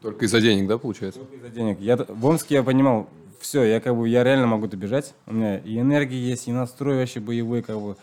Только 0.00 0.26
из-за 0.26 0.40
денег, 0.40 0.68
да, 0.68 0.78
получается? 0.78 1.20
Только 1.20 1.36
из-за 1.36 1.48
денег. 1.48 1.80
Я, 1.80 1.96
в 1.96 2.24
Омске 2.26 2.56
я 2.56 2.62
понимал, 2.62 3.08
все, 3.40 3.64
я 3.64 3.80
как 3.80 3.96
бы, 3.96 4.08
я 4.08 4.24
реально 4.24 4.46
могу 4.46 4.66
добежать. 4.66 5.14
У 5.26 5.34
меня 5.34 5.58
и 5.58 5.78
энергия 5.78 6.18
есть, 6.18 6.48
и 6.48 6.52
настрой 6.52 6.98
вообще 6.98 7.20
боевой, 7.20 7.62
как 7.62 7.80
бы, 7.80 7.96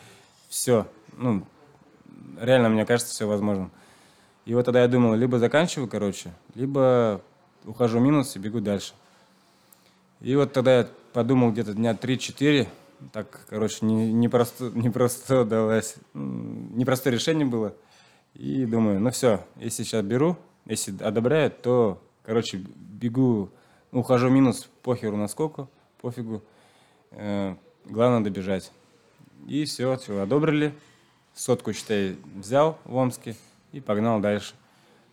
все. 0.50 0.88
Ну, 1.17 1.45
реально, 2.39 2.69
мне 2.69 2.86
кажется, 2.86 3.13
все 3.13 3.28
возможно. 3.28 3.69
И 4.45 4.54
вот 4.54 4.65
тогда 4.65 4.82
я 4.82 4.88
думал, 4.88 5.15
либо 5.15 5.39
заканчиваю, 5.39 5.88
короче, 5.88 6.32
либо 6.54 7.21
ухожу 7.65 8.00
в 8.00 8.02
минус 8.02 8.36
и 8.36 8.39
бегу 8.39 8.62
дальше. 8.62 8.93
И 10.21 10.36
вот 10.36 10.54
тогда 10.54 10.80
я 10.80 10.88
подумал 11.13 11.52
где-то 11.52 11.74
дня 11.74 11.91
3-4, 11.91 12.67
так, 13.12 13.45
короче, 13.50 13.86
не, 13.86 14.13
не, 14.13 14.30
просто, 14.30 14.71
не 14.76 14.89
просто 14.89 15.45
далось, 15.45 15.95
непростое 16.13 17.15
решение 17.15 17.45
было. 17.45 17.74
И 18.34 18.65
думаю, 18.65 19.00
ну 19.00 19.12
все, 19.12 19.45
если 19.58 19.84
сейчас 19.84 20.04
беру, 20.04 20.38
если 20.65 21.02
одобряют, 21.02 21.62
то, 21.62 22.02
короче, 22.24 22.58
бегу, 22.58 23.50
ухожу 23.91 24.30
в 24.30 24.32
минус, 24.32 24.69
похеру 24.84 25.17
на 25.17 25.28
сколько, 25.28 25.67
пофигу. 26.02 26.41
Э, 27.12 27.56
главное 27.86 28.21
добежать. 28.21 28.71
И 29.48 29.65
все, 29.65 29.95
все, 29.98 30.19
одобрили. 30.19 30.74
Сотку, 31.34 31.74
считай, 31.74 32.17
взял 32.36 32.78
в 32.86 32.95
Омске 32.95 33.36
и 33.71 33.80
погнал 33.80 34.19
дальше. 34.19 34.54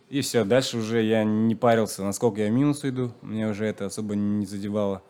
И 0.09 0.21
все, 0.21 0.45
дальше 0.45 0.77
уже 0.77 1.01
я 1.01 1.23
не 1.23 1.55
парился, 1.55 2.03
насколько 2.03 2.41
я 2.41 2.49
минус 2.49 2.85
иду. 2.85 3.11
Мне 3.21 3.47
уже 3.47 3.65
это 3.65 3.85
особо 3.85 4.15
не 4.15 4.45
задевало. 4.45 5.01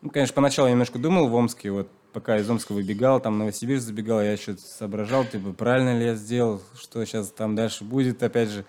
Ну, 0.00 0.10
конечно, 0.10 0.34
поначалу 0.34 0.68
я 0.68 0.72
немножко 0.72 0.98
думал 0.98 1.28
в 1.28 1.34
Омске, 1.34 1.70
вот 1.70 1.88
пока 2.12 2.38
из 2.38 2.48
Омска 2.48 2.72
выбегал, 2.72 3.20
там 3.20 3.38
Новосибирск 3.38 3.84
забегал, 3.84 4.20
я 4.22 4.32
еще 4.32 4.56
соображал, 4.56 5.24
типа, 5.24 5.52
правильно 5.52 5.98
ли 5.98 6.06
я 6.06 6.14
сделал, 6.14 6.62
что 6.74 7.04
сейчас 7.04 7.30
там 7.30 7.54
дальше 7.56 7.84
будет, 7.84 8.22
опять 8.22 8.48
же. 8.48 8.64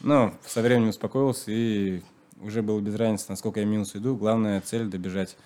Но 0.00 0.34
со 0.46 0.60
временем 0.62 0.88
успокоился 0.88 1.50
и 1.50 2.02
уже 2.40 2.62
было 2.62 2.80
без 2.80 2.94
разницы, 2.94 3.26
насколько 3.28 3.60
я 3.60 3.66
минус 3.66 3.96
иду. 3.96 4.16
Главная 4.16 4.60
цель– 4.60 4.84
добежать. 4.88 5.36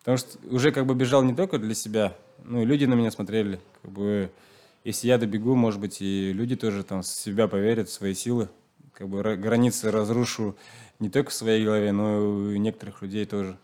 Потому 0.00 0.18
что 0.18 0.38
уже 0.48 0.72
как 0.72 0.86
бы 0.86 0.94
бежал 0.94 1.22
не 1.22 1.34
только 1.34 1.58
для 1.58 1.74
себя, 1.74 2.16
ну 2.44 2.62
и 2.62 2.64
люди 2.64 2.84
на 2.84 2.94
меня 2.94 3.10
смотрели. 3.10 3.60
Как 3.82 3.90
бы, 3.90 4.30
если 4.84 5.08
я 5.08 5.18
добегу, 5.18 5.54
может 5.54 5.80
быть, 5.80 6.00
и 6.00 6.32
люди 6.32 6.56
тоже 6.56 6.84
там 6.84 7.02
в 7.02 7.06
себя 7.06 7.48
поверят, 7.48 7.88
в 7.88 7.92
свои 7.92 8.14
силы. 8.14 8.48
Как 8.92 9.08
бы 9.08 9.20
границы 9.36 9.90
разрушу 9.90 10.56
не 11.00 11.10
только 11.10 11.30
в 11.30 11.34
своей 11.34 11.64
голове, 11.64 11.92
но 11.92 12.18
и 12.18 12.20
у 12.54 12.56
некоторых 12.56 13.02
людей 13.02 13.26
тоже. 13.26 13.58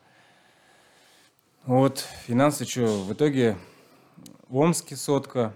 Вот, 1.65 2.05
финансы 2.27 2.65
что, 2.65 2.87
в 2.87 3.13
итоге 3.13 3.57
в 4.49 4.57
Омске 4.57 4.97
сотка, 4.97 5.55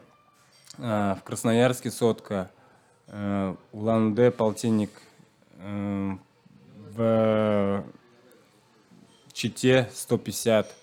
а, 0.79 1.17
в 1.17 1.25
Красноярске 1.25 1.91
сотка, 1.91 2.51
а, 3.09 3.57
Улан-Удэ 3.73 4.31
полтинник, 4.31 4.91
а, 5.59 6.17
в 6.97 7.85
Чите 9.33 9.89
150. 9.93 10.75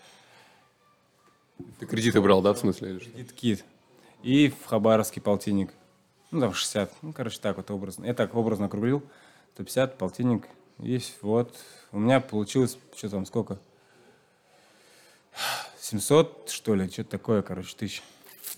Ты 1.80 1.86
кредиты 1.86 2.22
брал, 2.22 2.42
да, 2.42 2.54
в 2.54 2.60
смысле? 2.60 3.00
Кредитки. 3.00 3.60
И 4.22 4.50
в 4.50 4.66
Хабаровске 4.66 5.22
полтинник. 5.22 5.74
Ну, 6.32 6.40
там 6.40 6.54
60. 6.54 6.92
Ну, 7.02 7.14
короче, 7.14 7.40
так 7.42 7.58
вот 7.58 7.70
образно. 7.72 8.06
Я 8.06 8.14
так 8.14 8.36
образно 8.36 8.68
округлил. 8.68 9.04
150, 9.56 9.98
полтинник. 9.98 10.48
И 10.80 11.00
вот. 11.22 11.56
У 11.92 12.00
меня 12.00 12.20
получилось, 12.20 12.78
что 12.96 13.10
там, 13.10 13.26
сколько? 13.26 13.60
700, 15.80 16.50
что 16.50 16.76
ли, 16.76 16.90
что-то 16.90 17.12
такое, 17.12 17.42
короче, 17.42 17.76
тысяч. 17.76 18.04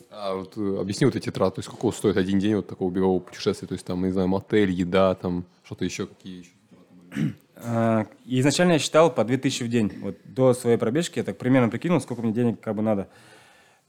А 0.09 0.35
вот 0.35 0.57
э, 0.57 0.77
объясни 0.79 1.05
вот 1.05 1.15
эти 1.15 1.31
траты, 1.31 1.55
то 1.55 1.59
есть 1.59 1.69
сколько 1.69 1.95
стоит 1.95 2.17
один 2.17 2.39
день 2.39 2.55
вот 2.55 2.67
такого 2.67 2.91
бегового 2.91 3.19
путешествия, 3.19 3.67
то 3.67 3.73
есть 3.73 3.85
там, 3.85 4.03
не 4.03 4.11
знаю, 4.11 4.27
мотель, 4.27 4.71
еда, 4.71 5.15
там 5.15 5.45
что-то 5.63 5.85
еще, 5.85 6.07
какие 6.07 6.39
еще? 6.39 7.35
А, 7.57 8.05
изначально 8.25 8.73
я 8.73 8.79
считал 8.79 9.13
по 9.13 9.23
2000 9.23 9.63
в 9.63 9.69
день. 9.69 9.91
Вот 10.01 10.17
до 10.23 10.53
своей 10.53 10.77
пробежки 10.77 11.19
я 11.19 11.23
так 11.23 11.37
примерно 11.37 11.69
прикинул, 11.69 12.01
сколько 12.01 12.21
мне 12.21 12.33
денег 12.33 12.59
как 12.59 12.75
бы 12.75 12.81
надо. 12.81 13.07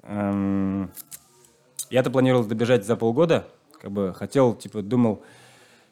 Эм, 0.02 0.90
я-то 1.90 2.10
планировал 2.10 2.44
добежать 2.44 2.86
за 2.86 2.96
полгода, 2.96 3.48
как 3.80 3.90
бы 3.90 4.14
хотел, 4.14 4.54
типа, 4.54 4.82
думал, 4.82 5.22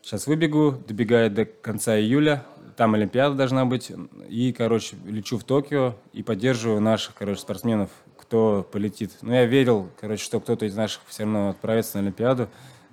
сейчас 0.02 0.26
выбегу, 0.26 0.72
добегаю 0.86 1.30
до 1.30 1.44
конца 1.44 1.98
июля, 1.98 2.44
там 2.76 2.94
Олимпиада 2.94 3.34
должна 3.34 3.64
быть, 3.64 3.92
и, 4.28 4.52
короче, 4.52 4.96
лечу 5.04 5.38
в 5.38 5.44
Токио 5.44 5.94
и 6.12 6.22
поддерживаю 6.22 6.80
наших, 6.80 7.14
короче, 7.14 7.40
спортсменов, 7.40 7.90
кто 8.16 8.68
полетит. 8.70 9.12
Но 9.22 9.34
я 9.34 9.46
верил, 9.46 9.90
короче, 10.00 10.24
что 10.24 10.40
кто-то 10.40 10.66
из 10.66 10.74
наших 10.74 11.02
все 11.06 11.24
равно 11.24 11.50
отправится 11.50 11.98
на 11.98 12.04
Олимпиаду. 12.04 12.48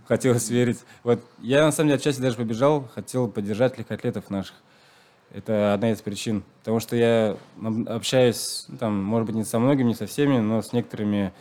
Хотелось 0.07 0.49
верить. 0.49 0.79
Вот 1.03 1.23
я, 1.39 1.65
на 1.65 1.71
самом 1.71 1.89
деле, 1.89 1.99
отчасти 1.99 2.21
даже 2.21 2.35
побежал, 2.35 2.89
хотел 2.93 3.27
поддержать 3.27 3.77
легкоатлетов 3.77 4.29
наших. 4.29 4.55
Это 5.33 5.73
одна 5.73 5.91
из 5.91 6.01
причин. 6.01 6.43
Потому 6.59 6.79
что 6.79 6.95
я 6.95 7.37
общаюсь, 7.87 8.65
ну, 8.67 8.77
там, 8.77 9.03
может 9.03 9.27
быть, 9.27 9.35
не 9.35 9.45
со 9.45 9.59
многими, 9.59 9.89
не 9.89 9.95
со 9.95 10.05
всеми, 10.05 10.39
но 10.39 10.61
с 10.61 10.73
некоторыми 10.73 11.31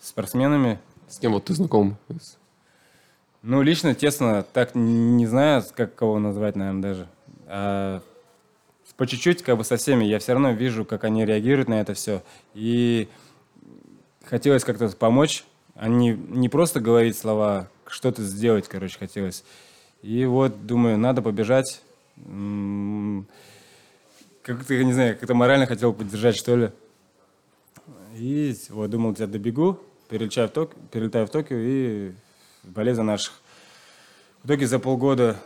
спортсменами. 0.00 0.78
С 1.08 1.18
кем 1.18 1.32
вот 1.32 1.44
ты 1.44 1.54
знаком? 1.54 1.96
Ну, 3.42 3.62
лично, 3.62 3.94
тесно, 3.94 4.42
так 4.42 4.74
не 4.74 5.26
знаю, 5.26 5.62
как 5.74 5.94
кого 5.94 6.18
назвать, 6.18 6.56
наверное, 6.56 6.82
даже. 6.82 7.08
А 7.46 8.02
по 8.96 9.06
чуть-чуть, 9.06 9.42
как 9.42 9.58
бы 9.58 9.64
со 9.64 9.76
всеми, 9.76 10.04
я 10.04 10.18
все 10.18 10.32
равно 10.32 10.50
вижу, 10.52 10.84
как 10.84 11.04
они 11.04 11.24
реагируют 11.24 11.68
на 11.68 11.80
это 11.80 11.94
все. 11.94 12.22
И 12.54 13.08
хотелось 14.24 14.64
как-то 14.64 14.88
помочь, 14.88 15.44
а 15.74 15.88
не, 15.88 16.12
не 16.12 16.48
просто 16.48 16.80
говорить 16.80 17.16
слова, 17.16 17.68
что-то 17.86 18.22
сделать, 18.22 18.66
короче, 18.68 18.98
хотелось. 18.98 19.44
И 20.02 20.24
вот, 20.24 20.66
думаю, 20.66 20.98
надо 20.98 21.22
побежать. 21.22 21.82
Как-то, 24.42 24.74
я 24.74 24.84
не 24.84 24.92
знаю, 24.92 25.16
как-то 25.18 25.34
морально 25.34 25.66
хотел 25.66 25.92
поддержать, 25.92 26.36
что 26.36 26.56
ли. 26.56 26.70
И 28.14 28.54
вот, 28.70 28.90
думал, 28.90 29.14
тебя 29.14 29.26
добегу, 29.26 29.78
перелетаю 30.08 30.48
в, 30.48 30.52
Ток... 30.52 30.74
перелетаю 30.90 31.26
в 31.26 31.30
Токио 31.30 31.56
и 31.58 32.12
болезнь 32.62 33.02
наших. 33.02 33.34
В 34.42 34.46
итоге 34.46 34.66
за 34.66 34.78
полгода, 34.78 35.36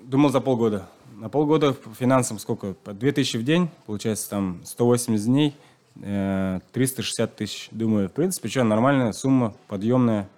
думал 0.00 0.30
за 0.30 0.40
полгода, 0.40 0.88
на 1.16 1.28
полгода 1.28 1.72
по 1.72 1.94
финансам 1.94 2.38
сколько? 2.38 2.72
По 2.72 2.92
2000 2.92 3.36
в 3.36 3.44
день, 3.44 3.68
получается 3.86 4.28
там 4.30 4.60
180 4.64 5.26
дней, 5.26 5.54
360 5.94 7.30
э, 7.30 7.36
тысяч. 7.36 7.68
Думаю, 7.70 8.08
в 8.08 8.12
принципе, 8.12 8.48
что, 8.48 8.64
нормальная 8.64 9.12
сумма, 9.12 9.54
подъемная, 9.68 10.28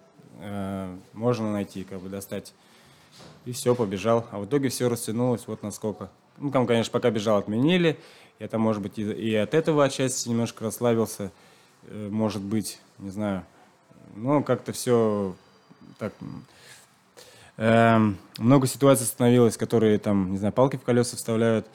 э, 0.41 0.97
можно 1.13 1.53
найти, 1.53 1.85
как 1.85 2.01
бы 2.01 2.09
достать. 2.09 2.53
И 3.45 3.53
все, 3.53 3.75
побежал. 3.75 4.27
А 4.31 4.39
в 4.39 4.47
итоге 4.47 4.69
все 4.69 4.89
растянулось 4.89 5.47
вот 5.47 5.63
насколько. 5.63 6.11
Ну, 6.39 6.51
там, 6.51 6.67
конечно, 6.67 6.91
пока 6.93 7.11
бежал, 7.11 7.39
отменили. 7.39 7.99
Я 8.39 8.49
там, 8.49 8.61
может 8.61 8.83
быть, 8.83 8.99
и, 8.99 9.35
от 9.37 9.55
этого 9.55 9.85
отчасти 9.85 10.29
немножко 10.29 10.65
расслабился. 10.65 11.31
Э, 11.85 12.09
может 12.11 12.43
быть, 12.43 12.81
не 12.99 13.11
знаю. 13.11 13.45
Но 14.17 14.43
как-то 14.43 14.73
все 14.73 15.35
так 15.99 16.13
Эм, 17.57 18.19
много 18.39 18.67
ситуаций 18.67 19.07
становилось, 19.07 19.57
которые 19.57 19.99
там, 19.99 20.33
не 20.33 20.39
знаю, 20.39 20.53
палки 20.53 20.77
в 20.77 20.83
колеса 20.83 21.17
вставляют. 21.17 21.67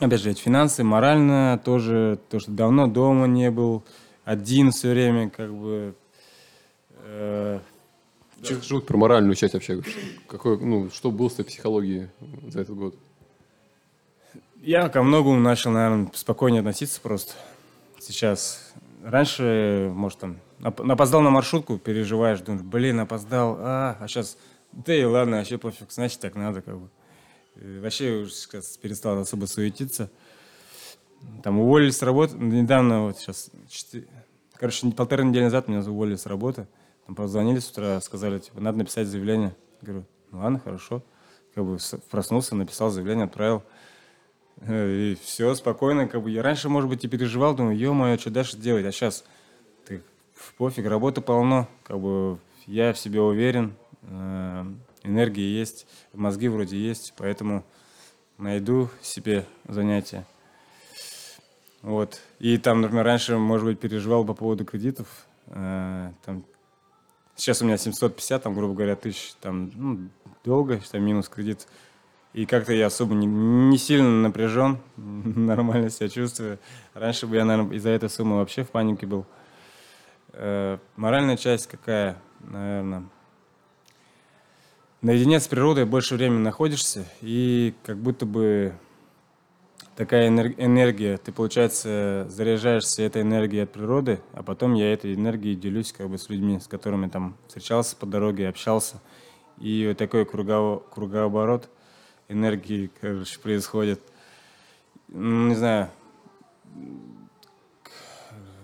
Опять 0.00 0.20
же, 0.20 0.32
финансы, 0.34 0.82
морально 0.82 1.60
тоже, 1.64 2.18
то, 2.30 2.40
что 2.40 2.50
давно 2.50 2.88
дома 2.88 3.26
не 3.26 3.50
был, 3.50 3.84
один 4.24 4.72
все 4.72 4.90
время, 4.90 5.30
как 5.30 5.52
бы... 5.54 5.94
Э, 7.04 7.60
да. 8.40 8.62
Что 8.62 8.80
про 8.80 8.96
моральную 8.96 9.34
часть 9.34 9.54
вообще? 9.54 9.82
Какой, 10.26 10.58
ну, 10.58 10.90
что 10.90 11.10
было 11.10 11.28
с 11.28 11.34
этой 11.34 11.46
психологией 11.46 12.08
за 12.48 12.62
этот 12.62 12.76
год? 12.76 12.94
Я 14.62 14.88
ко 14.88 15.02
многому 15.02 15.40
начал, 15.40 15.70
наверное, 15.70 16.10
спокойнее 16.14 16.60
относиться 16.60 17.00
просто. 17.00 17.32
Сейчас. 17.98 18.72
Раньше, 19.02 19.90
может, 19.94 20.18
там, 20.18 20.38
опоздал 20.62 21.22
на 21.22 21.30
маршрутку, 21.30 21.78
переживаешь, 21.78 22.40
думаешь, 22.40 22.62
блин, 22.62 23.00
опоздал, 23.00 23.56
а, 23.60 23.96
а 23.98 24.08
сейчас, 24.08 24.36
да 24.72 24.94
и 24.94 25.04
ладно, 25.04 25.38
вообще 25.38 25.56
пофиг, 25.56 25.90
значит, 25.90 26.20
так 26.20 26.34
надо, 26.34 26.60
как 26.60 26.78
бы. 26.78 26.90
И 27.56 27.78
вообще 27.78 28.16
уже 28.16 28.32
сейчас 28.32 28.76
перестал 28.76 29.18
особо 29.18 29.46
суетиться. 29.46 30.10
Там 31.42 31.58
уволили 31.58 31.90
с 31.90 32.02
работы, 32.02 32.36
недавно, 32.36 33.04
вот 33.04 33.18
сейчас, 33.18 33.50
4, 33.68 34.06
короче, 34.56 34.90
полторы 34.90 35.24
недели 35.24 35.44
назад 35.44 35.68
меня 35.68 35.80
уволили 35.80 36.16
с 36.16 36.26
работы. 36.26 36.66
Позвонили 37.16 37.58
с 37.58 37.70
утра, 37.70 38.00
сказали, 38.00 38.38
типа, 38.38 38.60
надо 38.60 38.78
написать 38.78 39.08
заявление. 39.08 39.54
Говорю, 39.82 40.04
ну 40.30 40.38
ладно, 40.38 40.60
хорошо. 40.60 41.02
Как 41.54 41.64
бы 41.64 41.78
проснулся, 42.10 42.54
написал 42.54 42.90
заявление, 42.90 43.24
отправил. 43.24 43.62
Э, 44.60 44.90
и 44.90 45.14
все, 45.16 45.54
спокойно, 45.54 46.06
как 46.08 46.22
бы 46.22 46.30
я 46.30 46.42
раньше, 46.42 46.68
может 46.68 46.88
быть, 46.88 47.04
и 47.04 47.08
переживал, 47.08 47.54
думаю, 47.54 47.76
ё-моё, 47.76 48.18
что 48.18 48.30
дальше 48.30 48.56
делать, 48.56 48.84
а 48.84 48.92
сейчас 48.92 49.24
пофиг, 50.56 50.86
работы 50.86 51.20
полно, 51.20 51.68
как 51.82 52.00
бы 52.00 52.38
я 52.66 52.92
в 52.92 52.98
себе 52.98 53.20
уверен, 53.20 53.74
э, 54.02 54.64
энергии 55.02 55.42
есть, 55.42 55.86
мозги 56.12 56.48
вроде 56.48 56.78
есть, 56.78 57.14
поэтому 57.16 57.64
найду 58.38 58.88
себе 59.02 59.46
занятие. 59.66 60.26
Вот. 61.82 62.20
И 62.38 62.58
там, 62.58 62.82
например, 62.82 63.04
раньше, 63.04 63.38
может 63.38 63.66
быть, 63.66 63.80
переживал 63.80 64.24
по 64.24 64.34
поводу 64.34 64.64
кредитов. 64.64 65.26
Э, 65.46 66.12
там, 66.24 66.44
сейчас 67.40 67.62
у 67.62 67.64
меня 67.64 67.78
750, 67.78 68.42
там, 68.42 68.54
грубо 68.54 68.74
говоря, 68.74 68.96
тысяч, 68.96 69.34
там, 69.40 69.70
ну, 69.74 69.98
долго, 70.44 70.80
там, 70.90 71.02
минус 71.02 71.28
кредит. 71.28 71.66
И 72.32 72.46
как-то 72.46 72.72
я 72.72 72.86
особо 72.86 73.14
не, 73.14 73.26
не 73.26 73.78
сильно 73.78 74.22
напряжен, 74.22 74.78
нормально 74.96 75.90
себя 75.90 76.08
чувствую. 76.08 76.58
Раньше 76.94 77.26
бы 77.26 77.36
я, 77.36 77.44
наверное, 77.44 77.76
из-за 77.76 77.90
этой 77.90 78.08
суммы 78.08 78.36
вообще 78.36 78.62
в 78.62 78.70
панике 78.70 79.06
был. 79.06 79.26
Э, 80.32 80.78
моральная 80.96 81.36
часть 81.36 81.66
какая, 81.66 82.18
наверное? 82.40 83.04
Наедине 85.00 85.40
с 85.40 85.48
природой 85.48 85.86
больше 85.86 86.14
времени 86.14 86.40
находишься, 86.40 87.06
и 87.22 87.74
как 87.84 87.96
будто 87.96 88.26
бы 88.26 88.74
такая 90.00 90.28
энергия, 90.28 91.18
ты, 91.18 91.30
получается, 91.30 92.24
заряжаешься 92.30 93.02
этой 93.02 93.20
энергией 93.20 93.64
от 93.64 93.72
природы, 93.72 94.22
а 94.32 94.42
потом 94.42 94.72
я 94.72 94.94
этой 94.94 95.12
энергией 95.12 95.54
делюсь 95.54 95.92
как 95.92 96.08
бы 96.08 96.16
с 96.16 96.30
людьми, 96.30 96.58
с 96.58 96.66
которыми 96.66 97.08
там 97.08 97.36
встречался 97.46 97.96
по 97.96 98.06
дороге, 98.06 98.48
общался. 98.48 99.02
И 99.58 99.86
вот 99.86 99.98
такой 99.98 100.24
кругов... 100.24 100.88
кругооборот 100.88 101.68
энергии, 102.28 102.90
короче, 102.98 103.38
происходит. 103.40 104.00
Ну, 105.08 105.48
не 105.48 105.54
знаю, 105.54 105.90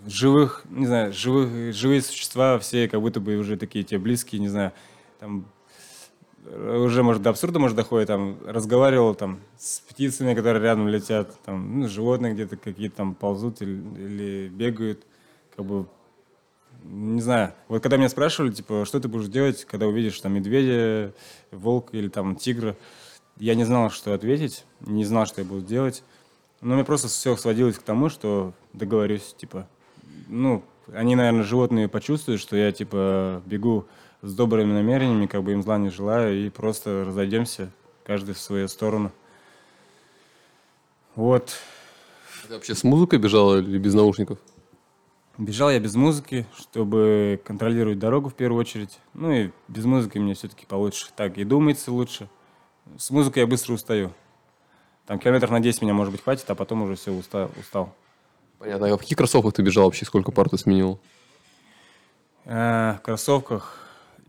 живых, 0.07 0.62
не 0.70 0.87
знаю, 0.87 1.12
живых, 1.12 1.74
живые 1.74 2.01
существа 2.01 2.59
все 2.61 2.89
как 2.89 3.03
будто 3.03 3.20
бы 3.20 3.37
уже 3.37 3.59
такие 3.59 3.84
тебе 3.84 4.01
близкие, 4.01 4.41
не 4.41 4.49
знаю, 4.49 4.72
там 5.20 5.45
уже, 6.55 7.03
может, 7.03 7.23
до 7.23 7.31
абсурда, 7.31 7.59
может, 7.59 7.77
доходит, 7.77 8.09
там, 8.09 8.39
разговаривал 8.47 9.15
там 9.15 9.41
с 9.59 9.81
птицами, 9.81 10.35
которые 10.35 10.63
рядом 10.63 10.89
летят, 10.89 11.35
там, 11.45 11.81
ну, 11.81 11.89
животные 11.89 12.35
где-то 12.35 12.57
какие-то 12.57 12.97
там 12.97 13.15
ползут 13.15 13.63
или, 13.63 13.73
или 13.73 14.49
бегают, 14.49 15.05
как 15.57 15.65
бы, 15.65 15.87
не 16.85 17.21
знаю. 17.21 17.53
Вот 17.69 17.83
когда 17.83 17.97
меня 17.97 18.09
спрашивали, 18.09 18.53
типа, 18.53 18.85
что 18.85 19.01
ты 19.01 19.09
будешь 19.09 19.29
делать, 19.29 19.65
когда 19.65 19.87
увидишь 19.87 20.21
там 20.21 20.35
медведя, 20.35 21.13
волка 21.51 21.97
или 21.97 22.09
там 22.09 22.37
тигра, 22.37 22.77
я 23.39 23.55
не 23.55 23.65
знал, 23.65 23.91
что 23.91 24.15
ответить, 24.15 24.65
не 24.81 25.05
знал, 25.05 25.27
что 25.27 25.41
я 25.41 25.47
буду 25.47 25.63
делать. 25.63 26.03
Но 26.61 26.75
мне 26.75 26.85
просто 26.85 27.09
все 27.09 27.37
сводилось 27.37 27.77
к 27.77 27.83
тому, 27.83 28.09
что 28.09 28.55
договорюсь, 28.73 29.35
типа, 29.37 29.69
ну, 30.29 30.63
они, 30.93 31.17
наверное, 31.17 31.43
животные 31.43 31.89
почувствуют, 31.89 32.41
что 32.41 32.57
я, 32.57 32.73
типа, 32.73 33.43
бегу 33.45 33.87
с 34.27 34.35
добрыми 34.35 34.72
намерениями, 34.72 35.27
как 35.27 35.43
бы 35.45 35.53
им 35.53 35.62
зла 35.62 35.79
не 35.79 35.89
желаю, 35.89 36.47
и 36.47 36.51
просто 36.51 37.05
разойдемся, 37.07 37.70
каждый 38.05 38.35
в 38.35 38.39
свою 38.39 38.66
сторону. 38.66 39.12
Вот. 41.14 41.57
Ты 42.47 42.55
вообще 42.55 42.74
с 42.74 42.83
музыкой 42.83 43.20
бежал 43.20 43.57
или 43.57 43.79
без 43.79 43.95
наушников? 43.95 44.39
Бежал 45.39 45.70
я 45.70 45.79
без 45.79 45.95
музыки, 45.95 46.47
чтобы 46.57 47.41
контролировать 47.45 47.99
дорогу 47.99 48.29
в 48.29 48.35
первую 48.35 48.61
очередь. 48.61 48.99
Ну 49.14 49.31
и 49.31 49.51
без 49.68 49.85
музыки 49.85 50.18
мне 50.18 50.35
все-таки 50.35 50.66
получше. 50.66 51.07
Так 51.14 51.39
и 51.39 51.45
думается 51.45 51.93
лучше. 51.93 52.29
С 52.99 53.11
музыкой 53.11 53.43
я 53.43 53.47
быстро 53.47 53.74
устаю. 53.74 54.12
Там 55.07 55.18
километров 55.18 55.51
на 55.51 55.61
10 55.61 55.83
меня, 55.83 55.95
может 55.95 56.11
быть, 56.11 56.22
хватит, 56.22 56.51
а 56.51 56.55
потом 56.55 56.83
уже 56.83 56.97
все, 56.97 57.12
устал. 57.12 57.51
устал. 57.61 57.95
Понятно. 58.59 58.89
А 58.89 58.97
в 58.97 59.01
каких 59.01 59.16
кроссовках 59.16 59.53
ты 59.53 59.62
бежал 59.62 59.85
вообще? 59.85 60.05
Сколько 60.05 60.33
пар 60.33 60.49
ты 60.49 60.59
сменил? 60.59 60.99
Э, 62.45 62.95
в 62.99 63.03
кроссовках 63.03 63.86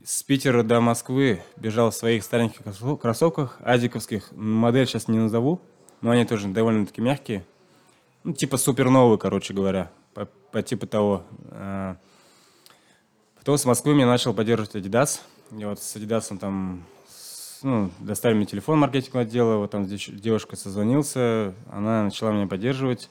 с 0.07 0.23
Питера 0.23 0.63
до 0.63 0.79
Москвы 0.79 1.43
бежал 1.57 1.91
в 1.91 1.93
своих 1.93 2.23
стареньких 2.23 2.61
кроссовках, 3.01 3.57
адиковских. 3.59 4.31
Модель 4.31 4.87
сейчас 4.87 5.09
не 5.09 5.19
назову, 5.19 5.59
но 5.99 6.11
они 6.11 6.23
тоже 6.23 6.47
довольно-таки 6.47 7.01
мягкие. 7.01 7.43
Ну, 8.23 8.31
типа 8.31 8.55
супер 8.55 8.89
новые, 8.89 9.17
короче 9.17 9.53
говоря, 9.53 9.91
по, 10.13 10.23
по 10.53 10.63
типу 10.63 10.87
того. 10.87 11.23
Э, 11.51 11.95
потом 13.37 13.57
с 13.57 13.65
Москвы 13.65 13.95
меня 13.95 14.07
начал 14.07 14.33
поддерживать 14.33 14.75
Adidas. 14.75 15.19
И 15.51 15.65
вот 15.65 15.81
с 15.81 15.97
Adidas 15.97 16.37
там 16.37 16.85
ну, 17.61 17.91
достали 17.99 18.33
мне 18.33 18.45
телефон 18.45 18.79
маркетингового 18.79 19.27
отдела, 19.27 19.57
вот 19.57 19.71
там 19.71 19.85
девушка 19.87 20.55
созвонился, 20.55 21.53
она 21.69 22.05
начала 22.05 22.31
меня 22.31 22.47
поддерживать 22.47 23.09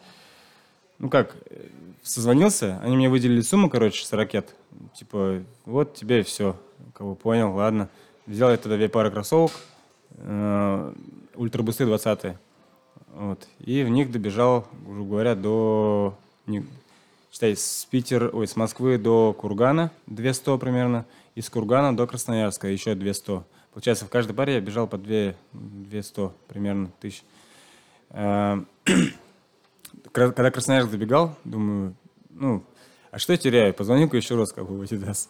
ну 0.99 1.11
как, 1.11 1.37
созвонился, 2.03 2.81
они 2.83 2.97
мне 2.97 3.11
выделили 3.11 3.43
сумму, 3.43 3.69
короче, 3.69 4.03
с 4.03 4.13
ракет. 4.15 4.55
Типа, 4.95 5.43
вот 5.67 5.95
тебе 5.95 6.23
все. 6.23 6.57
Кого 6.97 7.15
понял, 7.15 7.53
ладно. 7.53 7.91
Взял 8.27 8.51
я 8.51 8.57
тогда 8.57 8.77
две 8.79 8.89
пары 8.89 9.11
кроссовок, 9.11 9.53
э, 10.13 10.95
ультрабусты 11.35 11.85
20 11.85 12.39
вот. 13.13 13.47
И 13.61 13.83
в 13.83 13.91
них 13.91 14.11
добежал, 14.11 14.67
уже 14.87 15.03
говоря, 15.03 15.35
до, 15.35 16.17
не, 16.47 16.65
считай, 17.31 17.55
с 17.55 17.87
Питер, 17.91 18.35
ой, 18.35 18.49
с 18.49 18.57
Москвы 18.57 18.97
до 18.97 19.35
Кургана 19.35 19.91
200 20.07 20.57
примерно, 20.57 21.05
и 21.35 21.43
с 21.43 21.51
Кургана 21.51 21.95
до 21.95 22.07
Красноярска 22.07 22.67
еще 22.69 22.95
200. 22.95 23.43
Получается, 23.75 24.07
в 24.07 24.09
каждой 24.09 24.33
паре 24.33 24.55
я 24.55 24.61
бежал 24.63 24.87
по 24.87 24.97
2, 24.97 25.35
200 25.53 26.31
примерно 26.49 26.91
тысяч. 26.99 27.25
Э, 28.09 28.59
когда 30.13 30.51
Красноярск 30.51 30.91
забегал, 30.91 31.35
думаю, 31.45 31.95
ну, 32.31 32.65
а 33.11 33.19
что 33.19 33.35
я 33.35 33.37
теряю? 33.37 33.75
Позвонил-ка 33.75 34.17
еще 34.17 34.35
раз, 34.35 34.51
как 34.51 34.67
бы, 34.67 34.79
в 34.79 34.83
Adidas. 34.83 35.29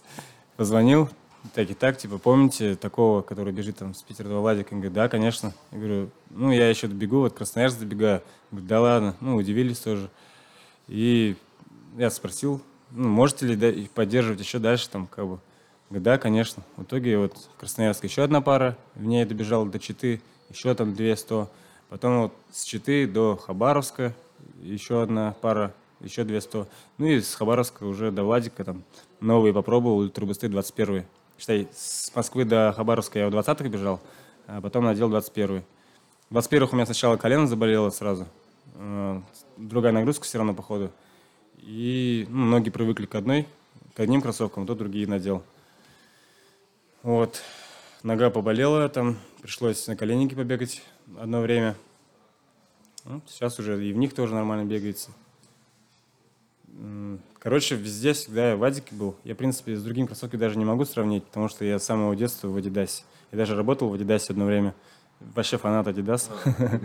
Позвонил, 0.57 1.11
так 1.55 1.71
и 1.71 1.75
так, 1.75 1.97
типа, 1.99 2.19
помните 2.19 2.77
такого, 2.77 3.23
который 3.23 3.53
бежит 3.53 3.77
там 3.77 3.95
с 3.95 4.03
Питера 4.03 4.29
до 4.29 4.41
Владик? 4.41 4.73
Он 4.73 4.79
говорит, 4.79 4.95
да, 4.95 5.09
конечно. 5.09 5.55
Я 5.71 5.79
говорю, 5.79 6.11
ну, 6.31 6.51
я 6.51 6.69
еще 6.69 6.89
добегу, 6.89 7.19
вот 7.19 7.35
Красноярск 7.35 7.79
добегаю. 7.79 8.23
Говорит, 8.51 8.69
да 8.69 8.81
ладно. 8.81 9.17
Ну, 9.21 9.37
удивились 9.37 9.79
тоже. 9.79 10.11
И 10.89 11.37
я 11.97 12.11
спросил, 12.11 12.61
ну, 12.91 13.09
можете 13.09 13.47
ли 13.47 13.89
поддерживать 13.95 14.41
еще 14.41 14.59
дальше 14.59 14.89
там, 14.91 15.07
как 15.07 15.27
бы. 15.27 15.41
Говорит, 15.89 16.03
да, 16.03 16.19
конечно. 16.19 16.63
В 16.77 16.83
итоге 16.83 17.19
вот 17.19 17.37
в 17.37 17.61
Красноярске 17.61 18.09
еще 18.09 18.23
одна 18.23 18.41
пара, 18.41 18.77
в 18.95 19.05
ней 19.05 19.21
я 19.21 19.27
добежал 19.27 19.65
до 19.67 19.79
Читы, 19.79 20.21
еще 20.49 20.75
там 20.75 20.95
200. 20.95 21.47
Потом 21.89 22.23
вот 22.23 22.33
с 22.51 22.65
Читы 22.65 23.07
до 23.07 23.37
Хабаровска 23.37 24.13
еще 24.61 25.03
одна 25.03 25.37
пара, 25.41 25.73
еще 26.01 26.25
200. 26.25 26.67
Ну 26.99 27.07
и 27.07 27.21
с 27.21 27.35
Хабаровска 27.35 27.85
уже 27.85 28.11
до 28.11 28.25
Владика 28.25 28.65
там 28.65 28.83
новые 29.21 29.55
попробовал, 29.55 29.99
ультрабусты 29.99 30.49
21 30.49 31.05
Считай, 31.39 31.69
с 31.73 32.11
Москвы 32.15 32.45
до 32.45 32.73
Хабаровска 32.75 33.19
я 33.19 33.29
в 33.29 33.35
20-х 33.35 33.69
бежал, 33.69 34.01
а 34.47 34.61
потом 34.61 34.85
надел 34.85 35.11
21-й. 35.11 35.63
В 36.31 36.37
21-х 36.37 36.73
у 36.73 36.77
меня 36.77 36.87
сначала 36.87 37.17
колено 37.17 37.47
заболело 37.47 37.91
сразу. 37.91 38.27
Э, 38.75 39.21
другая 39.57 39.93
нагрузка 39.93 40.25
все 40.25 40.39
равно, 40.39 40.55
походу. 40.55 40.91
И 41.59 42.27
ну, 42.29 42.47
ноги 42.47 42.71
привыкли 42.71 43.07
к 43.07 43.15
одной, 43.15 43.47
к 43.95 44.01
одним 44.01 44.23
кроссовкам, 44.23 44.67
то 44.67 44.75
другие 44.75 45.07
надел. 45.07 45.43
Вот. 47.03 47.43
Нога 48.03 48.31
поболела, 48.31 48.89
там 48.89 49.17
пришлось 49.43 49.87
на 49.87 49.97
коленнике 49.97 50.37
побегать 50.37 50.83
одно 51.19 51.41
время. 51.41 51.77
Ну, 53.05 53.21
сейчас 53.27 53.59
уже 53.59 53.85
и 53.85 53.93
в 53.93 53.97
них 53.97 54.15
тоже 54.15 54.35
нормально 54.35 54.65
бегается. 54.65 55.11
Короче, 57.39 57.77
везде 57.77 58.13
всегда 58.13 58.51
я 58.51 58.57
в 58.57 58.65
Адике 58.65 58.95
был. 58.95 59.17
Я, 59.25 59.35
в 59.35 59.37
принципе, 59.39 59.77
с 59.77 59.83
другим 59.83 60.07
кроссовками 60.07 60.41
даже 60.41 60.59
не 60.59 60.65
могу 60.65 60.85
сравнить, 60.85 61.25
потому 61.25 61.49
что 61.49 61.65
я 61.65 61.79
с 61.79 61.85
самого 61.85 62.15
детства 62.17 62.49
в 62.49 62.57
Адидасе. 62.57 63.05
Я 63.33 63.39
даже 63.39 63.57
работал 63.57 63.89
в 63.89 63.95
Адидасе 63.95 64.33
одно 64.33 64.47
время. 64.47 64.75
Вообще 65.21 65.59
фанат 65.59 65.87
Адидаса. 65.87 66.33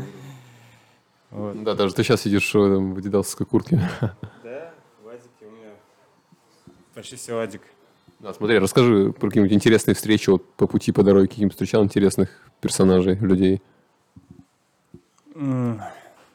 Вот. 1.31 1.63
Да, 1.63 1.75
даже 1.75 1.95
ты 1.95 2.03
сейчас 2.03 2.23
сидишь 2.23 2.53
в 2.53 2.97
адидасовской 2.97 3.45
куртке. 3.45 3.79
Да, 4.43 4.73
в 5.01 5.07
Адике 5.07 5.45
у 5.45 5.51
меня 5.51 5.69
почти 6.93 7.15
все 7.15 7.39
Адик. 7.39 7.61
Да, 8.19 8.33
смотри, 8.33 8.59
расскажи 8.59 9.13
про 9.13 9.29
какие-нибудь 9.29 9.55
интересные 9.55 9.95
встречи 9.95 10.29
вот 10.29 10.45
по 10.55 10.67
пути, 10.67 10.91
по 10.91 11.03
дороге, 11.03 11.29
каким 11.29 11.49
встречал 11.49 11.85
интересных 11.85 12.51
персонажей, 12.59 13.15
людей. 13.15 13.61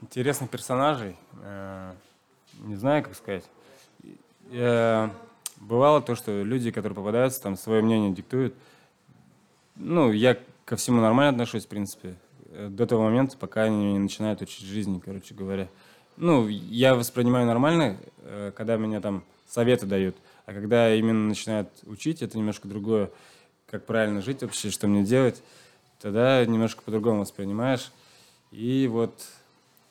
Интересных 0.01 0.49
персонажей? 0.49 1.19
Э, 2.59 2.67
не 2.67 2.77
знаю, 2.77 3.03
как 3.03 3.15
сказать. 3.15 3.45
Я... 4.51 5.13
Бывало 5.59 6.03
то, 6.03 6.15
что 6.15 6.43
люди, 6.43 6.71
которые 6.71 6.95
попадаются, 6.95 7.43
там 7.43 7.57
свое 7.57 7.83
мнение 7.83 8.13
диктуют. 8.13 8.55
Ну, 9.75 10.13
я 10.13 10.37
ко 10.67 10.77
всему 10.77 11.01
нормально 11.01 11.31
отношусь, 11.31 11.65
в 11.65 11.69
принципе, 11.69 12.17
э, 12.51 12.69
до 12.71 12.87
того 12.87 13.05
момента, 13.05 13.37
пока 13.39 13.63
они 13.63 13.95
не 13.95 13.99
начинают 13.99 14.43
учить 14.43 14.67
жизни, 14.67 15.01
короче 15.03 15.35
говоря. 15.35 15.69
Ну, 16.17 16.49
я 16.49 16.95
воспринимаю 16.95 17.47
нормально, 17.47 17.97
э, 18.19 18.53
когда 18.55 18.77
меня 18.77 19.01
там 19.01 19.25
советы 19.49 19.87
дают, 19.87 20.17
а 20.45 20.53
когда 20.53 20.95
именно 20.95 21.29
начинают 21.29 21.69
учить, 21.85 22.23
это 22.23 22.37
немножко 22.37 22.69
другое, 22.69 23.11
как 23.67 23.87
правильно 23.87 24.21
жить 24.21 24.43
вообще, 24.43 24.71
что 24.71 24.87
мне 24.89 25.05
делать, 25.05 25.43
тогда 26.01 26.45
немножко 26.45 26.83
по-другому 26.83 27.21
воспринимаешь. 27.21 27.93
И 28.51 28.89
вот, 28.91 29.27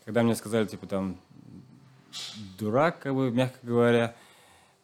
когда 0.05 0.23
мне 0.23 0.35
сказали, 0.35 0.65
типа, 0.65 0.87
там, 0.87 1.17
дурак, 2.57 2.99
как 2.99 3.15
бы, 3.15 3.31
мягко 3.31 3.57
говоря, 3.63 4.15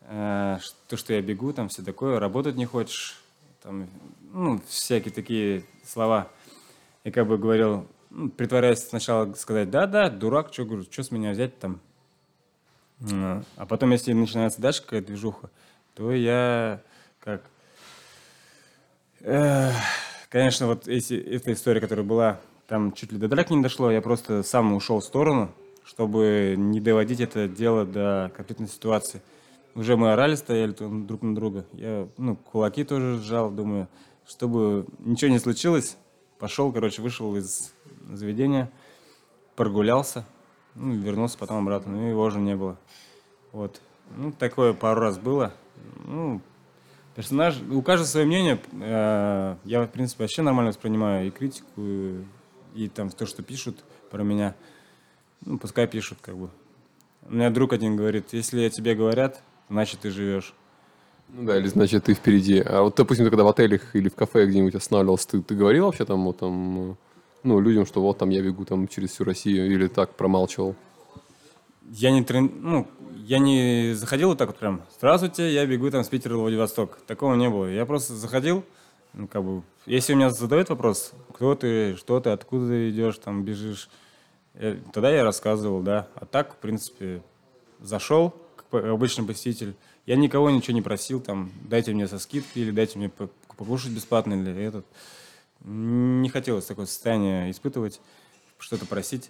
э, 0.02 0.58
то, 0.88 0.98
что 0.98 1.14
я 1.14 1.22
бегу, 1.22 1.54
там 1.54 1.70
все 1.70 1.84
такое, 1.84 2.20
работать 2.20 2.56
не 2.56 2.66
хочешь, 2.66 3.22
там, 3.62 3.88
ну, 4.34 4.62
всякие 4.68 5.14
такие 5.14 5.64
слова. 5.86 6.30
Я 7.04 7.12
как 7.12 7.28
бы 7.28 7.38
говорил, 7.38 7.88
ну, 8.10 8.30
притворяясь 8.30 8.88
сначала 8.88 9.34
сказать, 9.34 9.70
да-да, 9.70 10.10
дурак, 10.10 10.50
что, 10.52 10.66
говорю, 10.66 10.84
что 10.84 11.04
с 11.04 11.12
меня 11.12 11.32
взять 11.32 11.58
там. 11.60 11.80
А 13.58 13.66
потом, 13.66 13.92
если 13.92 14.14
начинается 14.14 14.62
дальше 14.62 14.84
какая-то 14.84 15.08
движуха, 15.08 15.50
то 15.96 16.12
я 16.12 16.82
как... 17.20 17.44
Э, 19.22 19.72
конечно, 20.30 20.68
вот 20.68 20.88
эти, 20.88 21.14
эта 21.14 21.54
история, 21.54 21.82
которая 21.82 22.06
была, 22.06 22.40
там 22.68 22.92
чуть 22.94 23.12
ли 23.12 23.18
до 23.18 23.28
драки 23.28 23.54
не 23.54 23.64
дошло, 23.64 23.92
я 23.92 24.02
просто 24.02 24.44
сам 24.44 24.74
ушел 24.74 25.00
в 25.00 25.04
сторону, 25.04 25.52
чтобы 25.84 26.56
не 26.58 26.80
доводить 26.80 27.20
это 27.20 27.48
дело 27.48 27.86
до 27.86 28.32
конфликтной 28.36 28.68
ситуации. 28.68 29.22
Уже 29.76 29.96
мы 29.96 30.12
орали, 30.12 30.36
стояли 30.36 30.72
друг 30.72 31.22
на 31.22 31.34
друга. 31.34 31.66
Я, 31.74 32.08
ну, 32.18 32.36
кулаки 32.36 32.84
тоже 32.84 33.20
сжал, 33.20 33.50
думаю, 33.52 33.88
чтобы 34.28 34.86
ничего 35.00 35.32
не 35.32 35.40
случилось, 35.40 35.98
пошел, 36.40 36.72
короче, 36.72 37.02
вышел 37.02 37.36
из 37.36 37.74
заведения, 38.10 38.72
прогулялся, 39.56 40.26
ну, 40.76 40.94
вернулся 40.94 41.38
потом 41.38 41.58
обратно, 41.58 41.94
ну, 41.94 42.10
его 42.10 42.24
уже 42.24 42.40
не 42.40 42.56
было. 42.56 42.78
Вот. 43.52 43.82
Ну, 44.18 44.32
такое 44.32 44.74
пару 44.74 45.02
раз 45.02 45.18
было. 45.18 45.54
Ну, 46.06 46.42
персонаж, 47.16 47.56
у 47.70 47.82
каждого 47.82 48.08
свое 48.08 48.26
мнение. 48.26 48.60
Э, 48.74 49.56
я, 49.64 49.84
в 49.84 49.88
принципе, 49.88 50.24
вообще 50.24 50.42
нормально 50.42 50.70
воспринимаю 50.70 51.28
и 51.28 51.32
критику, 51.32 51.82
и 52.74 52.90
там 52.94 53.10
то, 53.10 53.26
что 53.26 53.44
пишут 53.44 53.84
про 54.10 54.24
меня. 54.24 54.56
Ну, 55.46 55.58
пускай 55.58 55.88
пишут, 55.88 56.20
как 56.22 56.36
бы. 56.36 56.50
У 57.24 57.34
меня 57.34 57.50
друг 57.50 57.74
один 57.74 57.96
говорит, 57.96 58.34
если 58.34 58.70
тебе 58.70 58.96
говорят, 58.96 59.42
значит, 59.70 60.02
ты 60.02 60.12
живешь. 60.12 60.54
Ну 61.30 61.46
да, 61.46 61.58
или 61.58 61.68
значит, 61.68 62.06
ты 62.06 62.14
впереди. 62.14 62.60
А 62.60 62.82
вот, 62.82 62.96
допустим, 62.96 63.26
ты 63.26 63.32
когда 63.32 63.44
в 63.44 63.48
отелях 63.48 63.96
или 63.96 64.10
в 64.10 64.16
кафе 64.16 64.46
где-нибудь 64.46 64.76
останавливался, 64.76 65.30
ты, 65.30 65.42
ты 65.42 65.56
говорил 65.56 65.86
вообще 65.86 66.06
там, 66.06 66.26
вот, 66.26 66.40
там, 66.40 66.98
ну, 67.44 67.60
людям, 67.60 67.86
что 67.86 68.02
вот 68.02 68.18
там 68.18 68.30
я 68.30 68.42
бегу 68.42 68.66
там 68.66 68.88
через 68.88 69.12
всю 69.12 69.24
Россию, 69.24 69.72
или 69.72 69.88
так 69.88 70.16
промалчивал? 70.16 70.76
Я 71.90 72.12
не, 72.12 72.24
трен... 72.24 72.52
ну, 72.62 72.88
я 73.16 73.40
не 73.40 73.94
заходил 73.96 74.30
вот 74.30 74.38
так 74.38 74.50
вот 74.50 74.58
прям, 74.58 74.82
здравствуйте, 74.98 75.54
я 75.54 75.66
бегу 75.66 75.90
там 75.90 76.04
с 76.04 76.10
Питера 76.10 76.36
в 76.36 76.42
Владивосток. 76.42 77.00
Такого 77.08 77.36
не 77.36 77.50
было. 77.50 77.66
Я 77.66 77.86
просто 77.86 78.14
заходил, 78.16 78.64
ну, 79.14 79.28
как 79.28 79.44
бы, 79.44 79.64
если 79.86 80.14
у 80.14 80.18
меня 80.18 80.30
задают 80.30 80.70
вопрос, 80.70 81.14
кто 81.34 81.56
ты, 81.56 81.96
что 81.96 82.20
ты, 82.20 82.30
откуда 82.30 82.68
ты 82.68 82.90
идешь, 82.90 83.18
там, 83.18 83.44
бежишь, 83.44 83.90
тогда 84.54 85.10
я 85.10 85.24
рассказывал, 85.24 85.82
да. 85.82 86.08
А 86.16 86.26
так, 86.26 86.54
в 86.54 86.58
принципе, 86.58 87.22
зашел, 87.80 88.36
как 88.56 88.86
обычный 88.86 89.26
посетитель. 89.26 89.76
Я 90.06 90.16
никого 90.16 90.50
ничего 90.50 90.74
не 90.74 90.82
просил, 90.82 91.22
там, 91.22 91.52
дайте 91.62 91.94
мне 91.94 92.08
со 92.08 92.20
скидки 92.20 92.60
или 92.60 92.72
дайте 92.72 92.98
мне 92.98 93.10
покушать 93.10 93.92
бесплатно 93.92 94.34
или 94.34 94.64
этот. 94.64 94.86
Не 95.64 96.30
хотелось 96.30 96.66
такое 96.66 96.88
состояние 96.88 97.52
испытывать, 97.52 98.02
что-то 98.58 98.86
просить. 98.86 99.30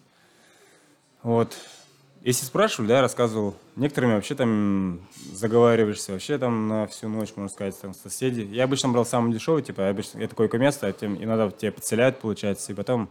Вот. 1.23 1.55
Если 2.21 2.45
спрашивали, 2.45 2.87
да, 2.87 2.95
я 2.97 3.01
рассказывал. 3.01 3.55
Некоторыми 3.75 4.13
вообще 4.13 4.35
там 4.35 5.01
заговариваешься, 5.33 6.13
вообще 6.13 6.37
там 6.37 6.67
на 6.67 6.85
всю 6.85 7.09
ночь, 7.09 7.33
можно 7.35 7.49
сказать, 7.49 7.79
там 7.81 7.93
соседи. 7.93 8.41
Я 8.41 8.65
обычно 8.65 8.89
брал 8.89 9.05
самый 9.05 9.33
дешевый, 9.33 9.63
типа, 9.63 9.89
обычно, 9.89 10.19
это 10.19 10.35
такое 10.35 10.59
место, 10.59 10.87
а 10.87 10.93
тем 10.93 11.21
иногда 11.21 11.49
тебя 11.49 11.71
подселяют, 11.71 12.19
получается, 12.19 12.71
и 12.71 12.75
потом 12.75 13.09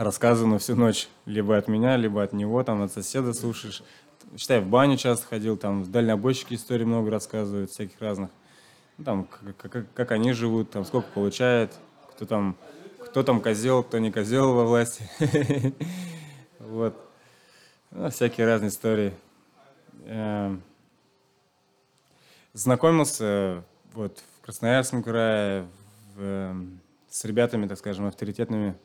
рассказано 0.00 0.58
всю 0.58 0.76
ночь. 0.76 1.08
Либо 1.26 1.56
от 1.56 1.68
меня, 1.68 1.96
либо 1.96 2.22
от 2.22 2.32
него, 2.32 2.62
там, 2.64 2.82
от 2.82 2.92
соседа 2.92 3.34
слушаешь. 3.34 3.82
Считай, 4.36 4.60
в 4.60 4.66
баню 4.66 4.96
часто 4.96 5.26
ходил, 5.26 5.56
там, 5.56 5.82
в 5.82 5.90
дальнобойщики 5.90 6.54
истории 6.54 6.84
много 6.84 7.10
рассказывают, 7.10 7.70
всяких 7.70 8.00
разных. 8.00 8.30
Ну, 8.96 9.04
там, 9.04 9.24
как, 9.24 9.70
как, 9.70 9.92
как 9.92 10.12
они 10.12 10.32
живут, 10.32 10.70
там, 10.70 10.84
сколько 10.84 11.08
получают, 11.12 11.72
кто 12.12 12.24
там, 12.24 12.56
кто 13.04 13.22
там 13.22 13.40
козел, 13.40 13.82
кто 13.82 13.98
не 13.98 14.10
козел 14.10 14.54
во 14.54 14.64
власти. 14.64 15.08
Вот. 16.58 16.94
Ну, 17.90 18.10
всякие 18.10 18.46
разные 18.46 18.68
истории. 18.68 19.14
Эм, 20.04 20.62
знакомился 22.52 23.64
вот 23.94 24.18
в 24.18 24.44
Красноярском 24.44 25.02
крае 25.02 25.66
эм, 26.18 26.80
с 27.08 27.24
ребятами, 27.24 27.66
так 27.66 27.78
скажем, 27.78 28.06
авторитетными 28.06 28.76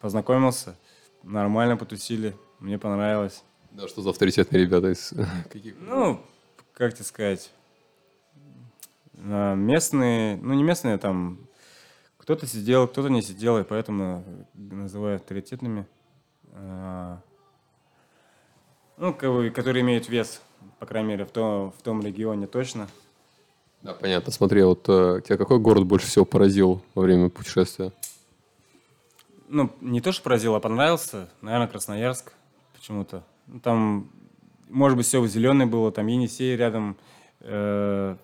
познакомился, 0.00 0.76
нормально 1.22 1.76
потусили, 1.76 2.36
мне 2.60 2.78
понравилось. 2.78 3.42
Да, 3.72 3.88
что 3.88 4.02
за 4.02 4.10
авторитетные 4.10 4.62
ребята 4.62 4.92
из 4.92 5.12
каких? 5.50 5.74
Ну, 5.80 6.20
как 6.72 6.94
тебе 6.94 7.04
сказать, 7.04 7.50
А 9.18 9.54
местные, 9.54 10.36
ну 10.36 10.54
не 10.54 10.62
местные, 10.62 10.98
там 10.98 11.38
кто-то 12.18 12.46
сидел, 12.46 12.88
кто-то 12.88 13.08
не 13.08 13.22
сидел, 13.22 13.58
и 13.58 13.64
поэтому 13.64 14.24
называют 14.54 15.22
авторитетными. 15.22 15.86
А, 16.54 17.20
ну, 18.96 19.14
которые 19.14 19.82
имеют 19.82 20.08
вес, 20.08 20.40
по 20.78 20.86
крайней 20.86 21.10
мере, 21.10 21.24
в 21.24 21.30
том, 21.30 21.70
в 21.70 21.82
том 21.82 22.02
регионе 22.02 22.46
точно. 22.46 22.88
Да, 23.82 23.92
понятно. 23.94 24.32
Смотри, 24.32 24.62
вот 24.62 24.88
э, 24.88 25.20
тебя 25.24 25.36
какой 25.36 25.58
город 25.60 25.84
больше 25.84 26.06
всего 26.06 26.24
поразил 26.24 26.82
во 26.94 27.02
время 27.02 27.28
путешествия? 27.28 27.92
Ну, 29.48 29.70
не 29.80 30.00
то, 30.00 30.12
что 30.12 30.22
поразил, 30.22 30.54
а 30.54 30.60
понравился. 30.60 31.28
Наверное, 31.40 31.68
Красноярск 31.68 32.32
почему-то. 32.74 33.22
Ну, 33.46 33.60
там, 33.60 34.10
может 34.68 34.96
быть, 34.96 35.06
все 35.06 35.24
зеленое 35.26 35.68
было, 35.68 35.92
там 35.92 36.06
Енисей 36.06 36.56
рядом, 36.56 36.96
э, 37.40 38.16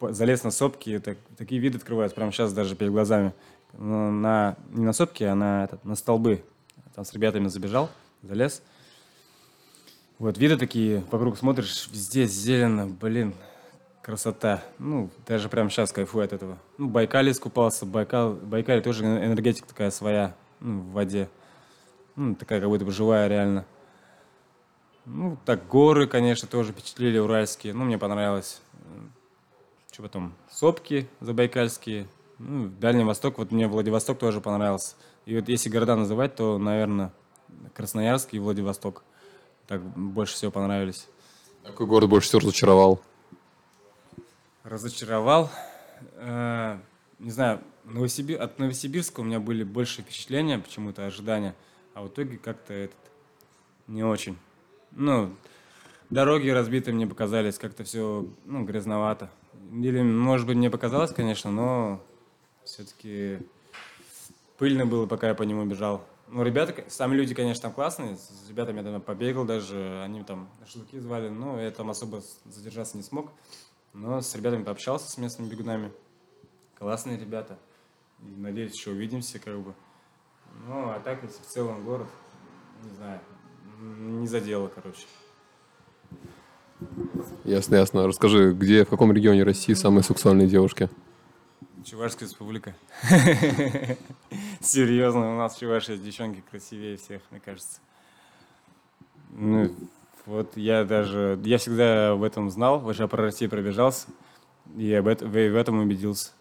залез 0.00 0.44
на 0.44 0.50
сопки, 0.50 0.98
так, 0.98 1.16
такие 1.36 1.60
виды 1.60 1.78
открываются 1.78 2.14
прямо 2.14 2.32
сейчас 2.32 2.52
даже 2.52 2.76
перед 2.76 2.92
глазами. 2.92 3.32
Но 3.78 4.10
на, 4.10 4.56
не 4.70 4.84
на 4.84 4.92
сопки, 4.92 5.24
а 5.24 5.34
на, 5.34 5.64
этот, 5.64 5.84
на 5.84 5.94
столбы. 5.94 6.44
Там 6.94 7.04
с 7.04 7.12
ребятами 7.14 7.48
забежал, 7.48 7.88
залез. 8.22 8.62
Вот 10.18 10.36
виды 10.38 10.56
такие, 10.56 11.02
вокруг 11.10 11.38
смотришь, 11.38 11.88
везде 11.90 12.26
зелено, 12.26 12.86
блин, 12.86 13.34
красота. 14.02 14.62
Ну, 14.78 15.08
даже 15.26 15.48
прямо 15.48 15.70
сейчас 15.70 15.92
кайфую 15.92 16.24
от 16.24 16.32
этого. 16.32 16.58
Ну, 16.76 16.88
Байкале 16.88 17.32
искупался, 17.32 17.86
Байкал, 17.86 18.34
Байкале 18.34 18.82
тоже 18.82 19.04
энергетика 19.04 19.66
такая 19.66 19.90
своя, 19.90 20.34
ну, 20.62 20.80
в 20.80 20.92
воде. 20.92 21.28
Ну, 22.16 22.34
такая 22.34 22.60
как 22.60 22.68
будто 22.68 22.84
бы 22.84 22.92
живая 22.92 23.28
реально. 23.28 23.64
Ну, 25.04 25.36
так, 25.44 25.66
горы, 25.66 26.06
конечно, 26.06 26.46
тоже 26.46 26.72
впечатлили, 26.72 27.18
уральские. 27.18 27.74
Ну, 27.74 27.84
мне 27.84 27.98
понравилось. 27.98 28.60
Что 29.90 30.02
потом? 30.02 30.32
Сопки 30.50 31.08
забайкальские. 31.20 32.06
Ну, 32.38 32.68
Дальний 32.80 33.04
Восток, 33.04 33.38
вот 33.38 33.50
мне 33.50 33.66
Владивосток 33.66 34.18
тоже 34.18 34.40
понравился. 34.40 34.94
И 35.26 35.36
вот 35.36 35.48
если 35.48 35.68
города 35.68 35.96
называть, 35.96 36.36
то, 36.36 36.58
наверное, 36.58 37.12
Красноярск 37.74 38.34
и 38.34 38.38
Владивосток. 38.38 39.02
Так 39.66 39.82
больше 39.82 40.34
всего 40.34 40.50
понравились. 40.50 41.08
Какой 41.64 41.86
город 41.86 42.08
больше 42.08 42.28
всего 42.28 42.40
разочаровал? 42.40 43.00
Разочаровал? 44.64 45.50
Э, 46.16 46.78
не 47.18 47.30
знаю, 47.30 47.60
Новосибир... 47.84 48.40
от 48.40 48.58
Новосибирска 48.58 49.20
у 49.20 49.24
меня 49.24 49.40
были 49.40 49.64
больше 49.64 50.02
впечатления, 50.02 50.58
почему-то 50.58 51.06
ожидания, 51.06 51.54
а 51.94 52.02
в 52.02 52.08
итоге 52.08 52.38
как-то 52.38 52.72
этот 52.72 52.96
не 53.86 54.04
очень. 54.04 54.36
Ну, 54.92 55.34
дороги 56.10 56.48
разбиты 56.48 56.92
мне 56.92 57.06
показались, 57.06 57.58
как-то 57.58 57.84
все 57.84 58.26
ну, 58.44 58.64
грязновато. 58.64 59.30
Или, 59.72 60.02
может 60.02 60.46
быть, 60.46 60.56
мне 60.56 60.70
показалось, 60.70 61.12
конечно, 61.12 61.50
но 61.50 62.02
все-таки 62.64 63.38
пыльно 64.58 64.86
было, 64.86 65.06
пока 65.06 65.28
я 65.28 65.34
по 65.34 65.42
нему 65.42 65.64
бежал. 65.64 66.04
Ну, 66.28 66.42
ребята, 66.44 66.84
сами 66.88 67.14
люди, 67.14 67.34
конечно, 67.34 67.62
там 67.62 67.72
классные. 67.72 68.16
С 68.16 68.48
ребятами 68.48 68.78
я 68.78 68.84
там 68.84 69.00
побегал 69.02 69.44
даже. 69.44 70.02
Они 70.02 70.24
там 70.24 70.48
шашлыки 70.64 70.98
звали. 70.98 71.28
Но 71.28 71.60
я 71.60 71.70
там 71.70 71.90
особо 71.90 72.22
задержаться 72.46 72.96
не 72.96 73.02
смог. 73.02 73.30
Но 73.92 74.22
с 74.22 74.34
ребятами 74.34 74.64
пообщался, 74.64 75.10
с 75.10 75.18
местными 75.18 75.50
бегунами. 75.50 75.92
Классные 76.78 77.18
ребята. 77.18 77.58
И, 78.22 78.40
надеюсь, 78.40 78.74
еще 78.74 78.90
увидимся, 78.90 79.38
как 79.38 79.58
бы. 79.60 79.74
Ну, 80.66 80.90
а 80.90 81.00
так, 81.00 81.22
если 81.22 81.42
в 81.42 81.46
целом 81.46 81.84
город, 81.84 82.08
не 82.84 82.90
знаю, 82.96 83.20
не 83.80 84.26
задело, 84.26 84.68
короче. 84.68 85.06
Ясно, 87.44 87.76
ясно. 87.76 88.06
Расскажи, 88.06 88.52
где, 88.52 88.84
в 88.84 88.88
каком 88.88 89.12
регионе 89.12 89.42
России 89.42 89.74
самые 89.74 90.02
сексуальные 90.02 90.48
девушки? 90.48 90.88
Чувашская 91.84 92.28
республика. 92.28 92.74
Серьезно, 94.60 95.34
у 95.34 95.38
нас 95.38 95.58
чуваши 95.58 95.96
девчонки 95.96 96.42
красивее 96.48 96.96
всех, 96.96 97.22
мне 97.30 97.40
кажется. 97.40 97.80
Ну, 99.30 99.74
вот 100.26 100.56
я 100.56 100.84
даже, 100.84 101.40
я 101.44 101.58
всегда 101.58 102.14
в 102.14 102.22
этом 102.22 102.50
знал, 102.50 102.78
вообще 102.78 103.08
про 103.08 103.22
Россию 103.22 103.50
пробежался, 103.50 104.06
и 104.76 104.92
об 104.92 105.08
этом, 105.08 105.30
в 105.30 105.36
этом 105.36 105.80
убедился. 105.80 106.32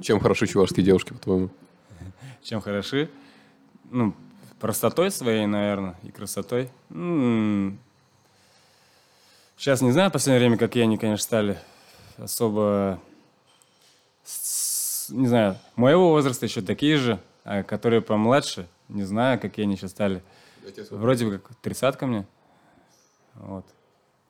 Чем 0.00 0.20
хороши 0.20 0.46
чувашские 0.46 0.84
девушки, 0.84 1.12
по-твоему? 1.12 1.50
Чем 2.42 2.60
хороши? 2.60 3.10
Ну, 3.90 4.14
простотой 4.58 5.10
своей, 5.10 5.46
наверное, 5.46 5.96
и 6.02 6.10
красотой. 6.10 6.70
Сейчас 9.56 9.80
не 9.80 9.92
знаю, 9.92 10.10
в 10.10 10.12
последнее 10.12 10.40
время, 10.40 10.56
какие 10.58 10.82
они, 10.82 10.98
конечно, 10.98 11.22
стали 11.22 11.58
особо 12.18 13.00
не 15.12 15.26
знаю, 15.26 15.58
моего 15.76 16.10
возраста 16.10 16.46
еще 16.46 16.62
такие 16.62 16.96
же, 16.96 17.20
а 17.44 17.62
которые 17.62 18.02
помладше, 18.02 18.66
не 18.88 19.04
знаю, 19.04 19.38
какие 19.40 19.64
они 19.64 19.76
сейчас 19.76 19.90
стали. 19.90 20.22
Вроде 20.90 21.26
бы 21.26 21.38
как 21.38 21.56
тридцатка 21.56 22.06
мне. 22.06 22.26
Вот. 23.34 23.64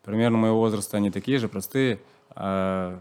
Примерно 0.02 0.38
моего 0.38 0.58
возраста 0.58 0.96
они 0.96 1.10
такие 1.10 1.38
же, 1.38 1.48
простые, 1.48 2.00
а 2.30 3.00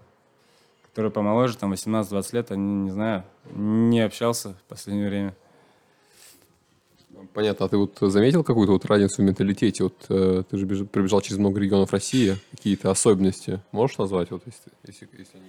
которые 0.92 1.12
помоложе, 1.12 1.58
там 1.58 1.74
18-20 1.74 2.36
лет, 2.36 2.52
они, 2.52 2.74
не 2.84 2.92
знаю, 2.92 3.24
не 3.54 4.02
общался 4.02 4.50
в 4.54 4.64
последнее 4.70 5.08
время. 5.08 5.36
Понятно. 7.34 7.66
А 7.66 7.70
ты 7.70 7.78
вот 7.78 7.98
заметил 8.02 8.44
какую-то 8.44 8.74
вот 8.74 8.86
разницу 8.86 9.22
в 9.22 9.26
менталитете? 9.26 9.84
Вот 9.84 10.06
э, 10.10 10.44
ты 10.50 10.58
же 10.58 10.66
беж... 10.66 10.86
пробежал 10.88 11.22
через 11.22 11.38
много 11.38 11.60
регионов 11.60 11.94
России. 11.94 12.38
Какие-то 12.52 12.92
особенности 12.92 13.62
можешь 13.72 13.98
назвать, 13.98 14.32
вот, 14.32 14.42
если, 14.46 14.72
если, 14.86 15.08
если 15.18 15.38
они? 15.38 15.46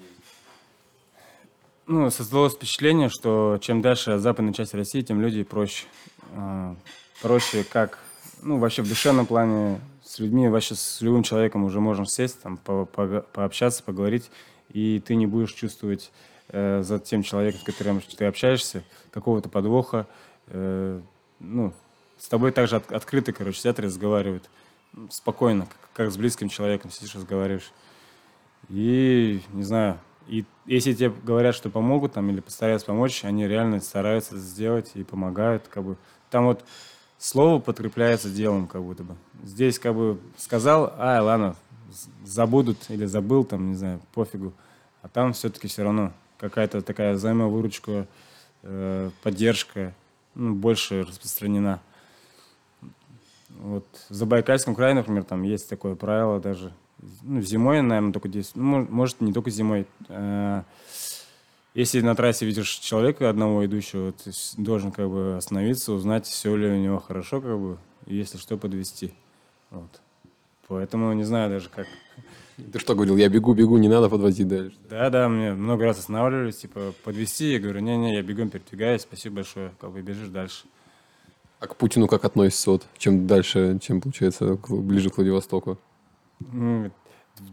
Ну, 1.86 2.10
создалось 2.10 2.54
впечатление, 2.54 3.08
что 3.08 3.58
чем 3.60 3.82
дальше 3.82 4.12
от 4.12 4.20
западной 4.20 4.54
части 4.54 4.76
России, 4.76 5.00
тем 5.00 5.20
люди 5.20 5.42
проще. 5.42 5.86
А, 6.34 6.76
проще 7.20 7.64
как, 7.64 7.98
ну, 8.42 8.58
вообще 8.58 8.82
в 8.82 8.88
душевном 8.88 9.26
плане 9.26 9.80
с 10.04 10.18
людьми, 10.18 10.48
вообще 10.48 10.74
с 10.74 11.00
любым 11.00 11.22
человеком 11.22 11.64
уже 11.64 11.80
можно 11.80 12.06
сесть, 12.06 12.40
там, 12.42 12.56
по 12.58 12.84
по 12.84 13.24
пообщаться, 13.32 13.82
поговорить, 13.82 14.30
и 14.72 15.00
ты 15.00 15.14
не 15.14 15.26
будешь 15.26 15.52
чувствовать 15.52 16.12
э, 16.48 16.82
за 16.82 16.98
тем 16.98 17.22
человеком, 17.22 17.60
с 17.60 17.64
которым 17.64 18.00
ты 18.00 18.24
общаешься, 18.24 18.82
какого-то 19.10 19.48
подвоха. 19.48 20.06
Э, 20.48 21.00
ну, 21.40 21.72
с 22.18 22.28
тобой 22.28 22.52
также 22.52 22.76
от, 22.76 22.90
открыто, 22.92 23.32
короче, 23.32 23.58
сидят 23.58 23.78
и 23.78 23.82
разговаривают. 23.82 24.48
Спокойно, 25.10 25.66
как, 25.66 25.90
как 25.94 26.12
с 26.12 26.16
близким 26.16 26.48
человеком 26.48 26.90
сидишь, 26.90 27.14
разговариваешь. 27.14 27.72
И, 28.68 29.42
не 29.52 29.62
знаю, 29.62 29.98
и 30.28 30.44
если 30.66 30.92
тебе 30.92 31.10
говорят, 31.10 31.54
что 31.54 31.70
помогут 31.70 32.12
там 32.12 32.30
или 32.30 32.40
постараются 32.40 32.86
помочь, 32.86 33.24
они 33.24 33.46
реально 33.46 33.80
стараются 33.80 34.38
сделать 34.38 34.92
и 34.94 35.02
помогают, 35.02 35.68
как 35.68 35.84
бы. 35.84 35.96
Там 36.30 36.46
вот 36.46 36.64
слово 37.18 37.60
подкрепляется 37.60 38.30
делом, 38.30 38.66
как 38.66 38.82
будто 38.82 39.02
бы. 39.04 39.16
Здесь 39.42 39.78
как 39.78 39.94
бы 39.94 40.20
сказал, 40.38 40.92
а, 40.96 41.20
ладно, 41.22 41.56
забудут 42.24 42.78
или 42.88 43.04
забыл, 43.04 43.44
там, 43.44 43.70
не 43.70 43.76
знаю, 43.76 44.00
пофигу. 44.14 44.52
А 45.02 45.08
там 45.08 45.32
все-таки 45.32 45.68
все 45.68 45.82
равно 45.82 46.12
какая-то 46.38 46.82
такая 46.82 47.14
взаимовыручка, 47.14 48.06
э, 48.62 49.10
поддержка 49.22 49.94
ну, 50.34 50.54
больше 50.54 51.04
распространена. 51.04 51.80
Вот 53.50 53.86
в 54.08 54.14
Забайкальском 54.14 54.74
крае, 54.74 54.94
например, 54.94 55.24
там 55.24 55.42
есть 55.42 55.68
такое 55.68 55.94
правило 55.94 56.40
даже, 56.40 56.72
ну, 57.22 57.40
зимой, 57.42 57.82
наверное, 57.82 58.12
только 58.12 58.28
здесь. 58.28 58.52
Ну, 58.54 58.86
может, 58.88 59.20
не 59.20 59.32
только 59.32 59.50
зимой. 59.50 59.86
Э, 60.08 60.62
если 61.74 62.00
на 62.00 62.14
трассе 62.14 62.44
видишь 62.44 62.68
человека 62.68 63.30
одного 63.30 63.64
идущего, 63.64 64.12
ты 64.12 64.30
должен 64.58 64.92
как 64.92 65.08
бы 65.08 65.36
остановиться, 65.36 65.92
узнать, 65.92 66.26
все 66.26 66.54
ли 66.54 66.68
у 66.68 66.76
него 66.76 67.00
хорошо, 67.00 67.40
как 67.40 67.58
бы, 67.58 67.78
и 68.06 68.16
если 68.16 68.36
что, 68.36 68.58
подвести. 68.58 69.14
Вот. 69.70 70.00
Поэтому 70.72 71.12
не 71.12 71.24
знаю 71.24 71.50
даже 71.50 71.68
как. 71.68 71.86
Ты 72.72 72.78
что 72.78 72.94
говорил, 72.94 73.16
я 73.16 73.28
бегу, 73.28 73.52
бегу, 73.52 73.76
не 73.76 73.88
надо 73.88 74.08
подвозить 74.08 74.48
дальше? 74.48 74.76
Да, 74.88 75.10
да, 75.10 75.28
мне 75.28 75.52
много 75.52 75.84
раз 75.84 75.98
останавливались, 75.98 76.56
типа, 76.56 76.94
подвести, 77.04 77.52
я 77.52 77.58
говорю, 77.58 77.80
не-не, 77.80 78.14
я 78.14 78.22
бегом 78.22 78.48
передвигаюсь, 78.50 79.02
спасибо 79.02 79.36
большое, 79.36 79.72
как 79.78 79.90
бы 79.90 80.00
бежишь 80.00 80.28
дальше. 80.28 80.64
А 81.60 81.66
к 81.66 81.76
Путину 81.76 82.08
как 82.08 82.24
относится, 82.24 82.70
вот, 82.70 82.86
чем 82.96 83.26
дальше, 83.26 83.78
чем, 83.82 84.00
получается, 84.00 84.58
ближе 84.68 85.10
к 85.10 85.16
Владивостоку? 85.16 85.78
Ну, 86.40 86.90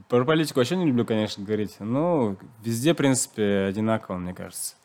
про 0.07 0.23
политику 0.23 0.59
вообще 0.59 0.77
не 0.77 0.85
люблю, 0.85 1.05
конечно, 1.05 1.43
говорить. 1.43 1.75
Но 1.79 2.37
везде, 2.63 2.93
в 2.93 2.97
принципе, 2.97 3.65
одинаково, 3.69 4.17
мне 4.17 4.33
кажется. 4.33 4.75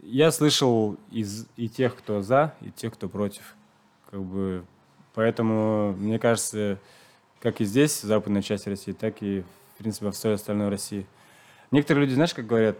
Я 0.00 0.30
слышал 0.30 0.96
из, 1.10 1.46
и 1.56 1.68
тех, 1.68 1.96
кто 1.96 2.22
за, 2.22 2.54
и 2.60 2.70
тех, 2.70 2.94
кто 2.94 3.08
против. 3.08 3.54
Как 4.10 4.22
бы, 4.22 4.64
поэтому, 5.14 5.94
мне 5.94 6.18
кажется, 6.18 6.78
как 7.40 7.60
и 7.60 7.64
здесь, 7.64 8.02
в 8.02 8.06
западной 8.06 8.42
части 8.42 8.68
России, 8.68 8.92
так 8.92 9.22
и, 9.22 9.44
в 9.74 9.78
принципе, 9.78 10.06
во 10.06 10.12
всей 10.12 10.34
остальной 10.34 10.68
России. 10.68 11.06
Некоторые 11.70 12.04
люди, 12.04 12.14
знаешь, 12.14 12.34
как 12.34 12.46
говорят, 12.46 12.78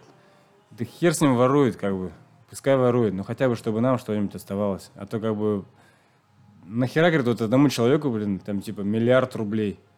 да 0.70 0.84
хер 0.84 1.14
с 1.14 1.20
ним 1.20 1.36
ворует, 1.36 1.76
как 1.76 1.94
бы. 1.94 2.12
Пускай 2.50 2.76
ворует, 2.76 3.12
но 3.12 3.24
хотя 3.24 3.48
бы, 3.48 3.56
чтобы 3.56 3.80
нам 3.80 3.98
что-нибудь 3.98 4.34
оставалось. 4.34 4.90
А 4.94 5.06
то, 5.06 5.20
как 5.20 5.36
бы, 5.36 5.64
нахера, 6.64 7.08
говорит, 7.08 7.26
вот 7.26 7.42
одному 7.42 7.68
человеку, 7.68 8.10
блин, 8.10 8.38
там, 8.38 8.62
типа, 8.62 8.80
миллиард 8.80 9.36
рублей– 9.36 9.78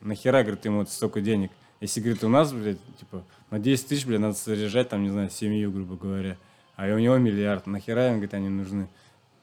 Нахера, 0.00 0.42
говорит, 0.42 0.64
ему 0.64 0.84
столько 0.86 1.20
денег? 1.20 1.50
Если, 1.80 2.00
говорит, 2.00 2.24
у 2.24 2.28
нас, 2.28 2.52
блядь, 2.52 2.78
типа, 2.98 3.24
на 3.50 3.58
10 3.58 3.88
тысяч, 3.88 4.06
блядь, 4.06 4.20
надо 4.20 4.34
содержать, 4.34 4.88
там, 4.88 5.02
не 5.02 5.10
знаю, 5.10 5.30
семью, 5.30 5.70
грубо 5.72 5.96
говоря. 5.96 6.36
А 6.76 6.86
у 6.94 6.98
него 6.98 7.16
миллиард. 7.18 7.66
Нахера 7.66 8.08
им, 8.08 8.14
говорит, 8.14 8.34
они 8.34 8.48
нужны? 8.48 8.88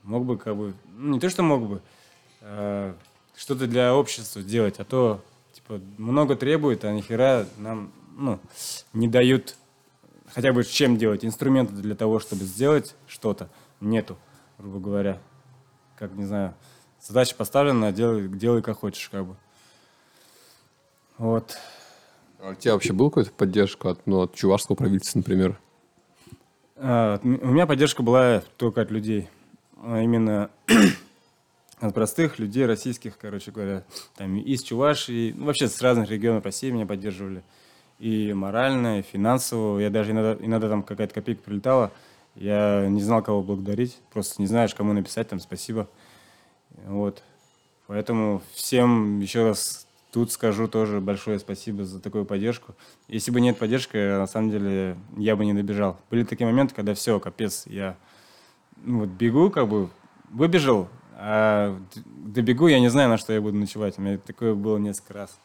Мог 0.03 0.26
бы, 0.26 0.38
как 0.38 0.55
бы, 0.55 0.74
ну, 0.95 1.14
не 1.14 1.20
то, 1.20 1.30
что 1.30 1.43
мог 1.43 1.68
бы, 1.68 1.82
а, 2.41 2.95
что-то 3.36 3.67
для 3.67 3.95
общества 3.95 4.41
делать, 4.41 4.79
а 4.79 4.86
то, 4.86 5.21
типа, 5.53 5.79
много 5.97 6.36
требует, 6.36 6.86
а 6.86 6.91
нихера 6.91 7.47
нам, 7.57 7.91
ну, 8.15 8.39
не 8.93 9.07
дают 9.07 9.55
хотя 10.34 10.51
бы 10.51 10.63
чем 10.63 10.97
делать, 10.97 11.23
инструменты 11.23 11.73
для 11.73 11.95
того, 11.95 12.19
чтобы 12.19 12.43
сделать 12.45 12.95
что-то, 13.07 13.49
нету, 13.79 14.17
грубо 14.57 14.79
говоря. 14.79 15.19
Как, 15.95 16.11
не 16.13 16.25
знаю, 16.25 16.55
задача 16.99 17.36
поставлена, 17.36 17.91
делай, 17.91 18.27
делай 18.27 18.61
как 18.61 18.79
хочешь, 18.79 19.09
как 19.09 19.27
бы. 19.27 19.36
Вот. 21.17 21.55
А 22.39 22.49
у 22.49 22.55
тебя 22.55 22.73
вообще 22.73 22.93
была 22.93 23.09
какая-то 23.09 23.31
поддержка 23.31 23.91
от, 23.91 24.05
ну, 24.07 24.21
от 24.21 24.34
чувашского 24.34 24.75
правительства, 24.75 25.19
например? 25.19 25.59
А, 26.75 27.19
у 27.23 27.27
меня 27.27 27.67
поддержка 27.67 28.01
была 28.01 28.41
только 28.57 28.81
от 28.81 28.91
людей. 28.91 29.29
А 29.81 30.01
именно 30.01 30.49
от 31.88 31.93
простых 31.93 32.39
людей 32.39 32.65
российских, 32.65 33.17
короче 33.17 33.51
говоря. 33.51 33.84
Там 34.15 34.38
из 34.38 34.63
Чувашии, 34.63 35.34
ну, 35.36 35.45
вообще 35.45 35.67
с 35.67 35.81
разных 35.81 36.09
регионов 36.09 36.45
России 36.45 36.71
меня 36.71 36.86
поддерживали. 36.86 37.43
И 37.99 38.34
морально, 38.34 38.99
и 38.99 39.01
финансово. 39.01 39.79
Я 39.79 39.89
даже 39.89 40.11
иногда, 40.11 40.43
иногда 40.43 40.69
там 40.69 40.84
какая-то 40.84 41.13
копейка 41.13 41.43
прилетала. 41.43 41.91
Я 42.36 42.88
не 42.88 43.01
знал, 43.01 43.21
кого 43.21 43.43
благодарить. 43.43 43.97
Просто 44.11 44.41
не 44.41 44.47
знаешь, 44.47 44.73
кому 44.73 44.93
написать 44.93 45.27
там 45.27 45.39
спасибо. 45.39 45.89
Вот. 46.86 47.21
Поэтому 47.88 48.41
всем 48.53 49.19
еще 49.19 49.45
раз 49.45 49.86
тут 50.11 50.31
скажу 50.31 50.67
тоже 50.67 51.01
большое 51.01 51.39
спасибо 51.39 51.84
за 51.84 51.99
такую 51.99 52.25
поддержку. 52.25 52.75
Если 53.07 53.31
бы 53.31 53.41
нет 53.41 53.57
поддержки, 53.57 53.97
на 53.97 54.27
самом 54.27 54.51
деле 54.51 54.97
я 55.17 55.36
бы 55.36 55.45
не 55.45 55.53
добежал. 55.53 55.99
Были 56.09 56.23
такие 56.23 56.45
моменты, 56.45 56.73
когда 56.73 56.93
все, 56.93 57.19
капец, 57.19 57.63
я 57.65 57.97
ну, 58.77 58.99
вот 58.99 59.09
бегу, 59.09 59.49
как 59.49 59.67
бы 59.67 59.89
выбежал, 60.29 60.88
а 61.26 61.80
добегу, 62.05 62.67
я 62.67 62.82
не 62.82 62.89
знаю, 62.89 63.07
на 63.07 63.17
что 63.17 63.32
я 63.32 63.39
буду 63.39 63.57
ночевать. 63.57 63.97
У 63.97 64.01
меня 64.01 64.17
такое 64.17 64.55
было 64.55 64.78
несколько 64.78 65.13
раз. 65.13 65.39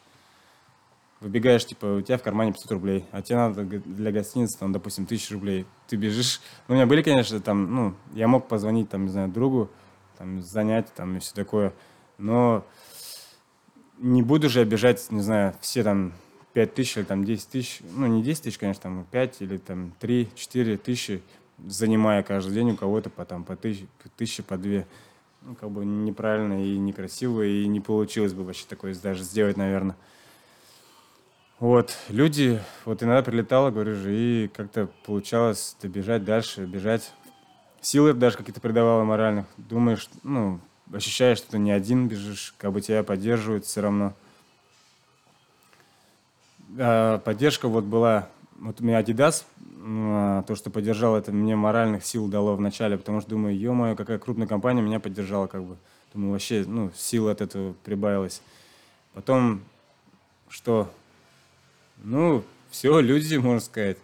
Выбегаешь, 1.20 1.64
типа, 1.64 1.98
у 1.98 2.00
тебя 2.00 2.18
в 2.18 2.22
кармане 2.24 2.52
500 2.52 2.72
рублей, 2.72 3.04
а 3.12 3.22
тебе 3.22 3.36
надо 3.36 3.62
для 3.62 4.10
гостиницы, 4.10 4.58
там, 4.58 4.72
допустим, 4.72 5.04
1000 5.04 5.34
рублей. 5.34 5.66
Ты 5.86 5.94
бежишь. 5.94 6.40
Ну, 6.66 6.74
у 6.74 6.76
меня 6.76 6.86
были, 6.86 7.02
конечно, 7.02 7.38
там, 7.38 7.72
ну, 7.72 7.94
я 8.14 8.26
мог 8.26 8.48
позвонить, 8.48 8.88
там, 8.88 9.04
не 9.04 9.10
знаю, 9.12 9.28
другу, 9.28 9.70
там, 10.16 10.42
занять, 10.42 10.92
там, 10.94 11.16
и 11.16 11.20
все 11.20 11.32
такое. 11.32 11.72
Но 12.18 12.64
не 13.98 14.22
буду 14.22 14.48
же 14.48 14.60
обижать, 14.60 15.06
не 15.12 15.22
знаю, 15.22 15.54
все 15.60 15.84
там 15.84 16.12
5 16.54 16.74
тысяч 16.74 16.96
или 16.96 17.04
там 17.04 17.24
10 17.24 17.48
тысяч, 17.48 17.80
ну 17.94 18.08
не 18.08 18.22
10 18.24 18.42
тысяч, 18.42 18.58
конечно, 18.58 18.82
там 18.82 19.06
5 19.12 19.42
или 19.42 19.58
там 19.58 19.92
3-4 20.00 20.76
тысячи, 20.78 21.22
занимая 21.64 22.24
каждый 22.24 22.54
день 22.54 22.72
у 22.72 22.76
кого-то 22.76 23.10
по, 23.10 23.24
там, 23.24 23.44
по 23.44 23.54
тысяче, 23.54 23.86
по, 24.02 24.08
тысяче, 24.08 24.42
по 24.42 24.56
две. 24.56 24.84
Ну, 25.42 25.54
как 25.54 25.70
бы 25.70 25.84
неправильно 25.84 26.64
и 26.64 26.78
некрасиво, 26.78 27.42
и 27.42 27.66
не 27.66 27.80
получилось 27.80 28.32
бы 28.32 28.44
вообще 28.44 28.66
такое 28.68 28.94
даже 28.94 29.22
сделать, 29.22 29.56
наверное. 29.56 29.96
Вот, 31.58 31.96
люди, 32.08 32.60
вот 32.84 33.02
иногда 33.02 33.22
прилетало, 33.22 33.70
говорю 33.70 33.94
же, 33.96 34.14
и 34.14 34.48
как-то 34.48 34.88
получалось 35.04 35.76
добежать 35.82 36.24
дальше, 36.24 36.66
бежать. 36.66 37.12
Силы 37.80 38.12
даже 38.12 38.36
какие-то 38.36 38.60
придавало 38.60 39.04
моральных. 39.04 39.46
Думаешь, 39.56 40.08
ну, 40.22 40.60
ощущаешь, 40.92 41.38
что 41.38 41.52
ты 41.52 41.58
не 41.58 41.72
один 41.72 42.08
бежишь, 42.08 42.54
как 42.58 42.72
бы 42.72 42.80
тебя 42.80 43.02
поддерживают 43.02 43.64
все 43.64 43.80
равно. 43.80 44.14
А 46.78 47.18
поддержка 47.18 47.68
вот 47.68 47.84
была, 47.84 48.28
вот 48.58 48.80
у 48.80 48.84
меня 48.84 49.00
Adidas, 49.00 49.44
то, 49.78 50.54
что 50.56 50.70
поддержал, 50.70 51.16
это 51.16 51.30
мне 51.30 51.54
моральных 51.54 52.04
сил 52.04 52.26
дало 52.26 52.56
в 52.56 52.60
начале, 52.60 52.98
потому 52.98 53.20
что 53.20 53.30
думаю, 53.30 53.56
ё-моё, 53.56 53.94
какая 53.94 54.18
крупная 54.18 54.48
компания 54.48 54.82
меня 54.82 54.98
поддержала, 55.00 55.46
как 55.46 55.62
бы. 55.62 55.76
Думаю, 56.12 56.32
вообще, 56.32 56.64
ну, 56.66 56.90
сил 56.96 57.28
от 57.28 57.40
этого 57.40 57.74
прибавилось. 57.84 58.42
Потом, 59.14 59.62
что? 60.48 60.90
Ну, 61.98 62.42
все, 62.70 62.98
люди, 63.00 63.36
можно 63.36 63.60
сказать. 63.60 63.98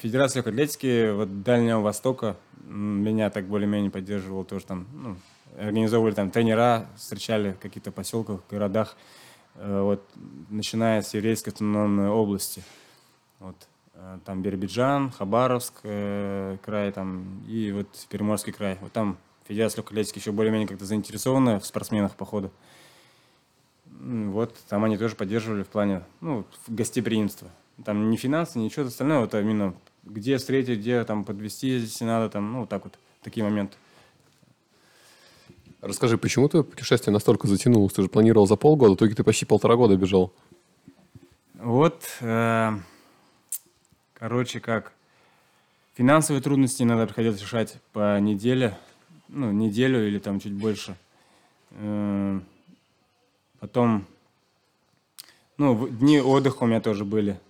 Федерация 0.00 0.40
атлетики 0.40 1.10
вот 1.12 1.42
Дальнего 1.42 1.80
Востока 1.80 2.36
меня 2.66 3.30
так 3.30 3.46
более-менее 3.46 3.90
поддерживала 3.90 4.44
тоже 4.44 4.66
там, 4.66 4.86
ну, 4.92 5.16
организовывали 5.58 6.14
там 6.14 6.30
тренера, 6.30 6.86
встречали 6.96 7.52
в 7.52 7.58
каких-то 7.58 7.90
поселках, 7.90 8.40
городах, 8.50 8.96
э, 9.56 9.80
вот, 9.82 10.02
начиная 10.50 11.02
с 11.02 11.14
еврейской 11.14 11.50
автономной 11.50 12.08
области. 12.08 12.62
Вот, 13.38 13.56
там 14.24 14.42
Биробиджан, 14.42 15.10
Хабаровск 15.10 15.74
э, 15.82 16.56
край 16.62 16.92
там, 16.92 17.42
и 17.48 17.72
вот 17.72 17.88
Приморский 18.08 18.52
край. 18.52 18.78
Вот 18.80 18.92
там 18.92 19.18
Федерация 19.46 19.78
легкой 19.78 19.94
атлетики 19.94 20.18
еще 20.18 20.32
более-менее 20.32 20.68
как-то 20.68 20.84
заинтересована 20.84 21.58
в 21.58 21.66
спортсменах, 21.66 22.14
походу. 22.14 22.52
Вот, 24.00 24.54
там 24.68 24.84
они 24.84 24.96
тоже 24.96 25.16
поддерживали 25.16 25.62
в 25.62 25.68
плане, 25.68 26.02
ну, 26.20 26.44
гостеприимства. 26.68 27.48
Там 27.84 28.10
не 28.10 28.16
финансы, 28.16 28.58
ничего 28.58 28.86
остального, 28.86 29.24
это 29.24 29.40
именно 29.40 29.74
где 30.04 30.38
встретить, 30.38 30.78
где 30.78 31.04
там 31.04 31.24
подвести, 31.24 31.68
если 31.68 32.04
надо, 32.04 32.30
там, 32.30 32.52
ну, 32.52 32.60
вот 32.60 32.68
так 32.68 32.84
вот, 32.84 32.98
такие 33.22 33.44
моменты. 33.44 33.76
Расскажи, 35.80 36.18
почему 36.18 36.48
ты 36.48 36.62
путешествие 36.62 37.12
настолько 37.12 37.46
затянулось? 37.46 37.94
Ты 37.94 38.02
же 38.02 38.08
планировал 38.08 38.46
за 38.46 38.56
полгода, 38.56 38.92
в 38.92 38.96
итоге 38.96 39.14
ты 39.14 39.24
почти 39.24 39.46
полтора 39.46 39.76
года 39.76 39.96
бежал. 39.96 40.32
Вот, 41.54 42.02
э, 42.20 42.72
короче, 44.20 44.60
как 44.60 44.92
финансовые 45.94 46.42
трудности 46.42 46.82
надо 46.82 47.06
приходилось 47.06 47.40
решать 47.40 47.78
по 47.92 48.20
неделе, 48.20 48.76
ну, 49.28 49.50
неделю 49.50 50.06
или 50.06 50.18
там 50.18 50.38
чуть 50.38 50.52
больше. 50.52 50.94
Э, 51.70 52.38
потом, 53.58 54.04
ну, 55.56 55.88
дни 55.88 56.20
отдыха 56.20 56.64
у 56.64 56.66
меня 56.66 56.82
тоже 56.82 57.04
были. 57.06 57.40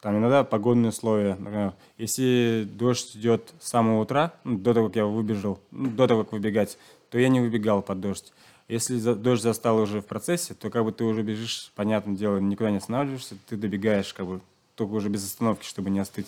Там 0.00 0.18
иногда 0.18 0.42
погодные 0.42 0.90
условия. 0.90 1.36
Например, 1.36 1.74
если 1.96 2.68
дождь 2.70 3.16
идет 3.16 3.54
с 3.60 3.68
самого 3.68 4.02
утра, 4.02 4.34
ну, 4.42 4.58
до 4.58 4.74
того, 4.74 4.88
как 4.88 4.96
я 4.96 5.06
выбежал, 5.06 5.60
ну, 5.70 5.90
до 5.90 6.08
того, 6.08 6.24
как 6.24 6.32
выбегать, 6.32 6.76
то 7.08 7.18
я 7.18 7.28
не 7.28 7.40
выбегал 7.40 7.82
под 7.82 8.00
дождь. 8.00 8.32
Если 8.66 8.98
дождь 8.98 9.42
застал 9.42 9.78
уже 9.78 10.00
в 10.00 10.06
процессе, 10.06 10.54
то 10.54 10.70
как 10.70 10.84
бы 10.84 10.90
ты 10.90 11.04
уже 11.04 11.22
бежишь, 11.22 11.70
понятное 11.76 12.16
дело, 12.16 12.38
никуда 12.38 12.72
не 12.72 12.78
останавливаешься, 12.78 13.36
ты 13.48 13.56
добегаешь 13.56 14.12
как 14.12 14.26
бы 14.26 14.40
только 14.76 14.92
уже 14.92 15.08
без 15.08 15.24
остановки, 15.24 15.64
чтобы 15.66 15.90
не 15.90 15.98
остыть. 15.98 16.26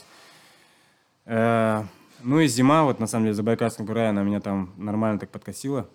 Э, 1.26 1.84
ну 2.22 2.40
и 2.40 2.48
зима, 2.48 2.82
вот 2.82 2.98
на 2.98 3.06
самом 3.06 3.26
деле, 3.26 3.34
за 3.34 3.42
Байкальском 3.42 3.86
крае 3.86 4.08
она 4.08 4.22
меня 4.22 4.40
там 4.40 4.72
нормально 4.76 5.20
так 5.20 5.30
подкосила. 5.30 5.88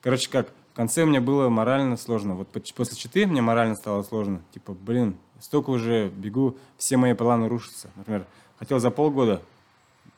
Короче, 0.00 0.28
как, 0.28 0.48
в 0.72 0.74
конце 0.74 1.04
мне 1.04 1.20
было 1.20 1.48
морально 1.48 1.96
сложно. 1.96 2.34
Вот 2.34 2.48
после 2.48 2.96
читы 2.96 3.26
мне 3.26 3.40
морально 3.40 3.76
стало 3.76 4.02
сложно. 4.02 4.42
Типа, 4.52 4.72
блин, 4.72 5.16
столько 5.38 5.70
уже 5.70 6.08
бегу, 6.08 6.56
все 6.76 6.96
мои 6.96 7.14
планы 7.14 7.48
рушатся. 7.48 7.90
Например, 7.94 8.26
хотел 8.58 8.80
за 8.80 8.90
полгода, 8.90 9.42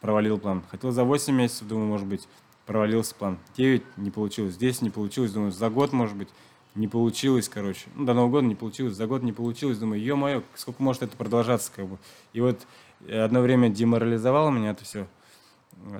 провалил 0.00 0.38
план. 0.38 0.62
Хотел 0.70 0.90
за 0.92 1.04
8 1.04 1.34
месяцев, 1.34 1.68
думаю, 1.68 1.88
может 1.88 2.06
быть 2.06 2.26
провалился 2.66 3.14
план. 3.14 3.38
9 3.56 3.82
не 3.98 4.10
получилось, 4.10 4.56
10 4.56 4.82
не 4.82 4.90
получилось, 4.90 5.32
думаю, 5.32 5.52
за 5.52 5.68
год, 5.68 5.92
может 5.92 6.16
быть, 6.16 6.28
не 6.74 6.88
получилось, 6.88 7.48
короче. 7.48 7.86
Ну, 7.94 8.04
до 8.04 8.14
Нового 8.14 8.30
года 8.30 8.46
не 8.46 8.54
получилось, 8.54 8.94
за 8.94 9.06
год 9.06 9.22
не 9.22 9.32
получилось, 9.32 9.78
думаю, 9.78 10.02
ё-моё, 10.02 10.42
сколько 10.54 10.82
может 10.82 11.02
это 11.02 11.16
продолжаться, 11.16 11.70
как 11.74 11.86
бы. 11.86 11.98
И 12.32 12.40
вот 12.40 12.66
одно 13.08 13.40
время 13.40 13.68
деморализовало 13.68 14.50
меня 14.50 14.70
это 14.70 14.84
все. 14.84 15.06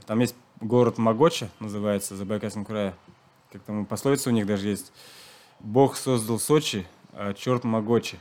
Там 0.07 0.21
есть 0.21 0.35
город 0.61 0.99
Магоча, 0.99 1.49
называется, 1.61 2.17
за 2.17 2.25
Байкальском 2.25 2.65
крае. 2.65 2.95
Как 3.53 3.63
там 3.63 3.87
пословица 3.87 4.31
у 4.31 4.33
них 4.33 4.47
даже 4.47 4.69
есть. 4.69 4.93
Бог 5.61 5.97
создал 5.97 6.39
Сочи, 6.39 6.87
а 7.13 7.35
черт 7.35 7.65
Магочи. 7.65 8.19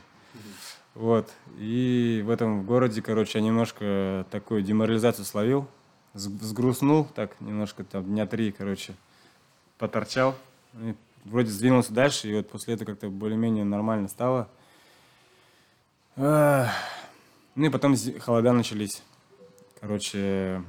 Вот. 0.94 1.32
И 1.58 2.22
в 2.24 2.30
этом 2.30 2.64
городе, 2.64 3.02
короче, 3.02 3.38
я 3.38 3.44
немножко 3.44 4.26
такую 4.30 4.62
деморализацию 4.62 5.24
словил 5.24 5.68
сгрустнул 6.14 7.04
так 7.04 7.40
немножко, 7.40 7.84
там 7.84 8.04
дня 8.04 8.26
три, 8.26 8.52
короче, 8.52 8.94
поторчал. 9.78 10.34
И 10.74 10.94
вроде 11.24 11.50
сдвинулся 11.50 11.92
дальше, 11.92 12.28
и 12.28 12.34
вот 12.34 12.48
после 12.48 12.74
этого 12.74 12.90
как-то 12.90 13.08
более-менее 13.08 13.64
нормально 13.64 14.08
стало. 14.08 14.48
Ну 16.16 16.66
и 17.56 17.68
потом 17.68 17.94
холода 18.20 18.52
начались. 18.52 19.02
Короче, 19.80 20.62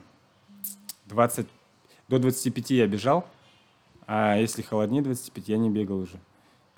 20, 1.06 1.48
до 2.10 2.20
25 2.20 2.72
я 2.72 2.88
бежал, 2.88 3.28
а 4.08 4.38
если 4.38 4.62
холоднее 4.62 5.02
25, 5.02 5.48
я 5.50 5.58
не 5.58 5.70
бегал 5.70 6.00
уже. 6.00 6.20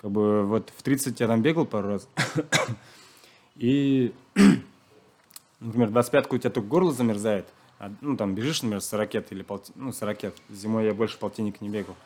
Как 0.00 0.10
бы 0.10 0.44
вот 0.44 0.72
в 0.76 0.82
30 0.82 1.18
я 1.20 1.26
там 1.26 1.42
бегал 1.42 1.66
пару 1.66 1.88
раз. 1.88 2.08
И, 3.56 4.14
например, 5.60 5.90
25 5.90 6.32
у 6.32 6.38
тебя 6.38 6.50
только 6.50 6.68
горло 6.68 6.92
замерзает, 6.92 7.48
а, 7.78 7.92
ну, 8.00 8.16
там, 8.16 8.34
бежишь, 8.34 8.62
например, 8.62 8.80
с 8.80 8.92
ракет 8.92 9.32
или 9.32 9.42
полти... 9.42 9.72
ну, 9.74 9.92
с 9.92 10.00
ракет. 10.02 10.34
Зимой 10.48 10.86
я 10.86 10.94
больше 10.94 11.18
полтинник 11.18 11.60
не 11.60 11.68
бегал. 11.68 11.96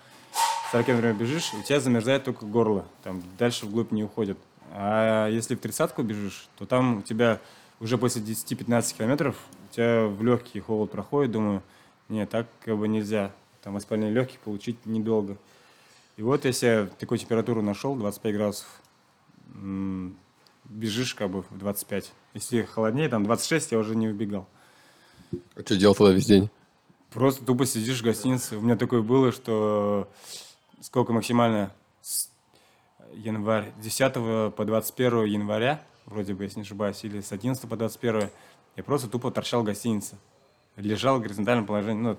С 0.72 0.74
ракет, 0.74 0.94
например, 0.94 1.14
бежишь, 1.14 1.52
у 1.52 1.62
тебя 1.62 1.80
замерзает 1.80 2.24
только 2.24 2.46
горло. 2.46 2.86
Там, 3.02 3.22
дальше 3.36 3.66
вглубь 3.66 3.92
не 3.92 4.04
уходит. 4.04 4.38
А 4.70 5.28
если 5.28 5.54
в 5.54 5.60
тридцатку 5.60 6.02
бежишь, 6.02 6.48
то 6.56 6.64
там 6.64 7.00
у 7.00 7.02
тебя 7.02 7.40
уже 7.78 7.98
после 7.98 8.22
10-15 8.22 8.96
километров 8.96 9.36
у 9.68 9.74
тебя 9.74 10.06
в 10.06 10.24
легкий 10.24 10.60
холод 10.60 10.90
проходит, 10.90 11.32
думаю, 11.32 11.62
нет, 12.08 12.30
так 12.30 12.46
как 12.64 12.78
бы 12.78 12.88
нельзя. 12.88 13.32
Там 13.62 13.74
воспаление 13.74 14.14
легких 14.14 14.38
получить 14.38 14.86
недолго. 14.86 15.36
И 16.16 16.22
вот 16.22 16.46
я 16.46 16.52
себе 16.52 16.88
такую 16.98 17.18
температуру 17.18 17.60
нашел, 17.60 17.94
25 17.94 18.34
градусов, 18.34 18.66
бежишь 20.64 21.14
как 21.14 21.28
бы 21.28 21.42
в 21.42 21.58
25. 21.58 22.12
Если 22.32 22.62
холоднее, 22.62 23.10
там 23.10 23.24
26, 23.24 23.72
я 23.72 23.78
уже 23.78 23.94
не 23.94 24.08
убегал. 24.08 24.48
А 25.54 25.60
что 25.60 25.76
делал 25.76 25.94
тогда 25.94 26.14
весь 26.14 26.24
день? 26.24 26.48
Просто 27.10 27.44
тупо 27.44 27.66
сидишь 27.66 28.00
в 28.00 28.04
гостинице. 28.04 28.56
У 28.56 28.62
меня 28.62 28.76
такое 28.76 29.02
было, 29.02 29.32
что 29.32 30.08
сколько 30.82 31.12
максимально 31.12 31.72
с 32.00 32.28
январь, 33.14 33.72
10 33.78 34.54
по 34.54 34.64
21 34.64 35.24
января, 35.24 35.80
вроде 36.06 36.34
бы, 36.34 36.44
если 36.44 36.58
не 36.58 36.62
ошибаюсь, 36.62 37.02
или 37.04 37.20
с 37.20 37.32
11 37.32 37.68
по 37.68 37.76
21, 37.76 38.30
я 38.76 38.82
просто 38.82 39.08
тупо 39.08 39.30
торчал 39.30 39.62
в 39.62 39.64
гостинице. 39.64 40.16
Лежал 40.76 41.18
в 41.18 41.22
горизонтальном 41.22 41.66
положении. 41.66 42.00
Ну, 42.00 42.18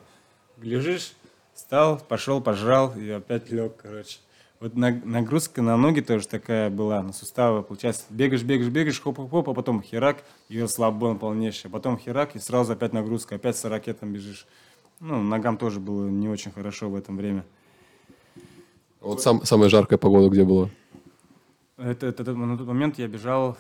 лежишь, 0.62 1.14
встал, 1.54 1.98
пошел, 2.00 2.42
пожрал 2.42 2.96
и 2.96 3.10
опять 3.10 3.52
лег, 3.52 3.78
короче. 3.78 4.20
Вот 4.60 4.76
нагрузка 4.76 5.62
на 5.62 5.76
ноги 5.76 6.00
тоже 6.00 6.26
такая 6.26 6.70
была, 6.70 7.02
на 7.02 7.12
суставы. 7.12 7.64
Получается, 7.64 8.06
бегаешь, 8.10 8.44
бегаешь, 8.44 8.72
бегаешь, 8.72 9.02
хоп-хоп-хоп, 9.02 9.50
а 9.50 9.54
потом 9.54 9.82
херак, 9.82 10.24
и 10.48 10.62
расслабон 10.62 11.20
полнейший. 11.20 11.70
Потом 11.70 11.98
херак, 11.98 12.38
и 12.38 12.40
сразу 12.40 12.72
опять 12.72 12.94
нагрузка, 12.94 13.36
опять 13.36 13.58
с 13.58 13.66
ракетом 13.66 14.14
бежишь. 14.14 14.48
Ну, 15.02 15.22
ногам 15.22 15.58
тоже 15.58 15.82
было 15.82 16.08
не 16.08 16.30
очень 16.30 16.52
хорошо 16.52 16.90
в 16.90 16.96
этом 16.96 17.18
время. 17.18 17.44
Вот 19.04 19.22
сам, 19.22 19.44
самая 19.44 19.68
жаркая 19.68 20.00
погода 20.00 20.30
где 20.30 20.46
была? 20.46 20.70
Это, 21.76 22.08
это, 22.08 22.24
это, 22.24 22.34
на 22.34 22.58
тот 22.58 22.66
момент 22.66 22.98
я 22.98 23.08
бежал... 23.08 23.58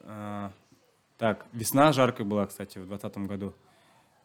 Э, 0.00 0.48
так, 1.18 1.44
весна 1.52 1.92
жаркая 1.92 2.26
была, 2.26 2.46
кстати, 2.46 2.78
в 2.78 2.86
2020 2.86 3.28
году. 3.28 3.52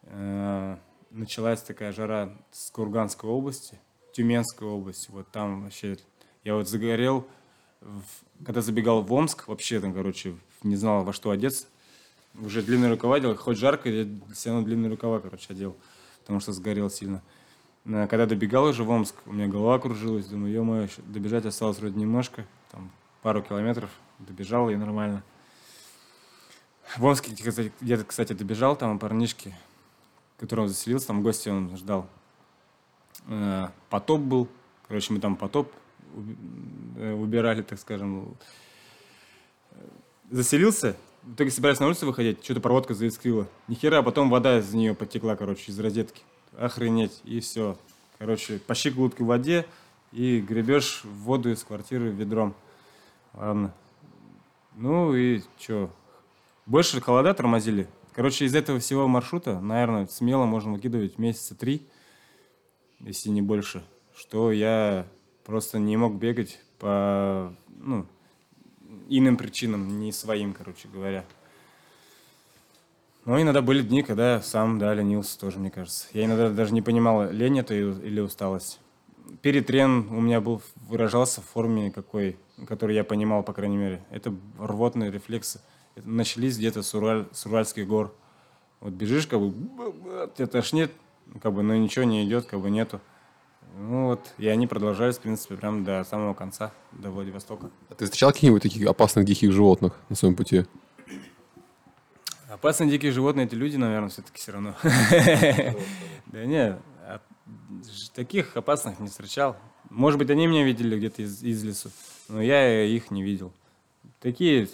Э, 0.04 0.78
началась 1.12 1.62
такая 1.62 1.91
жара 1.91 2.34
с 2.52 2.72
Курганской 2.72 3.30
области, 3.30 3.78
Тюменской 4.14 4.66
области. 4.66 5.12
Вот 5.12 5.28
там 5.32 5.64
вообще... 5.66 5.98
Я 6.45 6.56
вот 6.56 6.70
загорел, 6.70 7.28
в, 7.82 8.45
когда 8.45 8.62
забегал 8.62 9.02
в 9.02 9.12
Омск, 9.12 9.50
вообще 9.50 9.82
там, 9.82 9.93
короче, 9.93 10.34
не 10.64 10.78
знал, 10.78 11.04
во 11.04 11.12
что 11.12 11.32
одеться. 11.32 11.66
Уже 12.39 12.62
длинные 12.62 12.91
рукава 12.91 13.18
одел, 13.18 13.36
хоть 13.36 13.58
жарко, 13.58 13.89
я 13.89 14.08
все 14.34 14.52
равно 14.52 14.66
длинные 14.66 14.89
рукава, 14.89 15.20
короче, 15.20 15.48
одел, 15.50 15.76
потому 16.22 16.39
что 16.39 16.54
сгорел 16.54 16.89
сильно. 16.89 17.22
Когда 17.88 18.26
добегал 18.26 18.66
уже 18.66 18.84
в 18.84 18.90
Омск, 18.90 19.16
у 19.26 19.32
меня 19.32 19.48
голова 19.48 19.80
кружилась, 19.80 20.26
думаю, 20.26 20.52
ё-моё, 20.52 20.90
добежать 21.06 21.46
осталось 21.46 21.80
вроде 21.80 21.98
немножко, 21.98 22.46
там 22.70 22.92
пару 23.22 23.42
километров, 23.42 23.90
добежал 24.20 24.70
и 24.70 24.76
нормально. 24.76 25.24
В 26.98 27.06
Омске 27.06 27.32
где-то, 27.32 28.04
кстати, 28.04 28.34
добежал, 28.34 28.76
там 28.76 29.00
парнишки, 29.00 29.56
которым 30.38 30.68
заселился, 30.68 31.08
там 31.08 31.24
гости 31.24 31.48
он 31.48 31.78
ждал. 31.78 32.10
Э, 33.28 33.70
потоп 33.90 34.20
был, 34.20 34.50
короче, 34.90 35.14
мы 35.14 35.22
там 35.22 35.38
потоп 35.38 35.72
э, 36.98 37.14
убирали, 37.14 37.62
так 37.62 37.80
скажем. 37.80 38.36
Заселился, 40.30 40.98
в 41.24 41.36
итоге 41.36 41.52
собирались 41.52 41.80
на 41.80 41.88
улицу 41.88 42.06
выходить, 42.06 42.44
что-то 42.44 42.60
проводка 42.60 42.94
заискрила. 42.94 43.48
Ни 43.70 43.76
хера, 43.76 44.00
а 44.00 44.04
потом 44.04 44.30
вода 44.30 44.60
из 44.60 44.74
нее 44.74 44.94
потекла, 44.94 45.38
короче, 45.38 45.72
из 45.72 45.80
розетки 45.80 46.24
охренеть, 46.58 47.22
и 47.24 47.39
все. 47.39 47.78
Короче, 48.18 48.60
по 48.60 48.76
щиколотке 48.76 49.24
в 49.24 49.28
воде 49.28 49.66
и 50.12 50.39
гребешь 50.39 51.03
воду 51.03 51.51
из 51.51 51.64
квартиры 51.64 52.10
ведром. 52.10 52.55
Ладно. 53.34 53.74
Ну 54.76 55.16
и 55.16 55.41
что? 55.60 55.91
Больше 56.66 56.99
холода 57.01 57.34
тормозили. 57.34 57.88
Короче, 58.14 58.45
из 58.45 58.55
этого 58.55 58.80
всего 58.80 59.08
маршрута, 59.08 59.60
наверное, 59.60 60.08
смело 60.08 60.45
можно 60.45 60.74
выкидывать 60.74 61.20
месяца 61.20 61.55
три, 61.55 61.88
если 62.99 63.30
не 63.30 63.41
больше. 63.41 63.84
Что 64.16 64.51
я 64.51 65.05
просто 65.45 65.78
не 65.78 65.97
мог 65.97 66.16
бегать 66.16 66.60
по 66.80 67.53
ну, 67.68 68.08
иным 69.08 69.38
причинам, 69.38 69.99
не 69.99 70.12
своим, 70.12 70.53
короче 70.53 70.88
говоря. 70.88 71.26
Но 73.28 73.42
иногда 73.42 73.62
были 73.62 73.82
дни, 73.82 74.04
когда 74.04 74.42
сам, 74.42 74.80
да, 74.80 74.94
ленился 74.94 75.38
тоже, 75.38 75.60
мне 75.60 75.70
кажется. 75.70 76.08
Я 76.14 76.24
иногда 76.24 76.50
даже 76.50 76.74
не 76.74 76.82
понимал, 76.82 77.30
лень 77.30 77.60
это 77.60 77.74
или 77.74 78.22
усталость. 78.22 78.80
Перетрен 79.42 80.08
у 80.12 80.22
меня 80.22 80.40
был, 80.40 80.62
выражался 80.78 81.42
в 81.42 81.44
форме 81.44 81.92
какой, 81.92 82.38
который 82.66 82.96
я 82.96 83.04
понимал, 83.04 83.44
по 83.44 83.52
крайней 83.52 83.76
мере. 83.76 84.02
Это 84.12 84.34
рвотные 84.58 85.12
рефлексы. 85.12 85.60
Это 85.96 86.08
начались 86.08 86.58
где-то 86.58 86.82
с, 86.82 86.96
Ураль, 86.96 87.28
с 87.34 87.46
Уральских 87.46 87.86
гор. 87.86 88.16
Вот 88.80 88.94
бежишь, 88.94 89.28
как 89.28 89.42
бы, 89.42 89.52
тебя 90.38 90.48
тошнит, 90.48 90.94
как 91.42 91.52
бы, 91.52 91.64
но 91.64 91.76
ничего 91.76 92.06
не 92.06 92.26
идет, 92.26 92.46
как 92.46 92.62
бы 92.62 92.70
нету. 92.70 93.02
Ну 93.78 94.06
вот, 94.06 94.22
и 94.38 94.48
они 94.48 94.68
продолжались, 94.68 95.18
в 95.18 95.20
принципе, 95.20 95.58
прям 95.58 95.84
до 95.84 96.06
самого 96.06 96.34
конца, 96.34 96.72
до 96.94 97.12
Владивостока. 97.12 97.72
А 97.90 97.96
ты 97.96 98.06
встречал 98.06 98.32
каких-нибудь 98.32 98.64
таких 98.64 98.88
опасных 98.88 99.26
диких 99.26 99.52
животных 99.52 99.98
на 100.08 100.16
своем 100.16 100.34
пути? 100.34 100.64
Опасные 102.50 102.89
дикие 102.89 103.12
животные 103.12 103.45
эти 103.45 103.56
люди, 103.56 103.76
наверное, 103.76 104.10
все-таки 104.10 104.39
все 104.39 104.54
равно. 104.54 104.76
Да 106.28 106.45
нет, 106.45 106.80
таких 108.14 108.58
опасных 108.58 109.00
не 109.00 109.08
встречал. 109.08 109.56
Может 109.89 110.20
быть, 110.20 110.30
они 110.30 110.48
меня 110.48 110.64
видели 110.64 110.98
где-то 110.98 111.22
из, 111.22 111.43
из 111.43 111.64
лесу, 111.64 111.89
но 112.28 112.41
я 112.41 112.84
их 112.84 113.12
не 113.12 113.24
видел. 113.24 113.54
Такие 114.20 114.68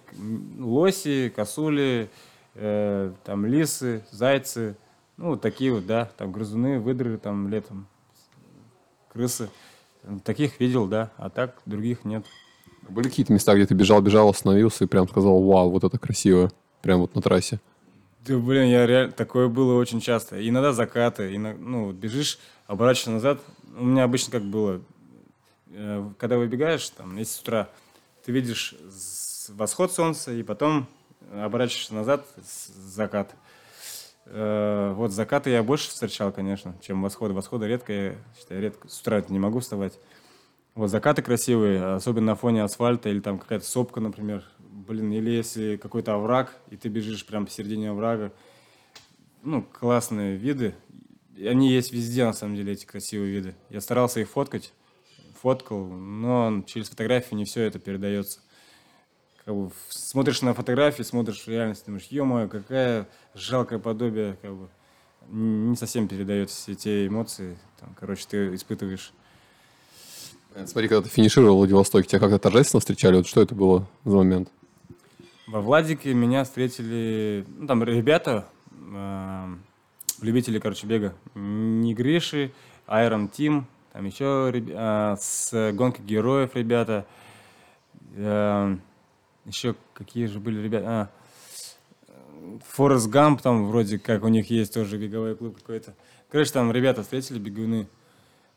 лоси, 0.57 1.32
косули, 1.36 2.09
э, 2.55 3.13
там 3.24 3.45
лисы, 3.45 4.03
зайцы, 4.11 4.76
ну, 5.17 5.32
вот 5.32 5.41
такие 5.41 5.74
вот, 5.74 5.86
да, 5.86 6.09
там 6.17 6.32
грызуны, 6.32 6.80
выдры 6.80 7.17
там 7.17 7.47
летом, 7.49 7.88
крысы. 9.11 9.49
Таких 10.24 10.59
видел, 10.59 10.88
да, 10.88 11.11
а 11.17 11.30
так 11.30 11.61
других 11.65 12.03
нет. 12.05 12.26
Были 12.89 13.09
какие-то 13.09 13.34
места, 13.34 13.55
где 13.55 13.65
ты 13.65 13.74
бежал, 13.74 14.01
бежал, 14.01 14.30
остановился 14.30 14.84
и 14.84 14.88
прям 14.88 15.07
сказал, 15.07 15.41
вау, 15.43 15.69
вот 15.69 15.84
это 15.84 15.97
красиво, 15.97 16.51
прям 16.84 16.99
вот 16.99 17.15
на 17.15 17.21
трассе? 17.21 17.59
Да, 18.25 18.38
блин, 18.38 18.69
я 18.69 18.86
реально... 18.86 19.11
Такое 19.11 19.47
было 19.47 19.79
очень 19.79 19.99
часто. 19.99 20.47
Иногда 20.47 20.73
закаты, 20.73 21.36
иногда, 21.36 21.59
ну, 21.59 21.91
бежишь, 21.91 22.38
оборачиваешься 22.67 23.11
назад. 23.11 23.39
У 23.75 23.86
меня 23.86 24.03
обычно 24.03 24.31
как 24.31 24.43
было, 24.43 24.81
э, 25.71 26.09
когда 26.19 26.38
выбегаешь, 26.38 26.88
там, 26.89 27.17
если 27.17 27.34
с 27.34 27.39
утра 27.39 27.69
ты 28.23 28.31
видишь 28.31 28.75
восход 29.49 29.91
солнца, 29.91 30.31
и 30.31 30.43
потом 30.43 30.88
оборачиваешься 31.31 31.95
назад, 31.95 32.25
закат. 32.75 33.34
Э, 34.25 34.93
вот 34.95 35.11
закаты 35.11 35.49
я 35.49 35.63
больше 35.63 35.89
встречал, 35.89 36.31
конечно, 36.31 36.75
чем 36.81 37.01
восходы. 37.01 37.34
Восходы 37.34 37.67
редко, 37.67 37.93
я 37.93 38.15
считаю, 38.38 38.61
редко. 38.61 38.88
С 38.89 39.01
утра 39.01 39.23
не 39.29 39.39
могу 39.39 39.59
вставать. 39.59 39.97
Вот 40.75 40.89
закаты 40.89 41.21
красивые, 41.21 41.95
особенно 41.95 42.27
на 42.27 42.36
фоне 42.36 42.63
асфальта 42.63 43.09
или 43.09 43.19
там 43.19 43.39
какая-то 43.39 43.65
сопка, 43.65 44.01
например, 44.01 44.43
блин, 44.93 45.11
или 45.11 45.31
если 45.31 45.77
какой-то 45.77 46.13
овраг, 46.13 46.55
и 46.69 46.77
ты 46.77 46.89
бежишь 46.89 47.25
прямо 47.25 47.45
посередине 47.45 47.89
оврага, 47.89 48.31
ну, 49.41 49.63
классные 49.63 50.37
виды. 50.37 50.75
Они 51.37 51.71
есть 51.71 51.91
везде, 51.91 52.25
на 52.25 52.33
самом 52.33 52.55
деле, 52.55 52.73
эти 52.73 52.85
красивые 52.85 53.33
виды. 53.33 53.55
Я 53.69 53.81
старался 53.81 54.19
их 54.19 54.29
фоткать, 54.29 54.71
фоткал, 55.41 55.85
но 55.85 56.63
через 56.67 56.89
фотографию 56.89 57.37
не 57.37 57.45
все 57.45 57.63
это 57.63 57.79
передается. 57.79 58.39
Как 59.43 59.53
бы 59.53 59.71
смотришь 59.89 60.41
на 60.41 60.53
фотографии, 60.53 61.03
смотришь 61.03 61.41
в 61.41 61.47
реальность, 61.47 61.85
думаешь, 61.85 62.07
ё-моё, 62.09 62.47
какая 62.47 63.09
жалкое 63.33 63.79
подобие, 63.79 64.37
как 64.41 64.55
бы 64.55 64.69
не 65.29 65.75
совсем 65.75 66.07
передает 66.07 66.49
все 66.49 66.75
те 66.75 67.07
эмоции, 67.07 67.57
там, 67.79 67.95
короче, 67.99 68.25
ты 68.29 68.55
испытываешь. 68.55 69.11
Смотри, 70.65 70.87
когда 70.87 71.01
ты 71.01 71.09
финишировал 71.09 71.55
в 71.55 71.57
Владивостоке, 71.59 72.07
тебя 72.07 72.19
как-то 72.19 72.37
торжественно 72.37 72.79
встречали? 72.79 73.17
Вот 73.17 73.27
что 73.27 73.41
это 73.41 73.55
было 73.55 73.87
за 74.05 74.17
момент? 74.17 74.49
Во 75.54 75.62
Владике 75.62 76.16
меня 76.16 76.45
встретили, 76.45 77.45
ну, 77.60 77.68
там 77.68 77.84
ребята, 77.84 78.47
э, 78.72 79.56
любители, 80.20 80.58
короче, 80.58 80.88
бега. 80.88 81.14
Не 81.36 81.93
Гриши, 81.93 82.51
Iron 82.88 83.32
Team, 83.32 83.66
там 83.91 84.04
еще 84.04 84.51
э, 84.51 85.16
с 85.16 85.72
гонки 85.74 86.01
героев 86.01 86.56
ребята. 86.56 87.06
Э, 88.16 88.76
еще 89.45 89.76
какие 89.93 90.26
же 90.26 90.39
были 90.39 90.60
ребята? 90.60 90.86
А, 90.88 91.10
Форест 92.70 93.08
Гамп, 93.10 93.39
там 93.39 93.68
вроде 93.68 93.99
как 93.99 94.24
у 94.24 94.30
них 94.30 94.49
есть 94.49 94.74
тоже 94.74 94.97
беговой 94.97 95.36
клуб 95.36 95.58
какой-то. 95.58 95.93
Короче, 96.32 96.51
там 96.51 96.72
ребята 96.72 97.04
встретили, 97.04 97.38
бегуны, 97.38 97.88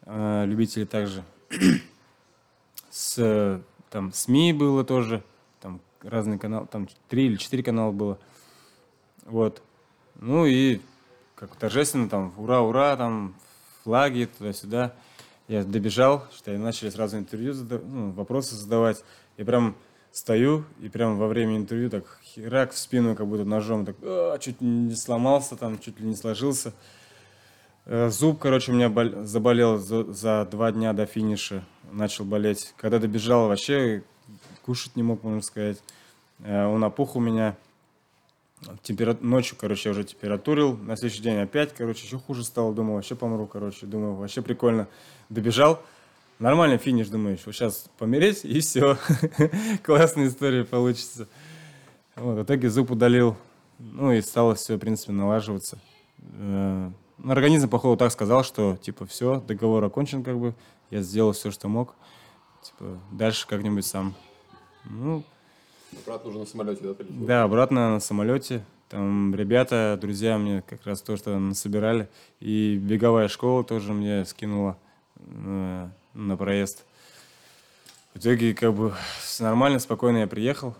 э, 0.07 0.45
любители 0.47 0.87
также. 0.87 1.23
С 2.91 3.61
там 3.91 4.15
СМИ 4.15 4.55
было 4.55 4.83
тоже 4.83 5.23
разные 6.09 6.39
каналы, 6.39 6.67
там 6.67 6.89
три 7.09 7.27
или 7.27 7.37
четыре 7.37 7.63
канала 7.63 7.93
было. 7.93 8.19
Вот. 9.25 9.63
Ну 10.15 10.47
и 10.47 10.81
как 11.35 11.55
торжественно 11.57 12.09
там, 12.09 12.33
ура, 12.37 12.61
ура, 12.61 12.97
там 12.97 13.35
флаги 13.83 14.29
туда-сюда. 14.39 14.95
Я 15.49 15.63
добежал, 15.63 16.25
что 16.35 16.51
я 16.51 16.59
начали 16.59 16.91
сразу 16.91 17.19
интервью, 17.19 17.53
задав... 17.53 17.83
ну, 17.85 18.11
вопросы 18.11 18.55
задавать. 18.55 19.05
Я 19.37 19.45
прям 19.45 19.77
стою, 20.11 20.65
и 20.81 20.89
прямо 20.89 21.15
во 21.15 21.29
время 21.29 21.57
интервью 21.57 21.91
так 21.91 22.05
херак 22.25 22.73
в 22.73 22.79
спину, 22.79 23.15
как 23.15 23.27
будто 23.27 23.45
ножом, 23.45 23.85
так 23.85 23.97
«А, 24.03 24.39
чуть 24.39 24.61
не 24.61 24.95
сломался 24.97 25.57
там, 25.57 25.79
чуть 25.79 26.01
ли 26.01 26.07
не 26.07 26.17
сложился. 26.17 26.73
Э, 27.85 28.09
Зуб, 28.09 28.39
короче, 28.39 28.73
у 28.73 28.75
меня 28.75 28.89
бол- 28.89 29.25
заболел 29.25 29.79
за, 29.79 30.05
за 30.13 30.49
два 30.51 30.73
дня 30.73 30.93
до 30.93 31.07
финиша, 31.07 31.65
начал 31.93 32.25
болеть. 32.25 32.75
Когда 32.77 32.99
добежал, 32.99 33.49
вообще 33.49 34.03
кушать 34.67 34.97
не 34.97 35.03
мог, 35.03 35.23
можно 35.23 35.41
сказать. 35.41 35.83
Э, 36.41 36.67
Он 36.67 36.85
опух 36.85 37.17
у 37.17 37.21
меня. 37.21 37.57
Темпера... 38.83 39.17
Ночью, 39.21 39.57
короче, 39.59 39.89
я 39.89 39.91
уже 39.93 40.05
температурил. 40.05 40.77
На 40.77 40.97
следующий 40.97 41.23
день 41.23 41.39
опять, 41.39 41.73
короче, 41.75 42.05
еще 42.05 42.19
хуже 42.19 42.45
стало. 42.45 42.75
Думал, 42.75 42.95
вообще 42.95 43.15
помру, 43.15 43.47
короче. 43.47 43.87
Думаю, 43.87 44.15
вообще 44.15 44.43
прикольно. 44.43 44.89
Добежал. 45.29 45.81
Нормальный 46.39 46.79
финиш, 46.79 47.09
думаешь. 47.09 47.41
Вот 47.47 47.55
сейчас 47.55 47.89
помереть, 47.99 48.45
и 48.45 48.61
все. 48.61 48.99
Классная 49.83 50.29
история 50.29 50.65
получится. 50.65 51.29
Вот, 52.17 52.39
в 52.39 52.43
итоге 52.43 52.69
зуб 52.69 52.91
удалил. 52.91 53.37
Ну 53.79 54.13
и 54.13 54.21
стало 54.21 54.55
все, 54.55 54.77
в 54.77 54.79
принципе, 54.79 55.13
налаживаться. 55.13 55.79
Э, 56.19 56.91
Организм, 57.25 57.71
походу, 57.71 57.97
так 57.97 58.13
сказал, 58.13 58.45
что, 58.45 58.77
типа, 58.77 59.07
все, 59.07 59.41
договор 59.41 59.83
окончен, 59.85 60.23
как 60.23 60.39
бы. 60.39 60.55
Я 60.91 61.03
сделал 61.03 61.33
все, 61.33 61.51
что 61.51 61.69
мог. 61.69 61.95
Типа, 62.63 62.99
дальше 63.11 63.47
как-нибудь 63.47 63.87
сам. 63.87 64.15
Ну, 64.91 65.23
Брат 66.05 66.25
нужно 66.25 66.41
на 66.41 66.47
самолете, 66.47 66.83
да, 66.83 66.95
полететь? 66.95 67.27
да, 67.27 67.43
обратно 67.45 67.95
на 67.95 68.01
самолете. 68.01 68.65
Там 68.89 69.35
ребята, 69.35 69.99
друзья 70.01 70.39
мне 70.39 70.63
как 70.63 70.85
раз 70.87 71.03
то, 71.03 71.17
что 71.17 71.39
насобирали. 71.39 72.09
И 72.41 72.77
беговая 72.77 73.29
школа 73.29 73.65
тоже 73.65 73.93
мне 73.93 74.25
скинула 74.25 74.79
э, 75.17 75.89
на 76.15 76.37
проезд. 76.37 76.85
В 78.15 78.19
итоге, 78.19 78.55
как 78.55 78.75
бы, 78.75 78.95
нормально, 79.41 79.79
спокойно 79.79 80.19
я 80.19 80.27
приехал. 80.27 80.75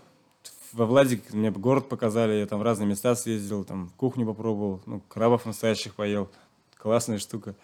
Во 0.73 0.85
Владик 0.85 1.33
мне 1.33 1.51
город 1.51 1.89
показали, 1.89 2.33
я 2.33 2.45
там 2.45 2.59
в 2.59 2.63
разные 2.63 2.87
места 2.87 3.15
съездил, 3.15 3.63
там 3.63 3.91
кухню 3.97 4.25
попробовал, 4.25 4.81
ну, 4.85 5.01
крабов 5.07 5.45
настоящих 5.45 5.95
поел. 5.95 6.29
Классная 6.77 7.19
штука. 7.19 7.55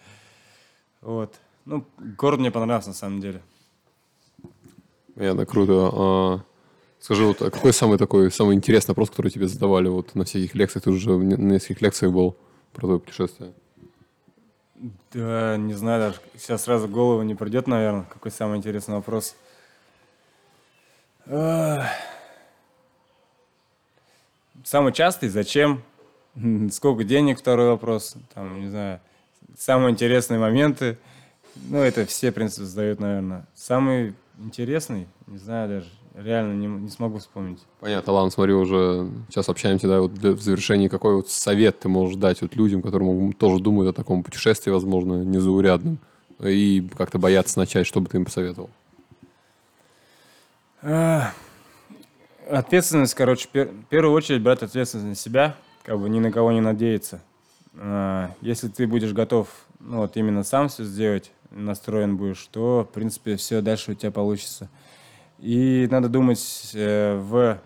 Вот. 1.00 1.34
Ну, 1.64 1.84
город 1.98 2.40
мне 2.40 2.50
понравился 2.50 2.90
на 2.90 2.94
самом 2.94 3.20
деле. 3.20 3.40
Понятно, 5.14 5.46
круто. 5.46 5.90
А, 5.92 6.40
скажи, 7.00 7.24
вот 7.24 7.40
а 7.42 7.50
какой 7.50 7.72
самый 7.72 7.98
такой, 7.98 8.30
самый 8.30 8.56
интересный 8.56 8.92
вопрос, 8.92 9.10
который 9.10 9.30
тебе 9.30 9.46
задавали 9.46 9.88
вот 9.88 10.14
на 10.14 10.24
всяких 10.24 10.54
лекциях? 10.54 10.84
Ты 10.84 10.90
уже 10.90 11.10
на 11.16 11.52
нескольких 11.52 11.82
лекциях 11.82 12.12
был 12.12 12.36
про 12.72 12.82
твое 12.82 13.00
путешествие. 13.00 13.52
Да, 15.12 15.56
не 15.56 15.74
знаю, 15.74 16.00
даже 16.00 16.16
сейчас 16.36 16.64
сразу 16.64 16.88
голову 16.88 17.22
не 17.22 17.34
придет, 17.34 17.68
наверное, 17.68 18.04
какой 18.12 18.30
самый 18.32 18.58
интересный 18.58 18.96
вопрос. 18.96 19.36
Самый 24.64 24.92
частый, 24.92 25.28
зачем? 25.28 25.82
Сколько 26.72 27.04
денег, 27.04 27.38
второй 27.38 27.68
вопрос. 27.68 28.16
Там, 28.34 28.60
не 28.60 28.68
знаю, 28.68 29.00
самые 29.56 29.92
интересные 29.92 30.40
моменты. 30.40 30.98
Ну, 31.54 31.78
это 31.78 32.04
все, 32.04 32.30
в 32.30 32.34
принципе, 32.34 32.64
задают, 32.64 32.98
наверное. 32.98 33.46
Самый 33.54 34.14
интересный, 34.38 35.06
не 35.26 35.38
знаю 35.38 35.68
даже, 35.68 35.86
реально 36.14 36.54
не, 36.54 36.66
не 36.66 36.88
смогу 36.88 37.18
вспомнить. 37.18 37.60
Понятно, 37.80 38.12
ладно, 38.12 38.30
смотри, 38.30 38.52
уже 38.54 39.08
сейчас 39.28 39.48
общаемся, 39.48 39.88
да, 39.88 40.00
вот 40.00 40.14
для, 40.14 40.32
в 40.32 40.40
завершении, 40.40 40.88
какой 40.88 41.16
вот 41.16 41.28
совет 41.28 41.80
ты 41.80 41.88
можешь 41.88 42.16
дать 42.16 42.42
вот 42.42 42.56
людям, 42.56 42.82
которые 42.82 43.32
тоже 43.32 43.62
думают 43.62 43.90
о 43.90 43.92
таком 43.96 44.22
путешествии, 44.22 44.70
возможно, 44.70 45.22
незаурядном, 45.24 45.98
и 46.42 46.86
как-то 46.96 47.18
боятся 47.18 47.58
начать, 47.58 47.86
что 47.86 48.00
бы 48.00 48.08
ты 48.08 48.16
им 48.16 48.24
посоветовал? 48.24 48.70
А, 50.82 51.32
Ответственность, 52.50 53.14
короче, 53.14 53.48
пер- 53.52 53.70
в 53.70 53.86
первую 53.86 54.14
очередь 54.14 54.42
брать 54.42 54.62
ответственность 54.62 55.08
на 55.08 55.14
себя, 55.14 55.56
как 55.82 55.98
бы 55.98 56.10
ни 56.10 56.20
на 56.20 56.30
кого 56.30 56.52
не 56.52 56.60
надеяться. 56.60 57.22
А, 57.76 58.30
Если 58.42 58.68
ты 58.68 58.86
будешь 58.86 59.12
готов, 59.12 59.48
ну 59.80 59.98
вот 59.98 60.16
именно 60.16 60.44
сам 60.44 60.68
все 60.68 60.84
сделать, 60.84 61.30
настроен 61.54 62.16
будешь, 62.16 62.46
то, 62.50 62.86
в 62.88 62.92
принципе, 62.92 63.36
все 63.36 63.60
дальше 63.60 63.92
у 63.92 63.94
тебя 63.94 64.10
получится. 64.10 64.68
И 65.38 65.88
надо 65.90 66.08
думать 66.08 66.70
э, 66.74 67.16
в 67.18 67.60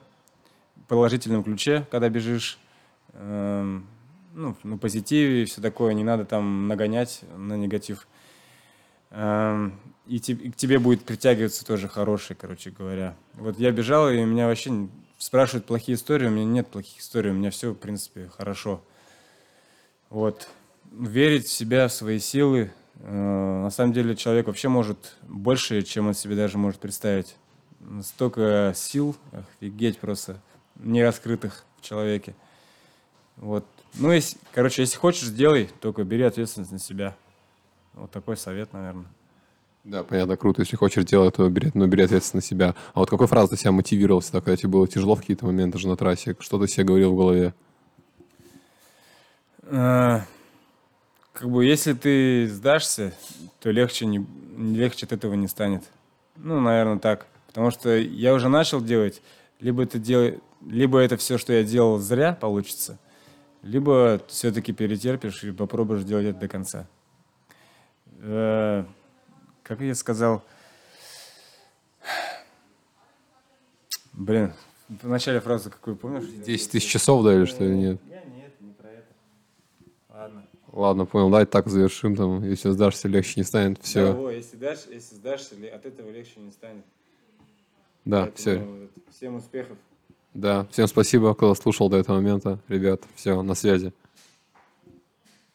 положительном 0.88 1.44
ключе, 1.44 1.86
когда 1.90 2.08
бежишь, 2.08 2.58
эм, 3.12 3.86
ну, 4.34 4.56
на 4.62 4.78
позитиве 4.78 5.42
и 5.42 5.44
все 5.44 5.60
такое, 5.60 5.92
не 5.94 6.04
надо 6.04 6.24
там 6.24 6.66
нагонять 6.68 7.22
на 7.36 7.54
негатив. 7.56 8.06
Эм, 9.10 9.78
И, 10.06 10.20
те- 10.20 10.32
и 10.32 10.50
к 10.50 10.56
тебе 10.56 10.78
будет 10.78 11.04
притягиваться 11.04 11.66
тоже 11.66 11.86
хороший, 11.86 12.34
короче 12.34 12.70
говоря. 12.70 13.14
Вот 13.34 13.58
я 13.58 13.70
бежал, 13.72 14.08
и 14.08 14.24
меня 14.24 14.46
вообще 14.46 14.88
спрашивают 15.18 15.66
плохие 15.66 15.96
истории, 15.96 16.28
у 16.28 16.30
меня 16.30 16.46
нет 16.46 16.68
плохих 16.68 17.00
историй, 17.00 17.30
у 17.30 17.34
меня 17.34 17.50
все, 17.50 17.72
в 17.72 17.74
принципе, 17.74 18.30
хорошо. 18.34 18.80
Вот. 20.08 20.48
Верить 20.90 21.44
в 21.46 21.52
себя, 21.52 21.88
в 21.88 21.92
свои 21.92 22.18
силы. 22.20 22.72
Э, 23.00 23.62
На 23.62 23.70
самом 23.70 23.92
деле 23.92 24.16
человек 24.16 24.46
вообще 24.46 24.68
может 24.68 25.16
больше, 25.22 25.82
чем 25.82 26.08
он 26.08 26.14
себе 26.14 26.36
даже 26.36 26.58
может 26.58 26.80
представить. 26.80 27.36
Столько 28.02 28.72
сил, 28.74 29.16
офигеть 29.32 29.98
просто, 29.98 30.40
не 30.76 31.02
раскрытых 31.04 31.64
в 31.78 31.82
человеке. 31.82 32.34
Вот. 33.36 33.64
Ну, 33.94 34.12
если, 34.12 34.38
короче, 34.52 34.82
если 34.82 34.96
хочешь, 34.96 35.28
сделай, 35.28 35.70
только 35.80 36.04
бери 36.04 36.24
ответственность 36.24 36.72
на 36.72 36.78
себя. 36.78 37.16
Вот 37.94 38.10
такой 38.10 38.36
совет, 38.36 38.72
наверное. 38.72 39.06
Да, 39.84 40.02
понятно, 40.02 40.36
круто. 40.36 40.60
Если 40.62 40.76
хочешь 40.76 41.04
делать, 41.04 41.36
то 41.36 41.48
бери, 41.48 41.70
но 41.74 41.86
бери 41.86 42.02
ответственность 42.02 42.34
на 42.52 42.56
себя. 42.56 42.74
А 42.94 43.00
вот 43.00 43.08
какой 43.08 43.26
фразой 43.26 43.50
ты 43.50 43.56
себя 43.56 43.72
мотивировался, 43.72 44.32
так, 44.32 44.44
когда 44.44 44.56
тебе 44.56 44.70
было 44.70 44.86
тяжело 44.88 45.14
в 45.14 45.20
какие-то 45.20 45.46
моменты 45.46 45.78
же 45.78 45.88
на 45.88 45.96
трассе? 45.96 46.36
Что 46.40 46.58
ты 46.58 46.68
себе 46.68 46.84
говорил 46.84 47.12
в 47.12 47.16
голове? 47.16 47.54
Как 51.38 51.48
бы, 51.48 51.64
если 51.64 51.92
ты 51.92 52.48
сдашься, 52.48 53.12
то 53.60 53.70
легче, 53.70 54.06
не, 54.06 54.26
легче 54.56 55.06
от 55.06 55.12
этого 55.12 55.34
не 55.34 55.46
станет. 55.46 55.84
Ну, 56.34 56.58
наверное, 56.58 56.98
так. 56.98 57.28
Потому 57.46 57.70
что 57.70 57.96
я 57.96 58.34
уже 58.34 58.48
начал 58.48 58.80
делать, 58.80 59.22
либо 59.60 59.84
это, 59.84 60.00
дел... 60.00 60.40
либо 60.66 60.98
это 60.98 61.16
все, 61.16 61.38
что 61.38 61.52
я 61.52 61.62
делал, 61.62 61.98
зря 61.98 62.32
получится, 62.32 62.98
либо 63.62 64.20
все-таки 64.26 64.72
перетерпишь 64.72 65.44
и 65.44 65.52
попробуешь 65.52 66.02
делать 66.02 66.26
это 66.26 66.40
до 66.40 66.48
конца. 66.48 66.88
Э, 68.20 68.84
Как 69.62 69.80
я 69.80 69.94
сказал... 69.94 70.42
Блин, 74.12 74.54
в 74.88 75.08
начале 75.08 75.38
фразы 75.38 75.70
какую 75.70 75.94
помнишь? 75.94 76.24
10 76.44 76.70
тысяч 76.72 76.90
часов, 76.90 77.22
да, 77.22 77.32
или 77.32 77.44
что, 77.44 77.62
или 77.62 77.74
нет? 77.74 78.00
Я 78.08 78.24
нет, 78.24 78.60
не 78.60 78.72
про 78.72 78.88
это. 78.88 80.42
Ладно. 80.72 81.06
Понял, 81.06 81.30
давай 81.30 81.46
так 81.46 81.68
завершим, 81.68 82.14
там, 82.16 82.42
если 82.44 82.70
сдашься, 82.70 83.08
легче 83.08 83.34
не 83.36 83.44
станет, 83.44 83.78
Да, 83.78 83.82
все. 83.84 84.12
во, 84.12 84.30
если, 84.30 84.56
дашь, 84.56 84.86
если 84.90 85.14
сдашься, 85.14 85.54
от 85.74 85.86
этого 85.86 86.10
легче 86.10 86.40
не 86.40 86.50
станет. 86.50 86.84
Да, 88.04 88.22
Поэтому 88.22 88.34
все. 88.36 88.88
Всем 89.16 89.34
успехов. 89.36 89.76
Да, 90.34 90.66
всем 90.70 90.86
спасибо, 90.86 91.34
кто 91.34 91.54
слушал 91.54 91.88
до 91.88 91.96
этого 91.96 92.16
момента. 92.16 92.58
Ребят, 92.68 93.02
все, 93.16 93.42
на 93.42 93.54
связи. 93.54 93.92